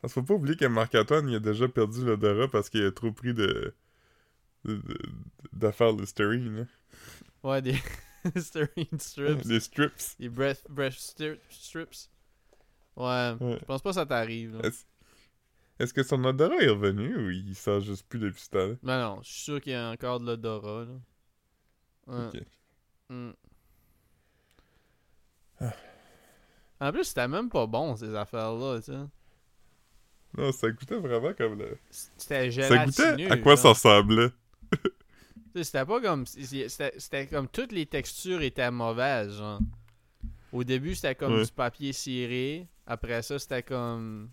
Parce 0.00 0.14
qu'il 0.14 0.22
faut 0.22 0.26
pas 0.26 0.34
oublier 0.34 0.56
que 0.56 0.64
Marc-Antoine, 0.64 1.28
il 1.28 1.36
a 1.36 1.40
déjà 1.40 1.68
perdu 1.68 2.04
l'odorat 2.04 2.48
parce 2.48 2.68
qu'il 2.68 2.84
a 2.84 2.90
trop 2.90 3.12
pris 3.12 3.32
de... 3.34 3.72
de- 4.64 4.76
de- 4.76 4.98
d'affaires 5.52 5.92
Listerine. 5.92 6.66
Ouais, 7.42 7.60
des 7.62 7.76
Listerine 8.34 8.98
strips. 8.98 9.46
Des 9.46 9.60
strips. 9.60 10.16
Des 10.20 10.28
breath, 10.28 10.64
breath 10.68 10.92
stri- 10.94 11.38
strips. 11.50 12.08
Ouais, 12.96 13.32
Ouais. 13.40 13.56
je 13.60 13.64
pense 13.64 13.82
pas 13.82 13.90
que 13.90 13.94
ça 13.94 14.06
t'arrive. 14.06 14.60
Est-ce 15.78 15.92
que 15.94 16.02
son 16.02 16.22
odorat 16.24 16.56
est 16.62 16.68
revenu 16.68 17.16
ou 17.16 17.30
il 17.30 17.54
sort 17.56 17.80
juste 17.80 18.06
plus 18.06 18.18
depuis 18.20 18.40
ce 18.42 18.50
temps-là? 18.50 18.74
Ben 18.82 19.00
non, 19.00 19.20
je 19.22 19.28
suis 19.30 19.40
sûr 19.42 19.60
qu'il 19.60 19.72
y 19.72 19.74
a 19.74 19.90
encore 19.90 20.20
de 20.20 20.26
l'odorat. 20.26 20.86
Ouais. 22.06 22.26
Ok. 22.26 22.42
Hmm. 23.08 23.30
Ah. 25.60 25.72
En 26.80 26.92
plus, 26.92 27.04
c'était 27.04 27.28
même 27.28 27.48
pas 27.48 27.66
bon, 27.66 27.96
ces 27.96 28.14
affaires-là, 28.14 28.78
tu 28.80 28.92
sais. 28.92 28.98
Non, 30.36 30.50
ça 30.52 30.70
goûtait 30.70 30.98
vraiment 30.98 31.32
comme 31.34 31.58
le... 31.58 31.78
C'était 31.90 32.50
Ça 32.50 32.50
gélatineux. 32.50 33.10
goûtait 33.16 33.30
à 33.30 33.36
quoi 33.38 33.56
ça 33.56 33.68
ressemblait. 33.70 34.30
C'était 35.54 35.84
pas 35.84 36.00
comme. 36.00 36.26
C'était 36.26 37.26
comme 37.26 37.48
toutes 37.48 37.72
les 37.72 37.86
textures 37.86 38.42
étaient 38.42 38.70
mauvaises, 38.70 39.36
genre. 39.36 39.60
Au 40.52 40.64
début, 40.64 40.94
c'était 40.94 41.14
comme 41.14 41.34
Ouais. 41.34 41.44
du 41.44 41.52
papier 41.52 41.92
ciré. 41.92 42.68
Après 42.86 43.22
ça, 43.22 43.38
c'était 43.38 43.62
comme. 43.62 44.30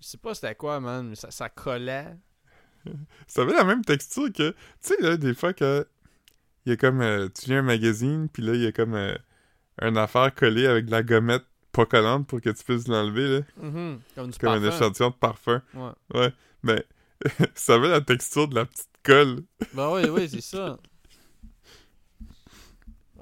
Je 0.00 0.06
sais 0.08 0.18
pas 0.18 0.34
c'était 0.34 0.54
quoi, 0.54 0.80
man, 0.80 1.08
mais 1.08 1.14
ça, 1.14 1.30
ça 1.30 1.48
collait. 1.48 2.16
Ça 3.26 3.40
avait 3.42 3.54
la 3.54 3.64
même 3.64 3.82
texture 3.82 4.30
que... 4.30 4.50
Tu 4.50 4.56
sais, 4.80 4.96
là, 5.00 5.16
des 5.16 5.32
fois, 5.32 5.54
que 5.54 5.86
il 6.66 6.70
y 6.70 6.72
a 6.74 6.76
comme... 6.76 7.00
euh, 7.00 7.28
tu 7.30 7.48
lis 7.48 7.54
un 7.56 7.62
magazine, 7.62 8.28
puis 8.28 8.42
là, 8.42 8.52
il 8.54 8.60
y 8.60 8.66
a 8.66 8.72
comme 8.72 8.92
euh, 8.94 9.16
une 9.80 9.96
affaire 9.96 10.34
collée 10.34 10.66
avec 10.66 10.84
de 10.86 10.90
la 10.90 11.02
gommette 11.02 11.44
pas 11.72 11.86
collante 11.86 12.26
pour 12.26 12.42
que 12.42 12.50
tu 12.50 12.62
puisses 12.62 12.86
l'enlever, 12.86 13.38
là. 13.38 13.44
Mhm, 13.56 14.00
Comme 14.14 14.30
du 14.30 14.38
Comme 14.38 14.50
un 14.50 14.68
échantillon 14.68 15.08
de 15.10 15.14
parfum. 15.14 15.62
Ouais. 15.72 15.90
Ouais, 16.14 16.32
mais 16.62 16.84
ça 17.54 17.74
avait 17.74 17.88
la 17.88 18.00
texture 18.00 18.48
de 18.48 18.54
la 18.56 18.66
petite 18.66 18.88
colle. 19.02 19.44
Ben 19.72 19.90
oui, 19.92 20.08
oui, 20.10 20.28
c'est 20.28 20.40
ça. 20.40 20.78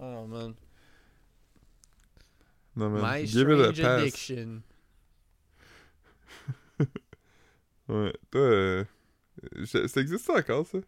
Oh 0.05 0.27
man. 0.27 0.55
Non, 2.75 2.91
mais 2.91 3.21
My 3.21 3.27
give 3.27 3.49
it 3.51 3.61
a 3.61 3.73
strange 3.73 3.81
pass. 3.83 4.01
addiction. 4.03 4.63
Ouais, 7.89 8.13
toi, 8.31 8.41
euh, 8.41 8.85
je- 9.55 9.87
ça 9.87 10.01
existe 10.01 10.31
encore, 10.31 10.67
ça? 10.67 10.79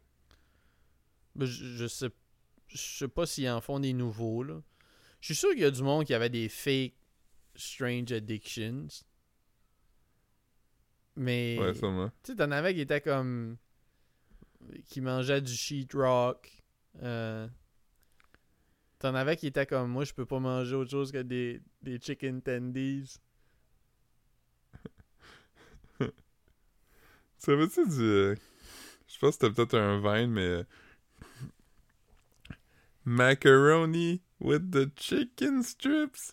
Ben, 1.35 1.45
je, 1.47 1.65
je 1.77 1.87
sais 1.87 2.11
je 2.69 2.77
sais 2.79 3.09
pas 3.09 3.27
s'ils 3.27 3.49
en 3.51 3.61
font 3.61 3.79
des 3.79 3.93
nouveaux 3.93 4.43
là. 4.43 4.61
Je 5.21 5.27
suis 5.27 5.35
sûr 5.37 5.51
qu'il 5.51 5.61
y 5.61 5.65
a 5.65 5.71
du 5.71 5.83
monde 5.83 6.05
qui 6.07 6.15
avait 6.15 6.31
des 6.31 6.49
fake 6.49 6.95
strange 7.57 8.11
addictions. 8.13 8.87
Mais 11.17 11.59
Ouais, 11.59 11.75
sûrement. 11.75 12.11
tu 12.23 12.33
sais 12.33 12.37
t'en 12.37 12.51
avais 12.51 12.75
qui 12.75 12.81
étaient 12.81 13.01
comme 13.01 13.57
qui 14.87 15.01
mangeaient 15.01 15.41
du 15.43 15.53
sheetrock. 15.55 16.51
Euh... 17.03 17.49
T'en 18.99 19.15
avais 19.15 19.37
qui 19.37 19.47
étaient 19.47 19.67
comme 19.67 19.91
moi 19.91 20.05
je 20.05 20.13
peux 20.15 20.27
pas 20.27 20.41
manger 20.41 20.75
autre 20.77 20.91
chose 20.91 21.13
que 21.13 21.23
des, 21.23 21.61
des 21.83 22.01
chicken 22.01 22.41
tendies. 22.43 23.17
Tu 26.01 27.51
savais-tu 27.51 27.87
du... 27.89 28.03
euh, 28.03 28.35
je 29.07 29.19
pense 29.19 29.37
que 29.37 29.47
c'était 29.47 29.53
peut-être 29.55 29.75
un 29.79 30.01
vin, 30.01 30.27
mais... 30.27 30.41
euh, 30.41 30.65
Macaroni 33.05 34.23
with 34.41 34.71
the 34.71 34.91
chicken 34.99 35.63
strips? 35.63 36.33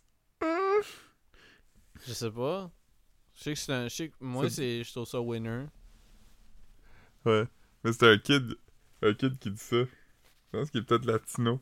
Je 2.08 2.14
sais 2.14 2.32
pas. 2.32 2.72
Je 3.42 3.46
sais 3.46 3.54
que 3.54 3.60
c'est 3.60 3.74
un. 3.74 3.84
Je 3.88 3.96
sais 3.96 4.10
que 4.10 4.14
moi 4.22 4.50
c'est. 4.52 4.84
Je 4.84 4.92
trouve 4.92 5.08
ça 5.08 5.20
winner. 5.20 5.66
Ouais, 7.26 7.48
mais 7.84 7.92
c'était 7.92 8.08
un 8.10 8.18
kid... 8.20 8.56
Un 9.02 9.14
kid 9.16 9.38
qui 9.40 9.50
dit 9.50 9.58
ça. 9.60 9.78
Je 9.78 9.88
pense 10.52 10.70
qu'il 10.70 10.82
est 10.82 10.84
peut-être 10.84 11.06
latino. 11.06 11.60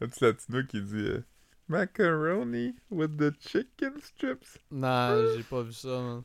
Un 0.00 0.08
petit 0.08 0.24
latino 0.24 0.62
qui 0.64 0.80
dit... 0.80 0.94
euh, 0.96 1.22
Macaroni 1.68 2.74
with 2.90 3.16
the 3.18 3.32
chicken 3.38 4.00
strips. 4.00 4.58
Non, 4.70 5.36
j'ai 5.36 5.42
pas 5.42 5.62
vu 5.62 5.72
ça, 5.72 5.88
man. 6.00 6.22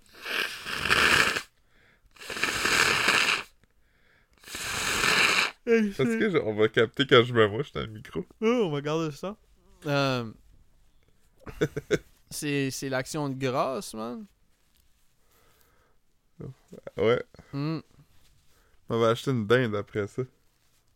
Est-ce 5.66 6.04
que 6.20 6.30
je- 6.30 6.38
on 6.38 6.54
va 6.54 6.68
capter 6.68 7.08
quand 7.08 7.24
je 7.24 7.34
me 7.34 7.48
mouche 7.48 7.72
dans 7.72 7.82
le 7.82 7.88
micro? 7.88 8.26
Oh, 8.41 8.64
on 8.68 8.72
va 8.72 8.82
garder 8.82 9.12
ça. 9.12 9.36
Euh, 9.88 10.32
c'est 12.30 12.70
c'est 12.72 12.89
l'action 12.89 13.30
de 13.30 13.36
grâce, 13.36 13.93
man. 13.93 14.26
Ouais, 16.98 17.24
Hmm. 17.54 17.80
on 18.90 19.00
va 19.00 19.10
acheter 19.10 19.32
une 19.32 19.48
dinde 19.48 19.76
après 19.76 20.08
ça. 20.08 20.24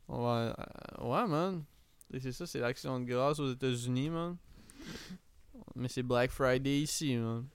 On 0.07 0.21
va, 0.23 0.55
euh, 0.99 1.03
ouais, 1.07 1.27
man. 1.27 1.63
C'est 2.19 2.31
ça, 2.31 2.45
c'est 2.45 2.59
l'action 2.59 2.99
de 2.99 3.05
grâce 3.05 3.39
aux 3.39 3.51
États-Unis, 3.53 4.09
man. 4.09 4.37
Mais 5.75 5.87
c'est 5.87 6.03
Black 6.03 6.31
Friday 6.31 6.81
ici, 6.81 7.15
man. 7.17 7.45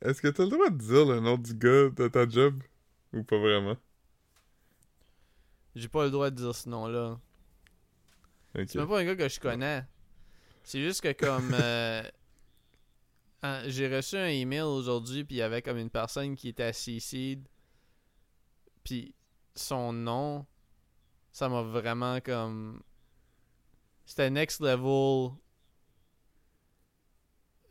Est-ce 0.00 0.22
que 0.22 0.28
t'as 0.28 0.44
le 0.44 0.50
droit 0.50 0.70
de 0.70 0.76
dire 0.78 1.04
le 1.06 1.20
nom 1.20 1.36
du 1.36 1.54
gars 1.54 1.90
de 1.90 2.08
ta 2.08 2.28
job? 2.28 2.62
Ou 3.12 3.22
pas 3.22 3.38
vraiment? 3.38 3.76
J'ai 5.74 5.88
pas 5.88 6.04
le 6.04 6.10
droit 6.10 6.30
de 6.30 6.36
dire 6.36 6.54
ce 6.54 6.68
nom-là. 6.68 7.18
C'est 8.54 8.74
même 8.76 8.88
pas 8.88 9.00
un 9.00 9.04
gars 9.04 9.16
que 9.16 9.28
je 9.28 9.38
connais. 9.40 9.84
C'est 10.64 10.80
juste 10.82 11.00
que 11.02 11.12
comme 11.12 11.52
euh, 11.54 12.02
hein, 13.42 13.62
j'ai 13.66 13.94
reçu 13.94 14.16
un 14.16 14.26
email 14.26 14.62
aujourd'hui 14.62 15.24
puis 15.24 15.36
il 15.36 15.38
y 15.38 15.42
avait 15.42 15.62
comme 15.62 15.78
une 15.78 15.90
personne 15.90 16.34
qui 16.36 16.48
était 16.48 16.64
à 16.64 16.72
CC 16.72 17.38
puis 18.84 19.14
son 19.54 19.92
nom 19.92 20.46
ça 21.32 21.48
m'a 21.48 21.62
vraiment 21.62 22.20
comme 22.20 22.82
c'était 24.04 24.30
next 24.30 24.60
level 24.60 25.32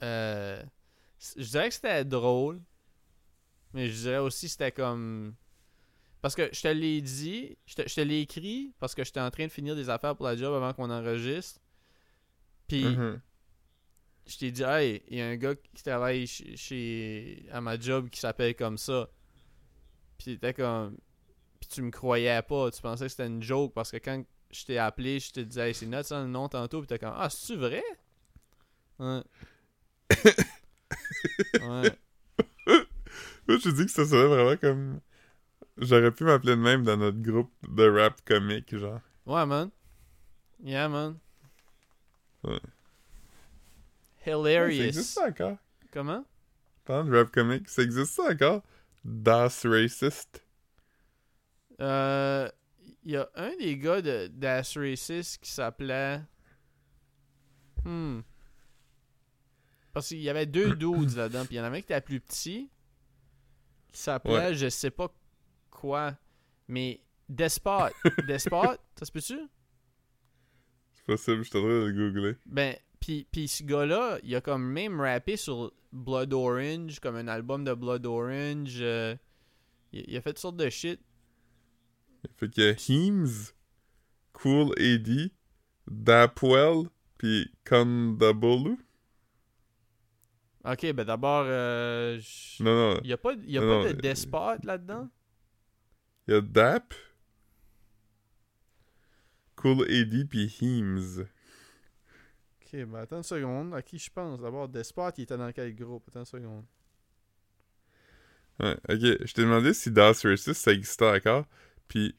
euh, 0.03 0.63
je 1.35 1.43
dirais 1.43 1.69
que 1.69 1.73
c'était 1.73 2.05
drôle 2.05 2.61
mais 3.73 3.87
je 3.89 3.93
dirais 3.93 4.17
aussi 4.17 4.45
que 4.45 4.51
c'était 4.51 4.71
comme 4.71 5.35
parce 6.21 6.35
que 6.35 6.49
je 6.51 6.61
te 6.61 6.67
l'ai 6.67 6.99
dit, 6.99 7.57
je 7.67 7.75
te, 7.75 7.87
je 7.87 7.95
te 7.95 8.01
l'ai 8.01 8.21
écrit 8.21 8.73
parce 8.79 8.95
que 8.95 9.03
j'étais 9.03 9.19
en 9.19 9.29
train 9.29 9.45
de 9.45 9.51
finir 9.51 9.75
des 9.75 9.89
affaires 9.89 10.15
pour 10.15 10.25
la 10.25 10.35
job 10.35 10.53
avant 10.53 10.73
qu'on 10.73 10.89
enregistre. 10.89 11.61
Puis 12.67 12.83
Mhm. 12.83 13.21
Je 14.27 14.37
t'ai 14.37 14.51
dit, 14.51 14.63
hey, 14.63 15.01
il 15.09 15.17
y 15.17 15.21
a 15.21 15.27
un 15.27 15.35
gars 15.37 15.55
qui 15.55 15.83
travaille 15.83 16.27
chez, 16.27 16.55
chez- 16.57 17.45
à 17.51 17.61
ma 17.61 17.79
job 17.79 18.09
qui 18.09 18.19
s'appelle 18.19 18.55
comme 18.55 18.77
ça. 18.77 19.09
Puis 20.17 20.33
t'étais 20.37 20.53
comme. 20.53 20.97
Puis 21.59 21.69
tu 21.69 21.81
me 21.81 21.91
croyais 21.91 22.41
pas, 22.41 22.69
tu 22.71 22.81
pensais 22.81 23.05
que 23.05 23.09
c'était 23.09 23.27
une 23.27 23.41
joke 23.41 23.73
parce 23.73 23.91
que 23.91 23.97
quand 23.97 24.23
je 24.51 24.65
t'ai 24.65 24.77
appelé, 24.77 25.19
je 25.19 25.31
te 25.31 25.39
disais, 25.39 25.69
hey, 25.69 25.73
c'est 25.73 25.85
notre 25.85 26.15
le 26.15 26.27
nom 26.27 26.47
tantôt. 26.49 26.79
Puis 26.79 26.87
t'es 26.87 26.99
comme, 26.99 27.13
ah, 27.15 27.29
c'est-tu 27.29 27.57
vrai? 27.57 27.83
Ouais. 28.99 29.21
ouais. 31.61 31.97
Moi, 33.47 33.57
je 33.57 33.69
dis 33.69 33.85
que 33.85 33.91
ça 33.91 34.05
serait 34.05 34.27
vraiment 34.27 34.57
comme... 34.57 34.99
J'aurais 35.77 36.11
pu 36.11 36.23
m'appeler 36.23 36.55
de 36.55 36.61
même 36.61 36.83
dans 36.83 36.97
notre 36.97 37.21
groupe 37.21 37.51
de 37.67 37.87
rap 37.87 38.19
comique, 38.25 38.75
genre. 38.75 38.99
Ouais, 39.25 39.45
man. 39.45 39.69
Yeah, 40.63 40.89
man. 40.89 41.19
Ouais. 42.43 42.59
Ça 44.31 44.37
Hilarious. 44.37 44.83
existe 44.83 45.13
ça 45.13 45.27
encore? 45.27 45.57
Comment? 45.91 46.25
Parlant 46.85 47.05
de 47.09 47.17
rap 47.17 47.31
comique, 47.31 47.67
ça 47.69 47.81
existe 47.81 48.13
ça 48.13 48.23
encore? 48.31 48.63
Das 49.03 49.65
Racist. 49.65 50.43
Euh, 51.81 52.49
Il 53.03 53.11
y 53.11 53.17
a 53.17 53.29
un 53.35 53.55
des 53.57 53.77
gars 53.77 54.01
de 54.01 54.27
Das 54.27 54.77
Racist 54.77 55.37
qui 55.41 55.49
s'appelait. 55.51 56.21
Hmm. 57.85 58.19
Parce 59.93 60.09
qu'il 60.09 60.19
y 60.21 60.29
avait 60.29 60.45
deux 60.45 60.75
dudes 60.75 61.15
là-dedans, 61.15 61.45
puis 61.45 61.55
il 61.55 61.57
y 61.57 61.61
en 61.61 61.63
avait 61.63 61.77
un 61.77 61.81
qui 61.81 61.85
était 61.93 62.01
plus 62.01 62.19
petit, 62.19 62.69
qui 63.91 63.99
s'appelait, 64.01 64.33
Ouais. 64.49 64.55
je 64.55 64.67
sais 64.69 64.91
pas 64.91 65.07
quoi, 65.71 66.17
mais 66.67 67.01
Despot. 67.29 67.89
Despot, 68.27 68.75
ça 68.97 69.05
se 69.05 69.11
peut-tu? 69.11 69.39
C'est 70.93 71.05
possible, 71.05 71.43
je 71.43 71.49
suis 71.49 71.57
en 71.57 71.61
train 71.61 71.69
de 71.69 71.85
le 71.85 71.93
googler. 72.11 72.35
Ben, 72.45 72.75
puis 73.07 73.25
puis 73.31 73.47
ce 73.47 73.63
gars-là, 73.63 74.19
il 74.23 74.35
a 74.35 74.41
comme 74.41 74.65
même 74.69 74.99
rappé 74.99 75.37
sur 75.37 75.71
Blood 75.93 76.33
Orange, 76.33 76.99
comme 76.99 77.15
un 77.15 77.29
album 77.29 77.63
de 77.63 77.73
Blood 77.73 78.05
Orange. 78.05 78.79
euh, 78.81 79.15
Il, 79.93 80.03
il 80.09 80.17
a 80.17 80.21
fait 80.21 80.31
toutes 80.31 80.39
sortes 80.39 80.57
de 80.57 80.69
shit. 80.69 80.99
Fait 82.37 82.49
qu'il 82.49 82.63
y 82.63 82.67
a 82.67 82.71
Heems, 82.89 83.53
Cool 84.33 84.73
AD, 84.77 85.31
Dapwell, 85.87 86.89
puis 87.17 87.49
Kondabolu. 87.63 88.77
Ok, 90.65 90.91
ben 90.91 91.05
d'abord, 91.05 91.45
euh, 91.47 92.19
Non, 92.59 92.93
non. 92.95 92.99
il 93.03 93.09
y 93.09 93.13
a 93.13 93.17
pas, 93.17 93.33
il 93.41 93.51
y 93.51 93.57
a 93.57 93.61
Non, 93.61 93.83
pas 93.83 93.93
de 93.93 93.97
euh, 93.97 94.01
despot 94.01 94.55
là-dedans? 94.63 95.07
Il 96.27 96.33
y 96.33 96.37
a 96.37 96.41
Dap, 96.41 96.93
Cool 99.55 99.89
AD, 99.89 100.27
puis 100.27 100.53
Heems. 100.61 101.25
Ok, 102.67 102.75
ben 102.85 102.99
attends 102.99 103.17
une 103.17 103.23
seconde. 103.23 103.73
À 103.73 103.81
qui 103.81 103.97
je 103.97 104.11
pense? 104.11 104.41
D'abord, 104.41 104.67
Despot, 104.67 105.11
il 105.17 105.23
était 105.23 105.37
dans 105.37 105.51
quel 105.53 105.73
groupe? 105.73 106.03
Attends 106.09 106.19
une 106.19 106.25
seconde. 106.25 106.65
Ouais, 108.59 108.75
ok. 108.89 109.25
Je 109.25 109.33
t'ai 109.33 109.41
demandé 109.43 109.73
si 109.73 109.91
Das 109.91 110.25
Racist 110.25 110.61
ça 110.61 110.71
existait 110.71 111.09
encore, 111.09 111.45
puis 111.87 112.15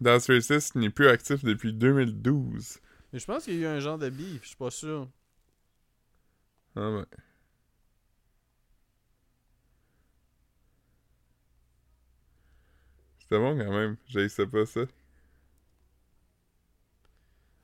Das 0.00 0.26
Racist 0.28 0.74
n'est 0.76 0.90
plus 0.90 1.08
actif 1.08 1.44
depuis 1.44 1.72
2012. 1.72 2.78
Mais 3.12 3.18
je 3.18 3.26
pense 3.26 3.44
qu'il 3.44 3.54
y 3.58 3.66
a 3.66 3.74
eu 3.74 3.76
un 3.76 3.80
genre 3.80 3.98
de 3.98 4.08
beef, 4.10 4.42
je 4.42 4.48
suis 4.48 4.56
pas 4.56 4.70
sûr. 4.70 5.08
Ah 6.76 6.90
ouais. 6.90 7.04
C'était 13.20 13.38
bon 13.38 13.56
quand 13.56 13.70
même, 13.72 13.96
j'haïssais 14.08 14.46
pas 14.46 14.66
ça. 14.66 14.80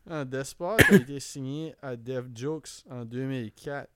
Ah, 0.06 0.24
Despot 0.24 0.76
a 0.76 0.94
été 0.94 1.18
signé 1.18 1.74
à 1.80 1.96
Dev 1.96 2.28
Jokes 2.34 2.84
en 2.90 3.04
2004. 3.04 3.90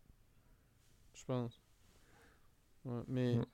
Je 1.15 1.25
pense. 1.25 1.61
Ouais, 2.85 3.03
mais. 3.07 3.39
Ouais. 3.39 3.45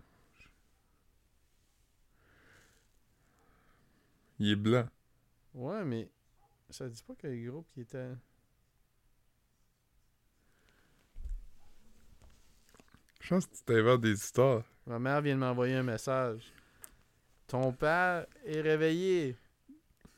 Il 4.38 4.50
est 4.50 4.56
blanc. 4.56 4.88
Ouais, 5.54 5.84
mais. 5.84 6.08
Ça 6.70 6.88
dit 6.88 7.02
pas 7.02 7.14
quel 7.18 7.44
groupe 7.44 7.66
qui 7.72 7.80
était. 7.80 8.10
Je 13.20 13.28
pense 13.30 13.46
que 13.46 13.56
tu 13.56 13.62
t'inventes 13.62 14.02
des 14.02 14.12
histoires. 14.12 14.64
Ma 14.86 14.98
mère 14.98 15.22
vient 15.22 15.34
de 15.34 15.40
m'envoyer 15.40 15.74
un 15.74 15.82
message. 15.82 16.52
Ton 17.46 17.72
père 17.72 18.26
est 18.44 18.60
réveillé. 18.60 19.36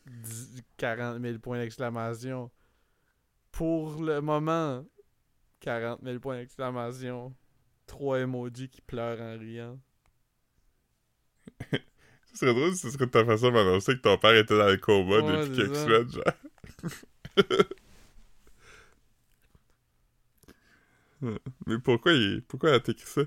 Dix- 0.07 0.63
40 0.77 1.21
000 1.21 1.39
points 1.41 1.59
d'exclamation. 1.59 2.51
Pour 3.51 4.01
le 4.03 4.21
moment, 4.21 4.85
40 5.61 6.01
000 6.03 6.21
points 6.21 6.37
d'exclamation. 6.39 7.35
Trois 7.87 8.21
emojis 8.21 8.69
qui 8.71 8.81
pleurent 8.83 9.21
en 9.21 9.39
riant. 9.39 9.79
Ce 12.33 12.41
serait 12.41 12.55
drôle 12.55 12.75
si 12.75 12.81
ce 12.83 12.91
serait 12.91 13.07
ta 13.09 13.25
façon 13.25 13.47
de 13.47 13.53
m'annoncer 13.53 13.95
que 13.95 14.01
ton 14.01 14.19
père 14.19 14.35
était 14.37 14.59
dans 14.59 14.67
le 14.69 14.77
coma 14.77 15.21
Ouais, 15.21 15.23
depuis 15.23 15.53
quelques 15.53 15.75
ça. 15.75 15.77
semaines, 15.77 16.11
genre. 16.11 16.25
Mais 21.67 21.79
pourquoi 21.79 22.13
il 22.13 22.43
pourquoi 22.43 22.71
elle 22.71 22.75
a 22.77 22.91
écrit 22.91 23.07
ça? 23.07 23.23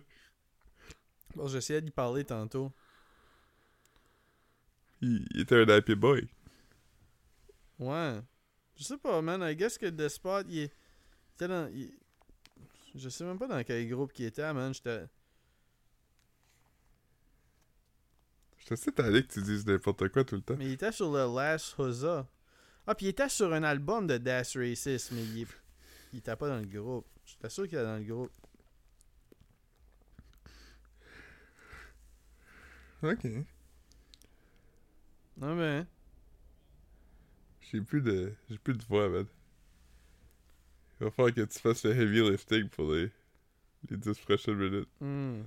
Bon, 1.36 1.48
j'essayais 1.48 1.82
d'y 1.82 1.92
parler 1.92 2.24
tantôt. 2.24 2.72
Il, 5.02 5.26
il 5.32 5.42
était 5.42 5.56
un 5.62 5.68
happy 5.68 5.96
boy. 5.96 6.28
Ouais. 7.80 8.20
Je 8.76 8.84
sais 8.84 8.98
pas, 8.98 9.22
man. 9.22 9.42
I 9.42 9.56
guess 9.56 9.78
que 9.78 9.86
Despot, 9.88 10.42
il, 10.50 10.60
est- 10.60 10.74
était 11.36 11.48
dans. 11.48 11.68
il- 11.74 11.98
Je 12.96 13.10
sais 13.10 13.24
même 13.24 13.38
pas 13.40 13.48
dans 13.48 13.64
quel 13.64 13.88
groupe 13.90 14.12
il 14.20 14.26
était, 14.26 14.54
man. 14.54 14.74
J'étais. 14.74 15.06
Je 18.58 18.66
te 18.66 18.76
sais 18.76 18.92
t'allais 18.92 19.24
que 19.24 19.32
tu 19.32 19.42
dises 19.42 19.66
n'importe 19.66 20.10
quoi 20.10 20.24
tout 20.24 20.36
le 20.36 20.42
temps. 20.42 20.56
Mais 20.58 20.66
il 20.68 20.72
était 20.74 20.92
sur 20.92 21.12
le 21.12 21.34
Last 21.36 21.76
Huzzah. 21.80 22.28
Ah, 22.86 22.96
puis 22.96 23.08
il 23.08 23.10
était 23.10 23.30
sur 23.30 23.54
un 23.54 23.64
album 23.64 24.08
de 24.08 24.18
Das 24.18 24.56
Racist, 24.58 25.12
mais 25.12 25.24
il, 25.24 25.42
est- 25.44 25.48
il 26.14 26.20
était 26.20 26.36
pas 26.36 26.48
dans 26.50 26.60
le 26.60 26.66
groupe. 26.66 27.08
J'étais 27.26 27.50
sûr 27.50 27.68
qu'il 27.68 27.78
était 27.78 27.86
dans 27.86 27.98
le 27.98 28.04
groupe. 28.04 28.32
Ok. 33.02 33.26
Non, 35.38 35.56
mais. 35.56 35.86
J'ai 37.72 37.82
plus 37.82 38.02
de. 38.02 38.34
J'ai 38.50 38.58
plus 38.58 38.74
de 38.74 38.84
voix, 38.86 39.08
man. 39.10 39.26
Il 41.00 41.06
va 41.06 41.12
falloir 41.12 41.34
que 41.34 41.42
tu 41.42 41.60
fasses 41.60 41.84
le 41.84 41.92
heavy 41.92 42.22
lifting 42.22 42.68
pour 42.70 42.92
les. 42.94 43.12
les 43.90 43.98
10 43.98 44.18
prochaines 44.20 44.56
minutes. 44.56 44.90
hmm. 45.00 45.42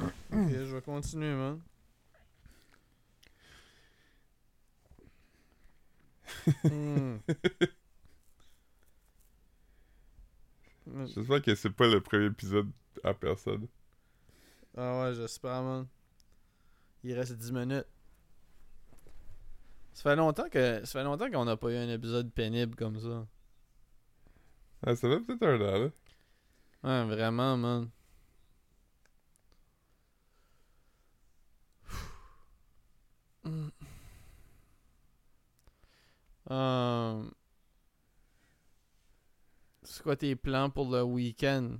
Ok, 0.00 0.48
je 0.50 0.74
vais 0.74 0.82
continuer, 0.82 1.34
man. 1.34 1.60
Hmm. 6.64 7.18
J'espère 11.06 11.42
que 11.42 11.54
c'est 11.54 11.70
pas 11.70 11.86
le 11.86 12.00
premier 12.00 12.26
épisode 12.26 12.70
à 13.04 13.14
personne. 13.14 13.68
Ah 14.76 15.02
ouais, 15.02 15.14
j'espère, 15.14 15.62
man. 15.62 15.86
Il 17.04 17.12
reste 17.14 17.34
10 17.34 17.52
minutes. 17.52 17.86
Ça 19.94 20.02
fait 20.10 20.16
longtemps 20.16 20.48
que 20.48 20.84
ça 20.84 20.98
fait 21.00 21.04
longtemps 21.04 21.30
qu'on 21.30 21.44
n'a 21.44 21.56
pas 21.56 21.70
eu 21.70 21.76
un 21.76 21.88
épisode 21.88 22.32
pénible 22.32 22.74
comme 22.76 22.98
ça. 22.98 23.26
Ah, 24.84 24.96
ça 24.96 25.08
fait 25.08 25.20
peut-être 25.20 25.42
un 25.44 25.60
an, 25.60 25.78
là. 25.78 25.90
Ouais, 26.82 27.14
vraiment, 27.14 27.56
man. 27.56 27.90
Euh, 36.50 37.22
C'est 39.84 40.02
quoi 40.02 40.16
tes 40.16 40.36
plans 40.36 40.70
pour 40.70 40.90
le 40.90 41.02
week-end? 41.02 41.70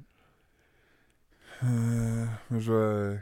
Euh, 1.64 2.26
je 2.50 2.72
vais. 2.72 3.20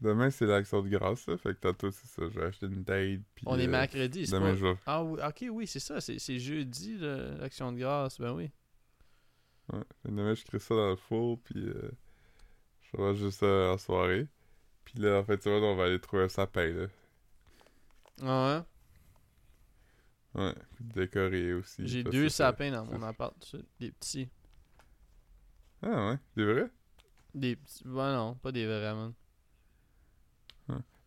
Demain, 0.00 0.30
c'est 0.30 0.46
l'action 0.46 0.80
de 0.82 0.88
grâce, 0.88 1.26
là. 1.26 1.36
Fait 1.36 1.54
que 1.54 1.60
tantôt, 1.60 1.90
c'est 1.90 2.06
ça. 2.06 2.22
Je 2.28 2.38
vais 2.38 2.46
acheter 2.46 2.66
une 2.66 2.84
date. 2.84 3.20
Puis, 3.34 3.44
On 3.46 3.58
est 3.58 3.66
euh, 3.66 3.70
mercredi, 3.70 4.26
c'est 4.26 4.32
Demain, 4.36 4.50
pas... 4.52 4.56
je 4.56 4.64
vais. 4.66 4.76
Ah 4.86 5.02
oui, 5.02 5.20
ok, 5.26 5.44
oui, 5.50 5.66
c'est 5.66 5.80
ça, 5.80 6.00
c'est 6.00 6.18
c'est 6.20 6.38
jeudi, 6.38 6.96
le- 6.98 7.36
l'action 7.38 7.72
de 7.72 7.78
grâce, 7.78 8.20
ben 8.20 8.32
oui. 8.32 8.50
Ouais. 9.72 9.80
Fait 10.02 10.08
que 10.08 10.14
Demain, 10.14 10.34
je 10.34 10.44
crée 10.44 10.58
ça 10.60 10.74
dans 10.74 10.90
le 10.90 10.96
four. 10.96 11.40
Puis, 11.40 11.58
euh, 11.68 11.90
je 12.82 12.96
vais 13.02 13.14
juste 13.16 13.40
ça 13.40 13.72
en 13.72 13.78
soirée. 13.78 14.28
Puis 14.84 15.00
là, 15.00 15.18
en 15.18 15.24
fait, 15.24 15.38
tu 15.38 15.48
vois, 15.48 15.58
on 15.60 15.74
va 15.76 15.84
aller 15.84 16.00
trouver 16.00 16.22
un 16.24 16.28
sapin, 16.28 16.66
là. 16.72 16.86
Ah 18.22 18.64
ouais? 20.34 20.42
Ouais. 20.44 20.54
Puis 20.76 20.84
décorer 20.84 21.54
aussi. 21.54 21.86
J'ai 21.88 22.04
deux 22.04 22.28
ça- 22.28 22.46
sapins 22.52 22.70
dans 22.70 22.84
mon 22.84 23.00
ça- 23.00 23.08
appart, 23.08 23.34
tu 23.40 23.58
sais, 23.58 23.64
des 23.80 23.90
petits. 23.90 24.28
Ah, 25.82 26.10
ouais. 26.10 26.18
C'est 26.36 26.44
vrai? 26.44 26.70
Des 27.34 27.56
petits, 27.56 27.82
ben 27.84 28.14
non, 28.14 28.34
pas 28.36 28.52
des 28.52 28.66
vrais, 28.66 28.94
man. 28.94 29.12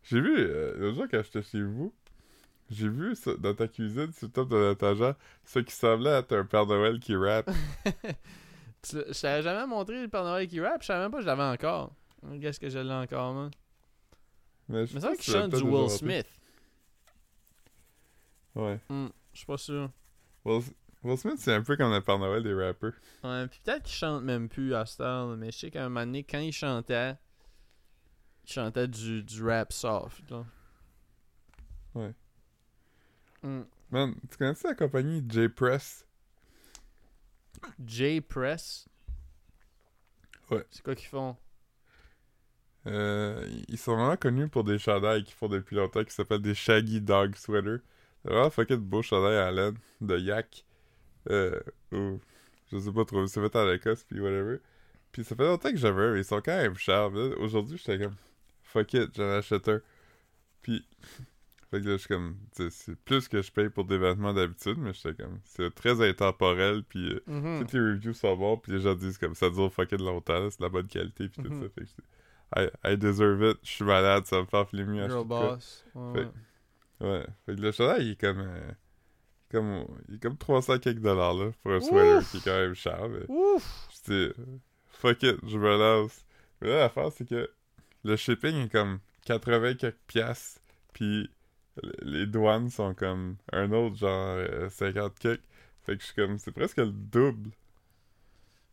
J'ai 0.04 0.20
vu, 0.20 0.34
euh, 0.36 0.74
l'autre 0.76 0.96
jour 0.96 1.06
quand 1.10 1.22
j'étais 1.22 1.42
chez 1.42 1.62
vous, 1.62 1.94
j'ai 2.70 2.88
vu 2.88 3.14
ça, 3.14 3.32
dans 3.38 3.54
ta 3.54 3.68
cuisine, 3.68 4.12
sur 4.12 4.26
le 4.26 4.32
top 4.32 4.48
de 4.48 4.70
l'étagère, 4.70 5.14
ce 5.44 5.58
qui 5.58 5.74
semblait 5.74 6.10
être 6.10 6.36
un 6.36 6.44
Père 6.44 6.66
Noël 6.66 6.98
qui 6.98 7.14
rappe. 7.14 7.50
Je 8.84 9.20
t'avais 9.20 9.42
jamais 9.42 9.66
montré 9.66 10.02
le 10.02 10.08
Père 10.08 10.24
Noël 10.24 10.48
qui 10.48 10.60
rappe, 10.60 10.82
je 10.82 10.86
savais 10.86 11.02
même 11.02 11.12
pas 11.12 11.18
que 11.18 11.22
je 11.22 11.28
l'avais 11.28 11.42
encore. 11.44 11.92
Qu'est-ce 12.40 12.58
que 12.58 12.68
je 12.68 12.80
l'ai 12.80 12.92
encore, 12.92 13.32
man? 13.32 13.50
Mais 14.68 14.86
je 14.86 14.98
pas 14.98 15.14
qu'il 15.14 15.32
chante 15.32 15.54
du 15.54 15.62
Will. 15.62 15.88
Smith. 15.88 16.26
Ouais. 18.56 18.80
Hmm, 18.88 19.06
je 19.32 19.38
suis 19.38 19.46
pas 19.46 19.56
sûr. 19.56 19.88
Will, 20.44 20.62
Will 21.04 21.16
Smith, 21.16 21.36
c'est 21.38 21.54
un 21.54 21.62
peu 21.62 21.76
comme 21.76 21.92
le 21.92 22.00
Père 22.00 22.18
Noël 22.18 22.42
des 22.42 22.54
rappers. 22.54 22.92
Ouais, 23.22 23.46
puis 23.46 23.60
peut-être 23.64 23.84
qu'il 23.84 23.94
chante 23.94 24.24
même 24.24 24.48
plus 24.48 24.74
à 24.74 24.84
cette 24.84 25.00
heure, 25.00 25.36
mais 25.36 25.52
je 25.52 25.58
sais 25.58 25.70
qu'à 25.70 25.84
un 25.84 25.88
moment 25.88 26.04
donné, 26.04 26.24
quand 26.24 26.40
il 26.40 26.52
chantait, 26.52 27.14
il 28.44 28.52
chantait 28.52 28.88
du, 28.88 29.22
du 29.22 29.44
rap 29.44 29.72
soft, 29.72 30.30
là. 30.30 30.44
Ouais. 31.94 32.14
Hmm. 33.42 33.62
Man, 33.90 34.14
tu 34.30 34.38
connais 34.38 34.54
la 34.64 34.74
compagnie 34.74 35.22
J-Press? 35.28 36.06
J-Press? 37.84 38.88
Ouais. 40.50 40.66
C'est 40.70 40.82
quoi 40.82 40.94
qu'ils 40.94 41.08
font? 41.08 41.36
Euh, 42.86 43.46
ils 43.68 43.78
sont 43.78 43.94
vraiment 43.94 44.16
connus 44.16 44.48
pour 44.48 44.64
des 44.64 44.78
chandails 44.78 45.22
qu'ils 45.24 45.34
font 45.34 45.48
depuis 45.48 45.76
longtemps 45.76 46.04
qui 46.04 46.12
s'appellent 46.12 46.42
des 46.42 46.54
Shaggy 46.54 47.00
Dog 47.00 47.36
Sweater. 47.36 47.78
C'est 48.22 48.30
vraiment 48.30 48.50
fucking 48.50 48.76
de 48.76 48.82
beaux 48.82 49.02
chandails 49.02 49.36
à 49.36 49.50
laine 49.52 49.76
de 50.00 50.18
yak. 50.18 50.64
Euh, 51.30 51.60
ou 51.92 52.20
je 52.72 52.78
sais 52.78 52.92
pas 52.92 53.04
trop, 53.04 53.26
c'est 53.26 53.40
fait 53.40 53.56
en 53.56 53.64
Lacoste 53.64 54.06
puis 54.08 54.20
whatever. 54.20 54.58
Puis 55.12 55.24
ça 55.24 55.36
fait 55.36 55.44
longtemps 55.44 55.70
que 55.70 55.76
j'avais 55.76 56.02
un, 56.02 56.12
mais 56.12 56.20
ils 56.20 56.24
sont 56.24 56.40
quand 56.40 56.56
même 56.56 56.74
chers. 56.76 57.12
Aujourd'hui, 57.38 57.78
j'étais 57.78 57.98
comme 58.02 58.16
fuck 58.72 58.94
it, 58.94 59.10
j'en 59.16 59.30
achète 59.30 59.68
un. 59.68 59.80
Puis 60.62 60.86
fait 61.70 61.80
que 61.80 61.86
là, 61.86 61.92
je 61.92 61.96
suis 61.98 62.08
comme, 62.08 62.36
c'est 62.52 62.96
plus 63.04 63.28
que 63.28 63.40
je 63.42 63.50
paye 63.50 63.68
pour 63.70 63.84
des 63.84 63.98
vêtements 63.98 64.32
d'habitude, 64.34 64.76
mais 64.78 64.92
j'étais 64.92 65.22
comme, 65.22 65.38
c'est 65.44 65.74
très 65.74 66.06
intemporel, 66.06 66.82
puis 66.84 67.12
euh, 67.14 67.20
Mhm. 67.26 67.60
toutes 67.60 67.72
les 67.72 67.80
reviews 67.80 68.14
sont 68.14 68.36
bons, 68.36 68.56
puis 68.58 68.72
les 68.72 68.80
gens 68.80 68.94
disent 68.94 69.18
comme 69.18 69.34
ça 69.34 69.48
dure 69.50 69.72
fucking 69.72 69.98
longtemps, 70.02 70.50
c'est 70.50 70.58
de 70.60 70.64
la 70.64 70.68
bonne 70.70 70.86
qualité, 70.88 71.28
puis 71.28 71.42
tout 71.42 71.50
Mhm. 71.52 71.62
ça. 71.62 71.68
Fait 71.70 71.84
que 71.84 71.90
I, 72.54 72.68
I 72.92 72.96
deserve 72.98 73.42
it, 73.42 73.58
je 73.62 73.70
suis 73.70 73.84
malade, 73.84 74.26
ça 74.26 74.36
va 74.36 74.42
me 74.42 74.46
faire 74.48 74.68
flimmer 74.68 75.00
à 75.00 75.08
Girl 75.08 75.26
boss. 75.26 75.84
Ouais. 75.94 76.12
Fait- 76.24 77.04
Ouais. 77.06 77.26
Fait 77.46 77.56
que 77.56 77.60
le 77.60 77.72
chandail, 77.72 78.04
il 78.06 78.10
est 78.12 78.20
comme. 78.20 78.38
euh, 78.40 78.70
comme 79.50 79.86
il 80.08 80.14
est 80.14 80.22
comme 80.22 80.36
300 80.38 80.78
quelques 80.78 81.00
dollars, 81.00 81.34
là, 81.34 81.50
pour 81.62 81.72
un 81.72 81.80
sweater 81.80 82.18
Ouf! 82.18 82.30
qui 82.30 82.36
est 82.36 82.44
quand 82.44 82.56
même 82.58 82.74
cher, 82.74 83.08
mais. 83.08 83.24
Ouf! 83.28 83.88
J'étais. 83.90 84.34
Fuck 84.86 85.22
it, 85.24 85.36
je 85.48 85.58
me 85.58 85.76
lance. 85.78 86.24
Mais 86.60 86.68
là, 86.68 86.78
l'affaire, 86.80 87.10
c'est 87.10 87.26
que 87.28 87.50
le 88.04 88.16
shipping 88.16 88.56
est 88.66 88.68
comme 88.68 88.98
80 89.24 89.74
quelques 89.74 89.96
piastres, 90.06 90.60
puis 90.92 91.30
les 92.02 92.26
douanes 92.26 92.68
sont 92.70 92.94
comme 92.94 93.36
un 93.52 93.70
autre, 93.72 93.96
genre 93.96 94.36
euh, 94.36 94.68
50 94.68 95.18
quelques. 95.18 95.42
Fait 95.84 95.96
que 95.96 96.00
je 96.02 96.06
suis 96.06 96.14
comme, 96.14 96.38
c'est 96.38 96.52
presque 96.52 96.76
le 96.76 96.90
double. 96.92 97.50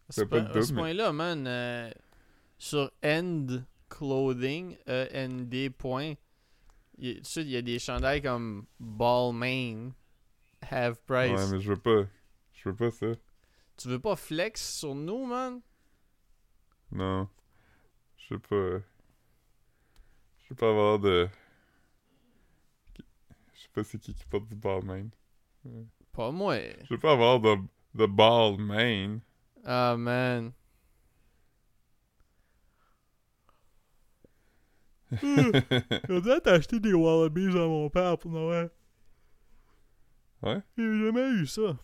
C'est 0.10 0.26
pas 0.28 0.42
pas, 0.42 0.44
le 0.44 0.50
à 0.50 0.54
ce 0.54 0.68
double, 0.68 0.74
mais- 0.74 0.82
point-là, 0.82 1.12
man, 1.14 1.48
euh, 1.48 1.92
sur 2.58 2.92
End 3.04 3.48
Clothing, 3.90 4.76
E-N-D 4.88 5.70
point, 5.72 6.14
tout 6.14 7.02
de 7.02 7.20
suite, 7.24 7.46
il 7.46 7.52
y 7.52 7.58
a 7.58 7.62
des 7.62 7.80
chandails 7.80 8.22
comme 8.22 8.66
Balmain, 8.80 9.92
Half 10.70 11.00
Price. 11.08 11.32
Ouais, 11.40 11.48
mais 11.52 11.60
je 11.62 11.70
veux 11.74 11.80
pas. 11.80 12.04
Je 12.54 12.70
veux 12.70 12.76
pas 12.76 12.92
ça. 12.92 13.08
Tu 13.78 13.88
veux 13.88 14.00
pas 14.00 14.16
flex 14.18 14.78
sur 14.80 14.94
nous, 14.94 15.26
man? 15.26 15.62
Non. 16.92 17.30
Je 18.18 18.34
veux 18.34 18.40
pas. 18.40 18.86
Je 20.50 20.56
veux 20.56 20.58
pas 20.58 20.70
avoir 20.70 20.98
de. 20.98 21.30
Je 23.54 23.62
sais 23.62 23.70
pas 23.72 23.84
c'est 23.84 24.00
qui 24.00 24.16
qui 24.16 24.26
porte 24.26 24.48
du 24.48 24.56
ball 24.56 24.84
main. 24.84 25.08
Pas 26.12 26.32
moi. 26.32 26.58
Je 26.58 26.94
veux 26.96 27.00
pas 27.00 27.12
avoir 27.12 27.40
de, 27.40 27.56
de 27.94 28.06
ball 28.08 28.58
main. 28.58 29.20
Ah, 29.64 29.96
man. 29.96 30.52
On 35.12 36.20
doit 36.20 36.42
t'acheter 36.42 36.80
des 36.80 36.94
Wallabies 36.94 37.56
à 37.56 37.68
mon 37.68 37.88
père 37.92 38.18
pour 38.18 38.32
Noël. 38.32 38.72
Ouais? 40.42 40.62
J'ai 40.78 41.06
jamais 41.06 41.30
eu 41.30 41.46
ça. 41.46 41.78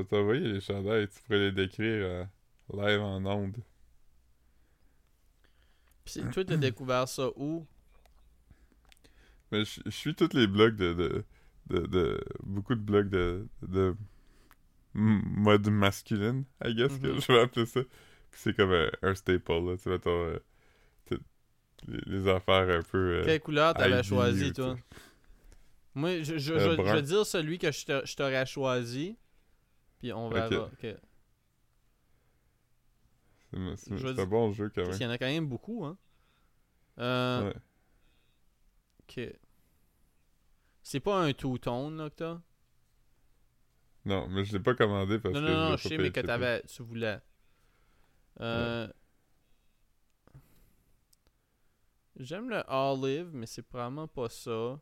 Je 0.00 0.04
vais 0.04 0.08
t'envoyer 0.08 0.52
les 0.54 0.60
chandails, 0.60 1.08
tu 1.08 1.20
pourrais 1.22 1.38
les 1.38 1.52
décrire 1.52 2.04
euh, 2.06 2.24
live 2.72 3.00
en 3.02 3.24
onde. 3.26 3.56
Pis 6.04 6.28
toi, 6.28 6.44
t'as 6.44 6.58
découvert 6.58 7.08
ça 7.08 7.30
où? 7.36 7.66
Mais 9.50 9.64
je, 9.64 9.80
je 9.86 9.90
suis 9.90 10.14
tous 10.14 10.32
les 10.34 10.46
blogs 10.46 10.76
de, 10.76 10.92
de, 10.94 11.24
de, 11.68 11.86
de- 11.86 12.24
Beaucoup 12.42 12.74
de 12.74 12.80
blogs 12.80 13.08
de. 13.10 13.48
de 13.62 13.96
mode 14.94 15.68
masculine, 15.70 16.44
I 16.64 16.74
guess 16.74 16.98
que 16.98 17.08
Mhm. 17.08 17.20
je 17.20 17.32
vais 17.32 17.40
appeler 17.40 17.66
ça. 17.66 17.80
C'est 18.32 18.56
comme 18.56 18.72
un, 18.72 18.90
un 19.02 19.14
staple, 19.14 19.52
là. 19.52 19.76
Tu 19.76 19.88
vois, 19.88 19.98
ton, 19.98 20.10
euh, 20.10 20.38
les, 21.86 22.00
les 22.06 22.28
affaires 22.28 22.68
un 22.70 22.82
peu. 22.82 22.98
euh, 22.98 23.32
Quelle 23.32 23.40
couleur 23.40 23.74
t'avais 23.74 24.02
choisi, 24.02 24.52
toi? 24.52 24.78
Moi, 25.94 26.22
je, 26.22 26.38
je, 26.38 26.58
je- 26.58 26.84
je 26.84 26.90
brun. 26.90 26.96
vais 26.96 27.02
dire 27.02 27.26
celui 27.26 27.58
que 27.58 27.70
je 27.72 28.14
t'aurais 28.16 28.46
choisi. 28.46 29.16
Puis 30.00 30.12
on 30.12 30.28
verra. 30.30 30.64
Ok. 30.64 30.72
ok. 30.72 30.96
C'est 33.76 34.18
un 34.18 34.26
bon 34.26 34.52
jeu 34.52 34.70
quand 34.74 34.82
même. 34.82 34.92
qu'il 34.92 35.02
y 35.02 35.06
en 35.06 35.10
a 35.10 35.18
quand 35.18 35.26
même 35.26 35.46
beaucoup, 35.46 35.84
hein. 35.84 35.96
Euh, 36.98 37.48
Ouais. 37.48 37.56
Ok. 39.02 39.36
C'est 40.82 41.00
pas 41.00 41.20
un 41.20 41.32
two-tone, 41.32 41.98
là, 41.98 42.10
que 42.10 42.14
t'as? 42.16 42.40
Non, 44.06 44.26
mais 44.28 44.44
je 44.44 44.52
l'ai 44.54 44.62
pas 44.62 44.74
commandé 44.74 45.18
parce 45.18 45.34
Non, 45.34 45.40
que 45.40 45.46
non, 45.46 45.70
non, 45.70 45.76
je 45.76 45.88
sais, 45.88 45.98
mais 45.98 46.10
que 46.10 46.20
t'avais, 46.20 46.62
tu 46.62 46.82
voulais. 46.82 47.20
Euh... 48.40 48.88
J'aime 52.16 52.48
le 52.48 52.62
olive, 52.68 53.30
mais 53.32 53.46
c'est 53.46 53.62
probablement 53.62 54.08
pas 54.08 54.28
ça. 54.28 54.80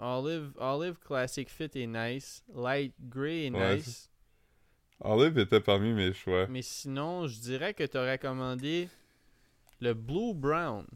Olive, 0.00 0.52
olive 0.58 0.98
classic 1.00 1.48
fit 1.50 1.70
est 1.74 1.86
nice. 1.86 2.44
Light 2.54 2.94
gray 3.00 3.46
est 3.46 3.50
Ouais, 3.50 3.76
nice. 3.76 4.08
Olive 5.00 5.38
était 5.38 5.60
parmi 5.60 5.92
mes 5.92 6.12
choix. 6.12 6.46
Mais 6.48 6.62
sinon, 6.62 7.26
je 7.26 7.38
dirais 7.40 7.74
que 7.74 7.84
t'aurais 7.84 8.18
commandé 8.18 8.88
le 9.80 9.94
blue 9.94 10.34
brown. 10.34 10.86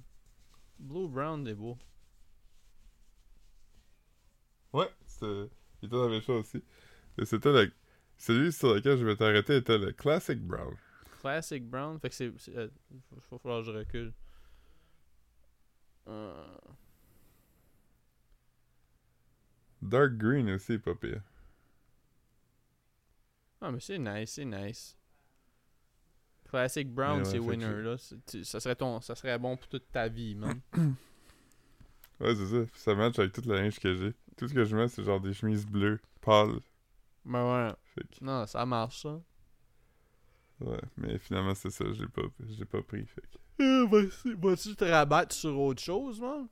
Blue 0.78 1.08
brown 1.08 1.46
est 1.48 1.54
beau. 1.54 1.76
Ouais, 4.72 4.88
c'était- 5.06 5.50
il 5.82 5.86
était 5.86 5.96
dans 5.96 6.08
mes 6.08 6.20
choix 6.20 6.38
aussi. 6.38 6.62
C'était 7.24 7.52
le... 7.52 7.72
Celui 8.16 8.52
sur 8.52 8.74
lequel 8.74 8.98
je 8.98 9.04
vais 9.04 9.16
t'arrêter 9.16 9.56
était 9.56 9.78
le 9.78 9.92
Classic 9.92 10.38
Brown. 10.40 10.76
Classic 11.20 11.64
brown. 11.64 11.98
Fait 11.98 12.08
que 12.08 12.14
c'est. 12.14 12.32
c'est- 12.38 12.56
euh, 12.56 12.68
faut- 13.10 13.20
faut 13.20 13.38
falloir 13.38 13.60
que 13.60 13.66
je 13.66 13.76
recule. 13.78 14.12
Euh, 16.08 16.44
Dark 19.82 20.12
Green 20.16 20.48
aussi, 20.50 20.78
pas 20.78 20.94
pire. 20.94 21.20
Ah, 23.60 23.70
mais 23.70 23.80
c'est 23.80 23.98
nice, 23.98 24.32
c'est 24.32 24.44
nice. 24.44 24.96
Classic 26.48 26.88
Brown, 26.92 27.18
ouais, 27.20 27.24
c'est 27.24 27.38
winner, 27.38 27.82
là. 27.82 27.96
Tu- 28.26 28.44
Ça 28.44 28.60
serait, 28.60 28.76
ton, 28.76 29.00
ça 29.00 29.14
serait 29.14 29.38
bon 29.38 29.56
pour 29.56 29.68
toute 29.68 29.90
ta 29.90 30.08
vie, 30.08 30.34
man. 30.34 30.60
Ouais, 32.20 32.36
c'est 32.36 32.46
ça. 32.46 32.70
Ça 32.74 32.94
match 32.94 33.18
avec 33.18 33.32
toute 33.32 33.46
la 33.46 33.56
linge 33.56 33.80
que 33.80 33.92
j'ai. 33.96 34.12
Tout 34.36 34.46
ce 34.46 34.54
que 34.54 34.64
je 34.64 34.76
mets, 34.76 34.86
c'est 34.86 35.02
genre 35.02 35.20
des 35.20 35.32
chemises 35.32 35.66
bleues, 35.66 35.98
pâles. 36.20 36.60
ben 37.24 37.66
ouais. 37.66 37.74
Que, 37.96 38.24
Non, 38.24 38.46
ça 38.46 38.64
marche, 38.64 39.02
ça. 39.02 39.20
ouais. 40.60 40.80
Mais 40.96 41.18
finalement, 41.18 41.52
c'est 41.56 41.70
ça. 41.70 41.84
J'ai 41.92 42.06
pas, 42.06 42.22
j'ai 42.48 42.64
pas 42.64 42.80
pris. 42.80 43.04
Fait 43.06 43.22
que... 43.22 43.62
Euh, 43.64 43.86
vas-y, 43.88 44.34
Vas-tu 44.34 44.76
te 44.76 44.84
rabattre 44.84 45.34
sur 45.34 45.58
autre 45.58 45.82
chose, 45.82 46.20
man? 46.20 46.46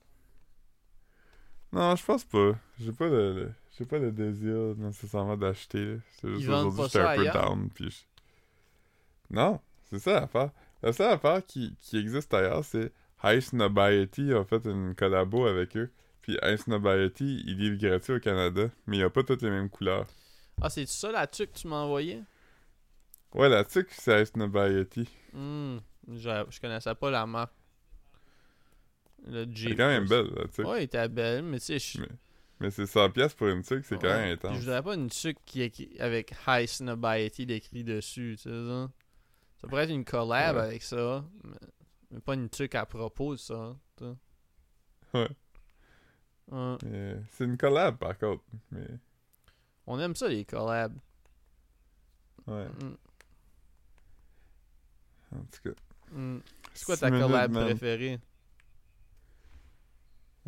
Non, 1.73 1.95
je 1.97 2.05
pense 2.05 2.25
pas. 2.25 2.53
J'ai 2.81 2.93
pas 2.93 3.09
le, 3.09 3.33
le- 3.35 3.53
j'ai 3.79 3.85
pas 3.85 3.99
le 3.99 4.11
désir 4.13 4.75
nécessairement 4.77 5.37
d'acheter. 5.37 5.99
C'est 6.21 6.29
juste 6.29 6.49
aujourd'hui, 6.49 6.83
j'étais 6.85 6.99
un 6.99 7.09
peu 7.09 7.25
down. 7.33 7.71
Puis 7.71 7.91
je- 7.91 8.05
Non, 9.31 9.61
c'est 9.89 9.99
ça 9.99 10.21
l'affaire. 10.21 10.51
La 10.83 10.93
seule 10.93 11.13
affaire 11.13 11.45
qui, 11.45 11.77
qui 11.81 11.99
existe 11.99 12.33
ailleurs, 12.35 12.65
c'est 12.65 12.93
High 13.23 13.41
Snobiety 13.41 14.33
a 14.33 14.45
fait 14.45 14.65
une 14.67 14.95
collabo 14.95 15.47
avec 15.47 15.77
eux. 15.77 15.91
Puis 16.23 16.37
High 16.43 16.57
Snobiety, 16.57 17.43
il 17.47 17.59
livre 17.59 17.77
gratuit 17.77 18.15
au 18.15 18.21
Canada, 18.21 18.69
mais 18.87 18.99
il 18.99 19.03
a 19.05 19.11
pas 19.11 19.23
toutes 19.23 19.43
les 19.43 19.51
mêmes 19.51 19.69
couleurs. 19.71 20.07
Ah, 20.61 20.69
c'est 20.71 20.87
ça 20.89 21.13
la 21.13 21.27
tuque 21.27 21.53
que 21.53 21.59
tu 21.59 21.69
m'as 21.69 21.77
envoyé? 21.77 22.23
Ouais, 23.35 23.49
la 23.49 23.65
tuque, 23.65 23.91
c'est 23.93 24.21
High 24.23 24.27
Snobiety. 24.27 25.09
Hmm, 25.33 25.79
je, 26.09 26.45
je 26.51 26.61
connaissais 26.61 26.95
pas 26.95 27.11
la 27.11 27.27
marque. 27.27 27.53
Le. 29.27 29.47
C'est 29.55 29.75
quand 29.77 29.89
même 29.89 30.07
belle, 30.09 30.31
la 30.37 30.49
tuque. 30.49 30.67
Ouais, 30.67 30.79
elle 30.79 30.83
était 30.85 31.09
belle, 31.09 31.43
mais 31.43 31.59
tu 31.59 31.67
sais, 31.67 31.79
je 31.79 32.01
Mais 32.01 32.09
Mais 32.61 32.71
c'est 32.71 32.85
100$ 32.85 33.13
piastres 33.13 33.37
pour 33.37 33.49
une 33.49 33.63
tuque, 33.63 33.85
c'est 33.85 33.97
quand 34.01 34.09
même 34.09 34.37
Puis 34.39 34.47
intense. 34.49 34.55
Je 34.57 34.61
voudrais 34.65 34.83
pas 34.83 34.95
une 34.95 35.09
tuque 35.11 35.39
qui, 35.47 35.71
qui- 35.71 35.99
avec 36.01 36.35
High 36.47 36.67
Snobiety 36.67 37.47
décrit 37.47 37.85
dessus, 37.85 38.35
tu 38.37 38.45
sais 38.45 38.67
ça. 38.67 38.91
Ça 39.61 39.69
pourrait 39.69 39.85
être 39.85 39.91
une 39.91 40.05
collab 40.05 40.57
Ouais. 40.57 40.63
avec 40.63 40.83
ça, 40.83 41.25
mais, 41.45 41.57
mais 42.11 42.21
pas 42.21 42.35
une 42.35 42.49
tuque 42.49 42.75
à 42.75 42.87
propos 42.87 43.35
de 43.35 43.39
ça. 43.41 43.77
tu 43.97 44.05
sais. 44.05 44.15
Ouais. 45.15 45.29
Ouais. 46.51 47.17
C'est 47.31 47.45
une 47.45 47.57
collab, 47.57 47.97
par 47.99 48.17
contre. 48.19 48.43
Mais, 48.73 48.87
On 49.87 49.99
aime 50.01 50.15
ça, 50.17 50.29
les 50.29 50.45
collabs. 50.45 50.97
ouais, 52.47 52.67
Mm, 52.69 52.97
en 55.37 55.39
tout 55.45 55.63
cas. 55.65 55.81
mm. 56.13 56.39
C'est 56.75 56.85
quoi 56.87 56.97
ta 56.97 57.11
collab 57.11 57.53
préférée? 57.53 58.19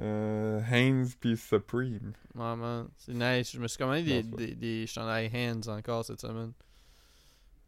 Euh, 0.02 0.60
Haynes 0.68 1.06
puis 1.20 1.36
Supreme. 1.36 2.12
Ouais, 2.34 2.56
man. 2.56 2.88
C'est 2.96 3.14
nice. 3.14 3.52
Je 3.52 3.60
me 3.60 3.68
suis 3.68 3.78
commandé 3.78 4.02
des, 4.02 4.22
des, 4.24 4.54
des 4.56 4.86
chandails 4.88 5.30
encore 5.68 6.04
cette 6.04 6.20
semaine. 6.20 6.52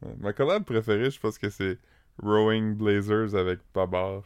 Ouais. 0.03 0.17
Ma 0.19 0.33
collab 0.33 0.65
préférée, 0.65 1.13
je 1.13 1.21
pense 1.21 1.39
que 1.39 1.49
c'est 1.49 1.79
Rowing 2.21 2.75
Blazers 2.75 3.37
avec 3.37 3.61
Babar. 3.73 4.25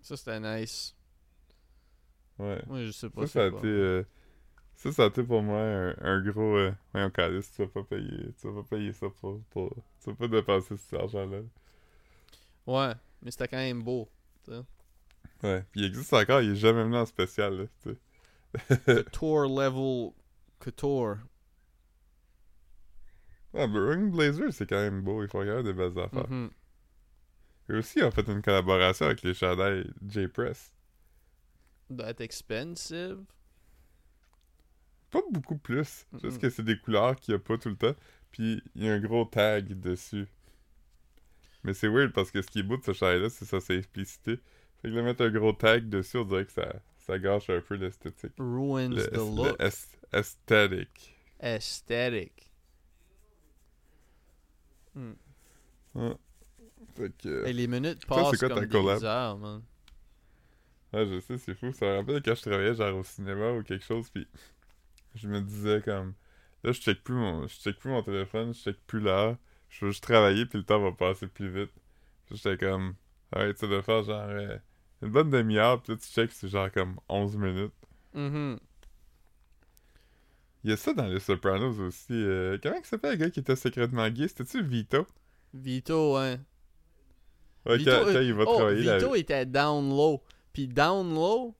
Ça, 0.00 0.16
c'était 0.16 0.40
nice. 0.40 0.96
Ouais. 2.38 2.60
Moi, 2.66 2.86
je 2.86 2.90
sais 2.90 3.08
pas 3.08 3.26
Ça, 3.28 3.32
ça 3.32 3.40
a 3.40 3.50
c'est 3.50 3.56
été... 3.56 3.60
quoi. 3.60 3.70
euh, 3.70 4.04
ça, 4.74 4.90
ça 4.90 5.04
a 5.04 5.06
été 5.06 5.22
pour 5.22 5.42
moi 5.42 5.60
un, 5.60 5.94
un 6.00 6.20
gros... 6.22 6.56
Euh... 6.56 6.74
Ouais, 6.92 7.08
calice, 7.12 7.52
tu 7.52 7.62
vas 7.62 7.68
pas 7.68 7.84
payer... 7.84 8.34
Tu 8.40 8.48
vas 8.48 8.62
pas 8.62 8.76
payer 8.76 8.92
ça 8.92 9.06
pour... 9.20 9.40
pour... 9.50 9.72
Tu 10.02 10.10
vas 10.10 10.16
pas 10.16 10.26
dépenser 10.26 10.76
cet 10.76 10.98
argent-là. 10.98 11.42
Ouais, 12.66 12.94
mais 13.22 13.30
c'était 13.30 13.46
quand 13.46 13.58
même 13.58 13.84
beau. 13.84 14.08
Ouais. 15.42 15.64
Il 15.74 15.84
existe 15.84 16.12
encore, 16.12 16.40
il 16.40 16.52
est 16.52 16.56
jamais 16.56 16.84
venu 16.84 16.96
en 16.96 17.06
spécial, 17.06 17.56
là, 17.56 17.64
tu 17.82 17.90
sais. 17.90 19.04
Tour 19.12 19.46
level 19.46 20.12
couture. 20.60 21.18
Ah, 23.54 23.66
mais 23.66 23.78
Rowing 23.78 24.10
Blazers, 24.10 24.52
c'est 24.52 24.66
quand 24.68 24.80
même 24.80 25.02
beau. 25.02 25.22
Ils 25.22 25.28
font 25.28 25.40
quand 25.40 25.46
même 25.46 25.62
des 25.64 25.72
belles 25.72 25.98
affaires. 25.98 26.26
Eux 27.70 27.78
aussi 27.78 28.02
ont 28.02 28.10
fait 28.10 28.26
une 28.28 28.42
collaboration 28.42 29.06
avec 29.06 29.22
les 29.22 29.34
chandails 29.34 29.90
J-Press. 30.06 30.72
Être 31.98 32.20
expensive. 32.22 33.18
pas 35.10 35.20
beaucoup 35.30 35.58
plus. 35.58 36.06
Juste 36.22 36.40
que 36.40 36.48
c'est 36.48 36.62
des 36.62 36.78
couleurs 36.78 37.16
qu'il 37.16 37.32
y 37.32 37.34
a 37.34 37.38
pas 37.38 37.58
tout 37.58 37.68
le 37.68 37.76
temps. 37.76 37.94
Puis 38.30 38.62
il 38.74 38.84
y 38.84 38.88
a 38.88 38.94
un 38.94 39.00
gros 39.00 39.24
tag 39.26 39.78
dessus. 39.78 40.26
Mais 41.64 41.74
c'est 41.74 41.88
weird 41.88 42.12
parce 42.12 42.30
que 42.30 42.40
ce 42.42 42.48
qui 42.48 42.60
est 42.60 42.62
beau 42.62 42.76
de 42.78 42.82
ce 42.84 42.92
chandail-là, 42.92 43.28
c'est 43.28 43.44
sa 43.44 43.60
simplicité. 43.60 44.40
Fait 44.82 44.90
que 44.90 44.94
là, 44.94 45.02
mettre 45.02 45.22
un 45.24 45.30
gros 45.30 45.52
tag 45.52 45.88
dessus, 45.88 46.18
on 46.18 46.24
dirait 46.24 46.44
que 46.44 46.52
ça, 46.52 46.74
ça 46.98 47.18
gâche 47.18 47.48
un 47.50 47.60
peu 47.60 47.76
l'esthétique. 47.76 48.32
Ruins 48.36 48.88
Le, 48.88 49.06
the 49.06 49.12
le 49.12 49.36
look. 49.36 49.56
aesthetic. 50.12 51.16
Aesthetic. 51.38 52.50
Hmm. 54.94 55.12
Fait 56.96 57.16
que... 57.16 57.46
Et 57.46 57.52
les 57.52 57.68
minutes 57.68 58.04
passent 58.06 58.36
quoi 58.38 58.48
comme 58.48 58.66
des 58.66 58.82
man. 58.82 59.62
Ouais, 60.92 61.06
je 61.06 61.20
sais, 61.20 61.38
c'est 61.38 61.54
fou. 61.54 61.72
Ça 61.72 61.86
me 61.86 61.96
rappelle 61.98 62.20
quand 62.22 62.34
je 62.34 62.42
travaillais 62.42 62.74
genre 62.74 62.96
au 62.96 63.04
cinéma 63.04 63.52
ou 63.52 63.62
quelque 63.62 63.84
chose, 63.84 64.10
puis 64.10 64.26
je 65.14 65.28
me 65.28 65.40
disais 65.40 65.80
comme... 65.82 66.14
Là, 66.64 66.72
je 66.72 66.80
check 66.80 67.02
plus 67.02 67.14
mon, 67.14 67.46
je 67.46 67.54
check 67.54 67.78
plus 67.78 67.90
mon 67.90 68.02
téléphone, 68.02 68.52
je 68.52 68.60
check 68.60 68.76
plus 68.86 69.00
l'heure. 69.00 69.36
Je 69.68 69.84
veux 69.84 69.90
juste 69.92 70.02
travailler, 70.02 70.44
puis 70.44 70.58
le 70.58 70.64
temps 70.64 70.80
va 70.80 70.92
passer 70.92 71.28
plus 71.28 71.48
vite. 71.48 71.72
J'étais 72.30 72.58
comme... 72.58 72.94
Ouais, 73.34 73.54
tu 73.54 73.66
dois 73.66 73.82
faire 73.82 74.02
genre... 74.02 74.28
euh, 74.28 74.58
une 75.02 75.10
bonne 75.10 75.30
demi-heure, 75.30 75.82
puis 75.82 75.92
là, 75.92 75.98
tu 75.98 76.08
check, 76.08 76.30
c'est 76.32 76.48
genre 76.48 76.70
comme 76.70 76.96
11 77.08 77.36
minutes. 77.36 77.72
Mhm. 78.14 78.58
Il 80.64 80.70
y 80.70 80.72
a 80.72 80.76
ça 80.76 80.94
dans 80.94 81.06
les 81.06 81.18
Sopranos 81.18 81.80
aussi. 81.80 82.12
euh, 82.12 82.56
comment 82.62 82.76
il 82.78 82.86
s'appelle 82.86 83.12
le 83.12 83.16
gars 83.16 83.30
qui 83.30 83.40
était 83.40 83.56
secrètement 83.56 84.08
gay? 84.10 84.28
C'était-tu 84.28 84.62
Vito? 84.62 85.06
Vito, 85.52 86.16
hein. 86.16 86.38
Ouais, 87.66 87.78
Vito, 87.78 87.90
quand, 87.90 88.12
quand 88.12 88.20
il 88.20 88.34
va 88.34 88.44
oh, 88.46 88.54
travailler 88.54 88.82
là. 88.84 88.98
Vito 88.98 89.14
était 89.16 89.44
down 89.44 89.88
low. 89.88 90.22
Puis 90.52 90.68
down 90.68 91.12
low, 91.12 91.54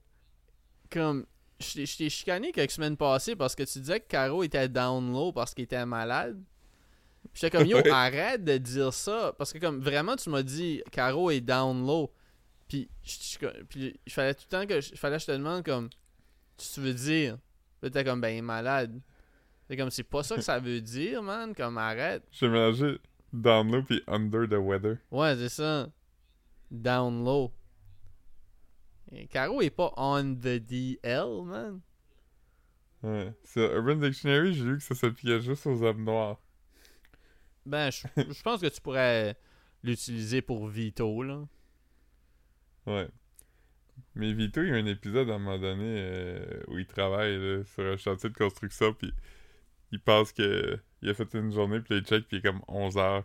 comme. 0.89 1.25
Je 1.59 1.85
t'ai- 1.97 2.09
chicané 2.09 2.51
quelques 2.51 2.71
semaines 2.71 2.97
passées 2.97 3.35
parce 3.35 3.55
que 3.55 3.63
tu 3.63 3.79
disais 3.79 3.99
que 3.99 4.07
Caro 4.07 4.43
était 4.43 4.67
down 4.67 5.11
low 5.11 5.31
parce 5.31 5.53
qu'il 5.53 5.63
était 5.63 5.85
malade. 5.85 6.41
J'étais 7.33 7.57
comme, 7.57 7.67
yo, 7.67 7.77
arrête 7.91 8.43
de 8.43 8.57
dire 8.57 8.93
ça. 8.93 9.33
Parce 9.37 9.53
que, 9.53 9.59
comme, 9.59 9.79
vraiment, 9.79 10.15
tu 10.15 10.29
m'as 10.29 10.43
dit, 10.43 10.81
Caro 10.91 11.29
est 11.31 11.41
down 11.41 11.85
low. 11.85 12.11
Puis, 12.67 12.89
il 13.05 14.11
fallait 14.11 14.33
tout 14.33 14.45
le 14.45 14.57
temps 14.57 14.65
que 14.65 14.81
je, 14.81 14.95
fallait 14.95 15.17
que 15.17 15.21
je 15.21 15.27
te 15.27 15.31
demande, 15.31 15.63
comme, 15.63 15.89
tu 16.57 16.79
veux 16.79 16.93
dire? 16.93 17.37
T'es 17.81 18.03
comme, 18.03 18.21
ben, 18.21 18.29
il 18.29 18.37
est 18.37 18.41
malade. 18.41 18.99
C'est 19.67 19.77
comme, 19.77 19.89
c'est 19.89 20.03
pas 20.03 20.23
ça 20.23 20.35
que 20.35 20.41
ça 20.41 20.59
veut 20.59 20.81
dire, 20.81 21.21
man. 21.21 21.53
Comme, 21.53 21.77
arrête. 21.77 22.23
J'ai 22.31 22.47
mélangé 22.47 22.99
Down 23.31 23.71
Low 23.71 23.83
puis 23.83 24.01
Under 24.07 24.47
the 24.47 24.59
Weather. 24.59 24.97
Ouais, 25.11 25.35
c'est 25.35 25.49
ça. 25.49 25.89
Down 26.71 27.23
low. 27.23 27.51
Et 29.11 29.27
Caro 29.27 29.61
est 29.61 29.69
pas 29.69 29.93
on 29.95 30.33
the 30.35 30.57
DL, 30.59 31.43
man. 31.43 31.81
Ouais. 33.03 33.33
Sur 33.43 33.71
Urban 33.71 33.95
Dictionary, 33.95 34.53
j'ai 34.53 34.63
lu 34.63 34.77
que 34.77 34.83
ça 34.83 34.95
s'appliquait 34.95 35.39
juste 35.41 35.67
aux 35.67 35.83
hommes 35.83 36.03
noirs. 36.03 36.39
Ben, 37.65 37.91
je 37.91 38.41
pense 38.43 38.61
que 38.61 38.67
tu 38.67 38.81
pourrais 38.81 39.37
l'utiliser 39.83 40.41
pour 40.41 40.67
Vito, 40.67 41.21
là. 41.21 41.43
Ouais. 42.85 43.07
Mais 44.15 44.33
Vito, 44.33 44.61
il 44.61 44.69
y 44.69 44.71
a 44.71 44.75
un 44.75 44.85
épisode 44.85 45.29
à 45.29 45.35
un 45.35 45.39
moment 45.39 45.59
donné 45.59 45.83
euh, 45.99 46.63
où 46.67 46.77
il 46.79 46.85
travaille 46.87 47.37
là, 47.37 47.63
sur 47.65 47.83
un 47.83 47.97
chantier 47.97 48.29
de 48.29 48.37
construction, 48.37 48.93
puis 48.93 49.13
il 49.91 49.99
pense 49.99 50.31
que 50.33 50.79
il 51.01 51.09
a 51.09 51.13
fait 51.13 51.33
une 51.33 51.51
journée, 51.51 51.79
puis 51.81 51.97
il 51.97 52.03
check, 52.03 52.27
puis 52.27 52.37
il 52.37 52.39
est 52.39 52.41
comme 52.51 52.61
11 52.67 52.97
heures. 52.97 53.23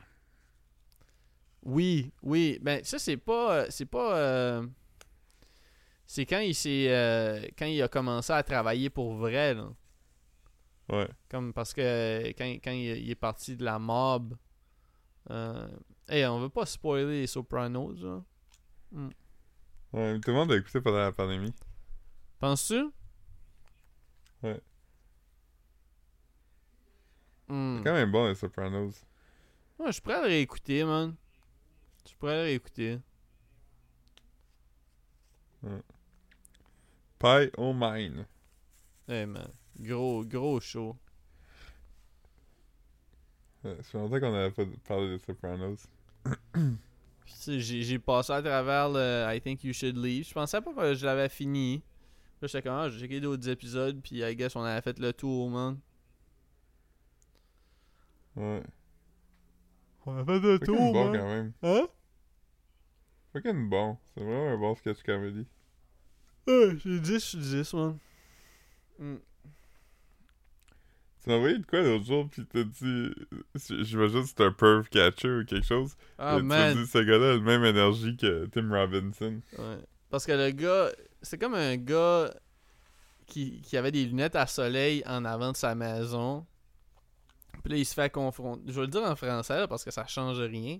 Oui, 1.62 2.12
oui. 2.22 2.58
Ben, 2.62 2.82
ça, 2.84 2.98
c'est 2.98 3.16
pas. 3.16 3.54
euh, 3.62 3.66
C'est 3.70 3.86
pas. 3.86 4.16
euh, 4.18 4.66
C'est 6.06 6.24
quand 6.26 6.38
il 6.40 6.54
s'est. 6.54 6.86
euh, 6.90 7.40
Quand 7.58 7.66
il 7.66 7.80
a 7.82 7.88
commencé 7.88 8.32
à 8.32 8.42
travailler 8.42 8.90
pour 8.90 9.14
vrai, 9.14 9.54
là. 9.54 9.68
Ouais. 10.88 11.08
Comme 11.28 11.52
parce 11.52 11.74
que 11.74 12.28
quand, 12.38 12.46
quand 12.64 12.70
il, 12.72 13.10
est 13.10 13.14
parti 13.14 13.56
de 13.56 13.64
la 13.64 13.78
mob. 13.78 14.36
Euh... 15.30 15.68
Hey, 16.08 16.24
on 16.26 16.40
veut 16.40 16.48
pas 16.48 16.64
spoiler 16.64 17.20
les 17.20 17.26
Sopranos, 17.26 17.92
là. 18.00 18.22
Ouais, 19.92 20.12
mais 20.12 20.20
tout 20.20 20.30
le 20.30 20.36
monde 20.36 20.52
a 20.52 20.56
écouté 20.56 20.80
pendant 20.80 20.98
la 20.98 21.12
pandémie. 21.12 21.54
Penses-tu? 22.38 22.90
Ouais. 24.42 24.60
Hmm. 27.48 27.78
C'est 27.78 27.84
quand 27.84 27.94
même 27.94 28.12
bon, 28.12 28.28
les 28.28 28.34
Sopranos. 28.34 29.04
Ouais, 29.78 29.90
je 29.92 30.00
pourrais 30.00 30.20
le 30.20 30.26
réécouter, 30.26 30.84
man. 30.84 31.14
Je 32.08 32.14
pourrais 32.14 32.34
le 32.34 32.42
réécouter. 32.42 32.98
Pie 37.18 37.50
au 37.56 37.72
mine. 37.72 38.26
Hey, 39.08 39.26
man. 39.26 39.50
Gros, 39.80 40.24
gros 40.24 40.60
show. 40.60 40.96
Ouais, 43.64 43.76
ça 43.76 43.82
fait 43.82 43.98
longtemps 43.98 44.20
qu'on 44.20 44.32
n'avait 44.32 44.50
pas 44.50 44.64
parlé 44.86 45.16
des 45.16 45.24
Sopranos. 45.24 45.88
J'ai 47.46 47.98
passé 47.98 48.32
à 48.32 48.42
travers 48.42 48.88
le 48.88 49.26
I 49.34 49.40
Think 49.40 49.64
You 49.64 49.72
Should 49.72 49.96
Leave. 49.96 50.26
Je 50.26 50.34
pensais 50.34 50.60
pas 50.60 50.72
que 50.72 50.94
je 50.94 51.04
l'avais 51.06 51.28
fini. 51.28 51.82
Là, 52.40 52.48
j'étais 52.48 52.62
comme, 52.62 52.78
ah, 52.78 52.88
j'ai 52.88 53.00
checké 53.00 53.20
d'autres 53.20 53.48
épisodes, 53.48 54.00
puis 54.02 54.22
I 54.22 54.36
guess 54.36 54.54
on 54.56 54.62
avait 54.62 54.80
fait 54.80 54.98
le 54.98 55.12
tour, 55.12 55.50
man. 55.50 55.78
Ouais. 58.36 58.62
On 60.06 60.16
a 60.16 60.24
fait 60.24 60.38
le 60.38 60.58
C'est 60.60 60.66
quand 60.66 60.72
même 60.72 60.92
bon 60.92 61.12
quand 61.12 61.28
même. 61.28 61.52
Hein? 61.62 61.86
Même 63.44 63.68
bon. 63.68 63.98
C'est 64.14 64.22
vraiment 64.22 64.48
un 64.48 64.58
bon 64.58 64.74
sketch 64.74 65.02
comedy. 65.02 65.46
Ouais, 66.46 66.76
j'ai 66.78 67.00
10 67.00 67.18
sur 67.18 67.38
10, 67.38 67.74
man. 67.74 67.98
Hmm. 68.98 69.16
Tu 71.28 71.32
m'as 71.32 71.36
envoyé 71.40 71.58
de 71.58 71.66
quoi 71.66 71.82
l'autre 71.82 72.06
jour, 72.06 72.26
pis 72.30 72.42
t'as 72.46 72.62
dit. 72.62 73.10
J'imagine 73.82 74.22
que 74.22 74.28
c'est 74.28 74.40
un 74.40 74.50
perv 74.52 74.88
catcher 74.88 75.28
ou 75.28 75.44
quelque 75.44 75.66
chose. 75.66 75.94
Ah, 76.16 76.36
Et 76.36 76.38
tu 76.38 76.44
man. 76.44 76.74
dit 76.74 76.86
ce 76.86 76.96
gars-là 76.98 77.32
a 77.32 77.34
la 77.34 77.40
même 77.40 77.64
énergie 77.64 78.16
que 78.16 78.46
Tim 78.46 78.70
Robinson. 78.70 79.42
Ouais. 79.58 79.76
Parce 80.08 80.24
que 80.24 80.32
le 80.32 80.50
gars, 80.52 80.90
c'est 81.20 81.36
comme 81.36 81.52
un 81.54 81.76
gars 81.76 82.32
qui, 83.26 83.60
qui 83.60 83.76
avait 83.76 83.92
des 83.92 84.06
lunettes 84.06 84.36
à 84.36 84.46
soleil 84.46 85.02
en 85.06 85.26
avant 85.26 85.52
de 85.52 85.56
sa 85.58 85.74
maison. 85.74 86.46
Puis 87.62 87.72
là, 87.72 87.78
il 87.78 87.84
se 87.84 87.92
fait 87.92 88.08
confronter. 88.10 88.62
Je 88.66 88.72
vais 88.72 88.82
le 88.82 88.86
dire 88.86 89.02
en 89.02 89.14
français 89.14 89.58
là, 89.58 89.68
parce 89.68 89.84
que 89.84 89.90
ça 89.90 90.06
change 90.06 90.40
rien. 90.40 90.78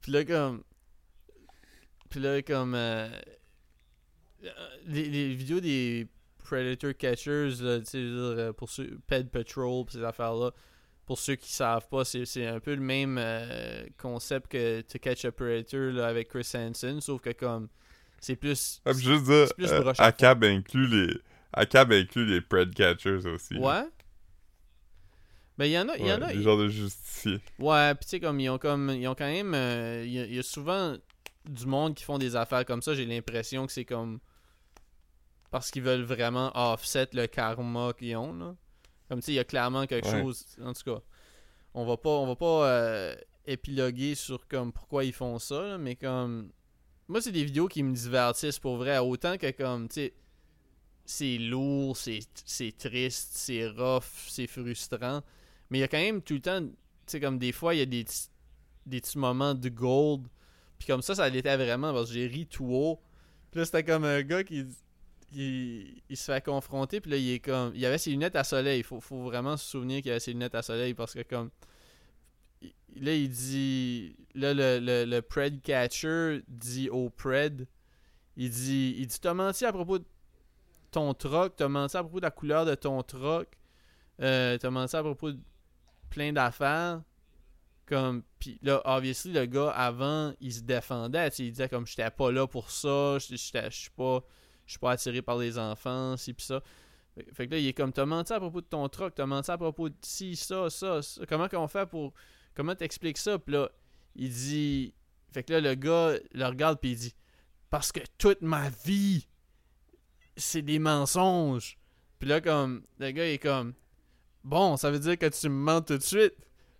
Puis 0.00 0.10
là, 0.10 0.24
comme. 0.24 0.64
Puis 2.10 2.18
là, 2.18 2.42
comme. 2.42 2.74
euh, 2.74 3.08
les, 4.86 5.08
les 5.08 5.34
vidéos 5.34 5.60
des 5.60 6.08
Predator 6.42 6.92
Catchers, 6.96 7.62
là, 7.62 7.78
tu 7.80 7.86
sais, 7.86 8.00
je 8.02 8.08
veux 8.08 8.34
dire, 8.34 8.44
euh, 8.44 8.52
pour 8.52 8.68
ceux. 8.70 8.98
Ped 9.06 9.30
Patrol, 9.30 9.84
ces 9.88 10.02
affaires-là. 10.02 10.50
Pour 11.06 11.18
ceux 11.18 11.34
qui 11.34 11.52
savent 11.52 11.88
pas, 11.88 12.04
c'est 12.04 12.46
un 12.46 12.60
peu 12.60 12.74
le 12.74 12.80
même 12.80 13.18
euh, 13.18 13.84
concept 13.98 14.52
que 14.52 14.82
To 14.82 14.98
Catch 15.00 15.24
a 15.24 15.32
Predator 15.32 15.92
là, 15.92 16.06
avec 16.06 16.28
Chris 16.28 16.48
Hansen, 16.54 17.00
sauf 17.00 17.20
que 17.20 17.30
comme. 17.30 17.68
C'est 18.20 18.36
plus. 18.36 18.80
Ah, 18.84 18.92
juste 18.92 19.24
dire, 19.24 19.48
plus 19.56 19.72
euh, 19.72 19.92
ACAB 19.98 20.44
inclut 20.44 20.86
les. 20.86 21.14
ACAB 21.54 21.92
inclut 21.92 22.24
les 22.24 22.40
Pred 22.40 22.72
Catchers 22.72 23.26
aussi. 23.26 23.56
Ouais. 23.58 23.82
Ben, 25.58 25.66
il 25.66 25.72
y 25.72 25.78
en 25.78 25.88
a. 25.88 25.96
Il 25.96 26.06
y 26.06 26.12
en 26.12 26.22
a 26.22 26.32
des 26.32 26.40
genres 26.40 26.56
de 26.56 26.68
justiciers. 26.68 27.40
Ouais, 27.58 27.94
pis 27.96 28.04
tu 28.06 28.10
sais, 28.10 28.20
comme 28.20 28.38
ils 28.38 28.48
ont 28.48 28.58
comme. 28.58 28.90
Ils 28.90 29.06
ont 29.08 29.14
quand 29.14 29.26
même. 29.30 29.54
euh, 29.54 30.04
y, 30.06 30.16
il 30.18 30.34
y 30.34 30.38
a 30.38 30.42
souvent 30.42 30.96
du 31.44 31.66
monde 31.66 31.94
qui 31.94 32.04
font 32.04 32.18
des 32.18 32.36
affaires 32.36 32.64
comme 32.64 32.80
ça. 32.80 32.94
J'ai 32.94 33.06
l'impression 33.06 33.66
que 33.66 33.72
c'est 33.72 33.84
comme. 33.84 34.20
Parce 35.52 35.70
qu'ils 35.70 35.82
veulent 35.82 36.02
vraiment 36.02 36.50
offset 36.54 37.08
le 37.12 37.26
karma 37.28 37.92
qu'ils 37.96 38.16
ont, 38.16 38.32
là. 38.34 38.56
Comme 39.08 39.20
tu 39.20 39.26
sais, 39.26 39.32
il 39.32 39.36
y 39.36 39.38
a 39.38 39.44
clairement 39.44 39.86
quelque 39.86 40.08
Ouais. 40.08 40.22
chose. 40.22 40.44
En 40.64 40.72
tout 40.72 40.82
cas, 40.82 41.00
on 41.74 41.84
va 41.84 41.96
pas, 41.96 42.08
on 42.10 42.26
va 42.26 42.34
pas 42.36 42.66
euh, 42.68 43.14
épiloguer 43.46 44.14
sur 44.16 44.48
comme 44.48 44.72
pourquoi 44.72 45.04
ils 45.04 45.12
font 45.12 45.38
ça, 45.38 45.62
là, 45.62 45.78
mais 45.78 45.94
comme. 45.94 46.50
Moi, 47.06 47.20
c'est 47.20 47.30
des 47.32 47.44
vidéos 47.44 47.68
qui 47.68 47.82
me 47.84 47.94
divertissent 47.94 48.58
pour 48.58 48.76
vrai. 48.78 48.98
Autant 48.98 49.36
que 49.38 49.50
comme, 49.52 49.86
tu 49.88 49.94
sais. 49.94 50.14
C'est 51.04 51.36
lourd, 51.36 51.96
c'est 51.96 52.20
c'est 52.44 52.72
triste, 52.78 53.32
c'est 53.34 53.68
rough, 53.68 54.04
c'est 54.28 54.46
frustrant. 54.46 55.20
Mais 55.68 55.78
il 55.78 55.80
y 55.80 55.84
a 55.84 55.88
quand 55.88 55.98
même 55.98 56.22
tout 56.22 56.34
le 56.34 56.40
temps, 56.40 56.60
tu 56.62 56.72
sais, 57.06 57.20
comme 57.20 57.38
des 57.38 57.52
fois, 57.52 57.74
il 57.74 57.78
y 57.78 57.82
a 57.82 57.86
des, 57.86 58.04
petits- 58.04 58.28
des 58.86 59.00
petits 59.00 59.18
moments 59.18 59.54
de 59.54 59.68
gold. 59.68 60.28
Puis 60.78 60.86
comme 60.86 61.02
ça, 61.02 61.14
ça 61.16 61.28
l'était 61.28 61.56
vraiment 61.56 61.92
parce 61.92 62.08
que 62.08 62.14
j'ai 62.14 62.26
ri 62.28 62.46
tout 62.46 62.66
haut. 62.72 63.00
Puis 63.50 63.58
là, 63.58 63.66
c'était 63.66 63.84
comme 63.84 64.04
un 64.04 64.22
gars 64.22 64.44
qui, 64.44 64.64
il 65.34 66.16
se 66.16 66.24
fait 66.32 66.44
confronter. 66.44 67.00
Puis 67.00 67.10
là, 67.10 67.16
il 67.16 67.30
est 67.30 67.40
comme. 67.40 67.72
Il 67.74 67.84
avait 67.86 67.98
ses 67.98 68.10
lunettes 68.10 68.36
à 68.36 68.44
soleil. 68.44 68.80
Il 68.80 68.84
faut, 68.84 69.00
faut 69.00 69.22
vraiment 69.22 69.56
se 69.56 69.68
souvenir 69.68 70.02
qu'il 70.02 70.10
avait 70.10 70.20
ses 70.20 70.32
lunettes 70.32 70.54
à 70.54 70.62
soleil 70.62 70.94
parce 70.94 71.14
que 71.14 71.22
comme. 71.22 71.50
Là, 72.96 73.14
il 73.14 73.28
dit. 73.28 74.16
Là, 74.34 74.54
le, 74.54 74.78
le, 74.78 75.04
le 75.04 75.22
Pred 75.22 75.62
Catcher 75.62 76.42
dit 76.48 76.88
au 76.90 77.10
Pred. 77.10 77.66
Il 78.36 78.50
dit. 78.50 78.94
Il 78.98 79.06
dit 79.06 79.20
T'as 79.20 79.34
menti 79.34 79.64
à 79.64 79.72
propos 79.72 79.98
de 79.98 80.04
ton 80.90 81.14
truck. 81.14 81.56
T'as 81.56 81.68
menti 81.68 81.96
à 81.96 82.02
propos 82.02 82.20
de 82.20 82.24
la 82.24 82.30
couleur 82.30 82.64
de 82.64 82.74
ton 82.74 83.02
truck. 83.02 83.48
Euh, 84.20 84.58
t'as 84.58 84.70
menti 84.70 84.94
à 84.94 85.02
propos 85.02 85.32
de 85.32 85.40
plein 86.10 86.32
d'affaires. 86.32 87.02
Comme, 87.86 88.22
là, 88.62 88.80
obviously, 88.84 89.32
le 89.32 89.44
gars, 89.46 89.70
avant, 89.70 90.32
il 90.40 90.52
se 90.52 90.60
défendait. 90.60 91.28
Il 91.38 91.50
disait 91.50 91.68
comme, 91.68 91.86
j'étais 91.86 92.10
pas 92.10 92.30
là 92.30 92.46
pour 92.46 92.70
ça, 92.70 93.18
je 93.18 93.34
suis 93.36 93.90
pas, 93.90 94.24
je 94.72 94.78
suis 94.78 94.80
pas 94.80 94.92
attiré 94.92 95.20
par 95.20 95.36
les 95.36 95.58
enfants, 95.58 96.16
ci 96.16 96.32
pis 96.32 96.44
ça. 96.44 96.62
Fait, 97.34 97.46
que 97.46 97.52
là, 97.52 97.58
il 97.58 97.66
est 97.66 97.74
comme, 97.74 97.92
t'as 97.92 98.06
menti 98.06 98.32
à 98.32 98.40
propos 98.40 98.62
de 98.62 98.66
ton 98.66 98.88
truck, 98.88 99.14
t'as 99.14 99.26
menti 99.26 99.50
à 99.50 99.58
propos 99.58 99.90
de 99.90 99.94
ci, 100.00 100.34
ça, 100.34 100.70
ça, 100.70 101.02
ça. 101.02 101.26
Comment 101.28 101.46
qu'on 101.46 101.68
fait 101.68 101.84
pour. 101.84 102.14
Comment 102.54 102.74
t'expliques 102.74 103.18
ça? 103.18 103.38
Puis 103.38 103.52
là, 103.52 103.70
il 104.16 104.30
dit. 104.30 104.94
Fait 105.30 105.42
que 105.42 105.52
là, 105.52 105.60
le 105.60 105.74
gars 105.74 106.14
le 106.32 106.46
regarde, 106.46 106.78
puis 106.80 106.92
il 106.92 106.96
dit, 106.96 107.14
parce 107.68 107.92
que 107.92 108.00
toute 108.16 108.40
ma 108.40 108.70
vie, 108.84 109.26
c'est 110.36 110.62
des 110.62 110.78
mensonges. 110.78 111.78
Puis 112.18 112.28
là, 112.30 112.40
comme, 112.40 112.82
le 112.98 113.10
gars 113.10 113.26
il 113.26 113.32
est 113.32 113.38
comme, 113.38 113.74
bon, 114.42 114.78
ça 114.78 114.90
veut 114.90 114.98
dire 114.98 115.18
que 115.18 115.26
tu 115.26 115.48
me 115.50 115.54
mens 115.54 115.82
tout 115.82 115.98
de 115.98 116.02
suite. 116.02 116.36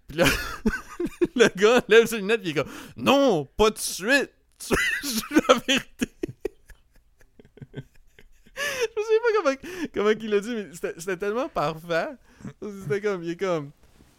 Puis 0.09 0.17
là, 0.17 0.25
le 1.37 1.49
gars 1.57 1.85
lève 1.89 2.07
ses 2.07 2.19
lunettes, 2.19 2.41
puis 2.41 2.53
il 2.53 2.59
est 2.59 2.63
comme, 2.63 2.73
non, 2.97 3.45
pas 3.45 3.71
tout 3.71 3.77
de 3.77 3.79
suite. 3.81 4.33
Je 5.03 5.09
dis 5.09 5.45
la 5.49 5.55
vérité. 5.67 6.12
Je 8.97 9.03
sais 9.03 9.21
pas 9.21 9.43
comment, 9.43 9.89
comment 9.95 10.11
il 10.11 10.31
l'a 10.31 10.41
dit, 10.41 10.55
mais 10.55 10.93
c'était 10.99 11.17
tellement 11.17 11.49
parfait. 11.49 12.09
C'était 12.61 13.01
comme, 13.01 13.23
il 13.23 13.31
est 13.31 13.37
comme, 13.37 13.71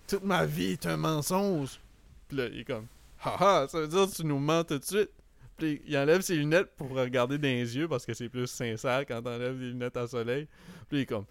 toute 0.08 0.24
ma 0.24 0.46
vie 0.46 0.72
est 0.72 0.86
un 0.86 0.98
mensonge. 0.98 1.80
Puis 2.28 2.38
là, 2.38 2.48
il 2.48 2.60
est 2.62 2.66
comme, 2.66 2.88
haha, 3.24 3.68
ça 3.68 3.80
veut 3.80 3.88
dire 3.88 4.10
que 4.10 4.16
tu 4.16 4.26
nous 4.26 4.40
mens 4.40 4.64
tout 4.64 4.80
de 4.80 4.86
suite. 4.86 5.12
Puis 5.58 5.82
il 5.86 5.98
enlève 5.98 6.22
ses 6.22 6.36
lunettes 6.36 6.76
pour 6.76 6.90
regarder 6.90 7.38
dans 7.38 7.48
les 7.48 7.78
yeux 7.78 7.88
parce 7.88 8.06
que 8.06 8.14
c'est 8.14 8.30
plus 8.30 8.48
sincère 8.48 9.06
quand 9.08 9.22
t'enlèves 9.22 9.60
des 9.60 9.68
lunettes 9.68 9.98
à 9.98 10.08
soleil. 10.08 10.48
Puis 10.90 11.00
il 11.00 11.02
est 11.02 11.06
comme, 11.06 11.26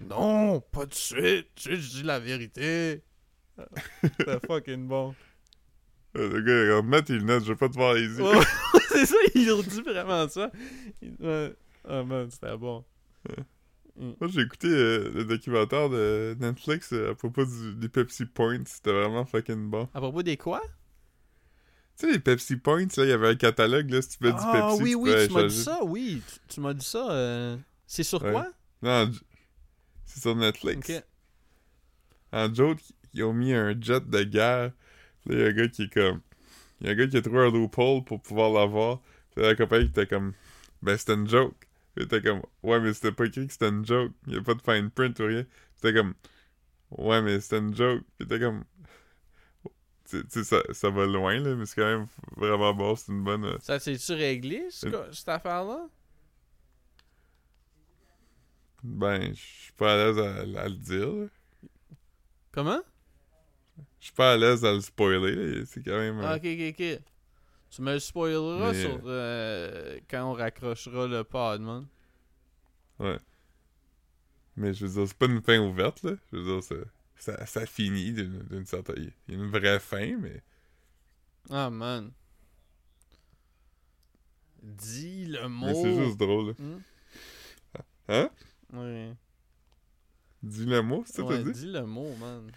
non, 0.00 0.60
pas 0.60 0.82
tout 0.82 0.88
de 0.88 0.94
suite, 0.94 1.48
tu 1.54 1.70
sais, 1.70 1.76
je 1.76 1.90
dis 1.90 2.02
la 2.02 2.18
vérité. 2.18 3.02
C'était 4.02 4.38
fucking 4.46 4.86
bon. 4.86 5.14
Le 6.14 6.40
gars, 6.40 6.78
il 6.78 6.88
mets 6.88 7.02
tes 7.02 7.14
lunettes, 7.14 7.44
je 7.44 7.50
veux 7.50 7.56
pas 7.56 7.68
te 7.68 7.74
voir 7.74 7.94
les 7.94 8.02
yeux. 8.02 8.24
C'est 8.88 9.06
ça, 9.06 9.16
il 9.34 9.50
redit 9.52 9.82
vraiment 9.82 10.28
ça. 10.28 10.50
Il-. 11.02 11.54
Oh 11.88 12.04
man, 12.04 12.30
c'était 12.30 12.56
bon. 12.56 12.84
Moi, 13.96 14.28
j'ai 14.28 14.42
écouté 14.42 14.68
euh, 14.68 15.10
le 15.12 15.24
documentaire 15.24 15.88
de 15.90 16.36
Netflix 16.38 16.92
euh, 16.92 17.10
à 17.10 17.14
propos 17.16 17.44
du- 17.44 17.74
des 17.74 17.88
Pepsi 17.88 18.26
Points. 18.26 18.62
C'était 18.66 18.92
vraiment 18.92 19.24
fucking 19.24 19.68
bon. 19.70 19.88
À 19.92 20.00
propos 20.00 20.22
des 20.22 20.36
quoi? 20.36 20.62
Tu 21.98 22.06
sais, 22.06 22.12
les 22.12 22.20
Pepsi 22.20 22.56
Points, 22.56 22.86
là, 22.96 23.04
il 23.04 23.08
y 23.08 23.12
avait 23.12 23.28
un 23.28 23.34
catalogue, 23.34 23.90
là, 23.90 24.00
si 24.00 24.10
tu 24.16 24.24
veux 24.24 24.32
du 24.32 24.38
ah 24.38 24.52
Pepsi, 24.52 24.82
oui, 24.82 24.90
tu 24.90 24.96
oui, 24.98 25.10
peux 25.10 25.26
tu 25.26 25.32
m'as 25.32 25.42
dit 25.42 25.64
ça, 25.64 25.80
oui. 25.84 26.22
Tu, 26.26 26.54
tu 26.54 26.60
m'as 26.60 26.74
dit 26.74 26.86
ça. 26.86 27.10
euh, 27.10 27.56
C'est 27.86 28.04
sur 28.04 28.22
Ouais. 28.22 28.32
quoi? 28.32 28.52
Non, 28.82 29.10
c'est 30.06 30.20
sur 30.20 30.36
Netflix. 30.36 30.90
Ok. 30.90 31.02
En 32.32 32.52
joke, 32.54 32.80
ils 33.14 33.24
ont 33.24 33.32
mis 33.32 33.52
un 33.52 33.78
jet 33.80 34.08
de 34.08 34.22
guerre. 34.22 34.72
Là, 35.26 35.34
il 35.34 35.38
y 35.38 35.42
a 35.42 35.46
un 35.46 35.52
gars 35.52 35.68
qui 35.68 35.82
est 35.84 35.92
comme... 35.92 36.20
Il 36.80 36.86
y 36.86 36.90
a 36.90 36.92
un 36.92 36.96
gars 36.96 37.06
qui 37.08 37.16
a 37.16 37.22
trouvé 37.22 37.40
un 37.40 37.50
loophole 37.50 38.04
pour 38.04 38.20
pouvoir 38.22 38.50
l'avoir. 38.52 39.00
Puis 39.34 39.44
la 39.44 39.54
compagnie 39.56 39.86
était 39.86 40.06
comme... 40.06 40.34
Ben, 40.82 40.96
c'était 40.96 41.14
une 41.14 41.28
joke. 41.28 41.67
Était 42.00 42.22
comme... 42.22 42.42
Ouais, 42.62 42.80
mais 42.80 42.92
c'était 42.94 43.12
pas 43.12 43.26
écrit 43.26 43.46
que 43.46 43.52
c'était 43.52 43.68
une 43.68 43.84
joke. 43.84 44.12
Il 44.26 44.34
y 44.34 44.36
a 44.38 44.42
pas 44.42 44.54
de 44.54 44.62
fine 44.62 44.90
print 44.90 45.18
ou 45.20 45.24
rien. 45.26 45.42
Puis 45.44 45.52
c'était 45.76 45.94
comme... 45.94 46.14
Ouais, 46.90 47.20
mais 47.22 47.40
c'était 47.40 47.58
une 47.58 47.74
joke. 47.74 48.02
Puis 48.02 48.14
il 48.20 48.26
était 48.26 48.40
comme... 48.40 48.64
Tu 50.10 50.22
sais, 50.28 50.44
ça, 50.44 50.62
ça 50.72 50.88
va 50.88 51.04
loin, 51.04 51.38
là, 51.38 51.54
mais 51.54 51.66
c'est 51.66 51.74
quand 51.82 51.86
même 51.98 52.06
vraiment 52.36 52.72
bon. 52.72 52.96
C'est 52.96 53.12
une 53.12 53.22
bonne... 53.24 53.44
euh, 53.44 53.58
Ça 53.60 53.78
s'est-tu 53.78 54.12
réglé, 54.12 54.66
ce 54.70 54.86
Euh. 54.86 55.12
cette 55.12 55.28
affaire-là? 55.28 55.86
Ben, 58.82 59.34
je 59.34 59.40
suis 59.40 59.72
pas 59.72 59.92
à 59.94 59.96
l'aise 59.96 60.18
à, 60.18 60.60
à 60.62 60.68
le 60.68 60.76
dire, 60.76 61.08
là. 61.12 61.26
Comment? 62.52 62.80
Je 64.00 64.06
suis 64.06 64.14
pas 64.14 64.32
à 64.32 64.36
l'aise 64.36 64.64
à 64.64 64.72
le 64.72 64.80
spoiler. 64.80 65.64
C'est 65.66 65.82
quand 65.84 65.98
même... 65.98 66.20
Ah, 66.20 66.32
euh, 66.32 66.36
ok, 66.36 66.44
ok, 66.46 66.74
ok. 66.80 67.02
Tu 67.70 67.82
me 67.82 67.92
le 67.92 67.98
spoileras 67.98 68.72
Mais, 68.72 68.82
sur, 68.82 69.00
euh, 69.04 69.98
quand 70.08 70.30
on 70.30 70.32
raccrochera 70.32 71.06
le 71.06 71.22
pod, 71.24 71.60
man. 71.60 71.86
Mais 74.56 74.72
je 74.74 74.86
veux 74.86 74.92
dire, 74.92 75.06
c'est 75.08 75.16
pas 75.16 75.26
une 75.26 75.42
fin 75.42 75.58
ouverte, 75.60 76.02
là. 76.02 76.12
Je 76.32 76.38
veux 76.38 76.44
dire, 76.44 76.62
ça, 76.62 76.74
ça, 77.16 77.46
ça 77.46 77.66
finit 77.66 78.12
d'une 78.12 78.42
d'une 78.44 78.66
certaine... 78.66 79.12
Il 79.28 79.34
y 79.34 79.38
a 79.38 79.40
une 79.44 79.50
vraie 79.50 79.78
fin, 79.78 80.16
mais... 80.16 80.42
Ah, 81.50 81.70
man. 81.70 82.10
Dis 84.62 85.26
le 85.26 85.48
mot. 85.48 85.66
Mais 85.66 85.74
c'est 85.74 85.94
juste 86.04 86.18
drôle, 86.18 86.48
là. 86.48 86.54
Hmm? 86.58 86.80
Hein? 88.08 88.30
Ouais. 88.72 89.14
Dis 90.42 90.64
le 90.64 90.82
mot, 90.82 91.04
c'est 91.06 91.16
ça 91.16 91.22
que 91.22 91.28
Ouais, 91.28 91.42
dit? 91.44 91.52
dis 91.52 91.66
le 91.66 91.84
mot, 91.86 92.14
man. 92.16 92.50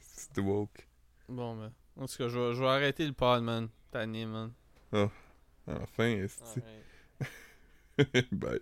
C'est 0.00 0.38
woke. 0.40 0.85
Bon, 1.28 1.56
ben. 1.56 1.72
En 1.98 2.06
tout 2.06 2.16
cas, 2.16 2.28
je 2.28 2.38
vais, 2.38 2.54
je 2.54 2.60
vais 2.60 2.68
arrêter 2.68 3.06
le 3.06 3.12
pod, 3.12 3.42
man. 3.42 3.68
Tanné, 3.90 4.26
man. 4.26 4.52
Enfin, 5.66 6.04
est. 6.04 6.42
Bye. 8.32 8.60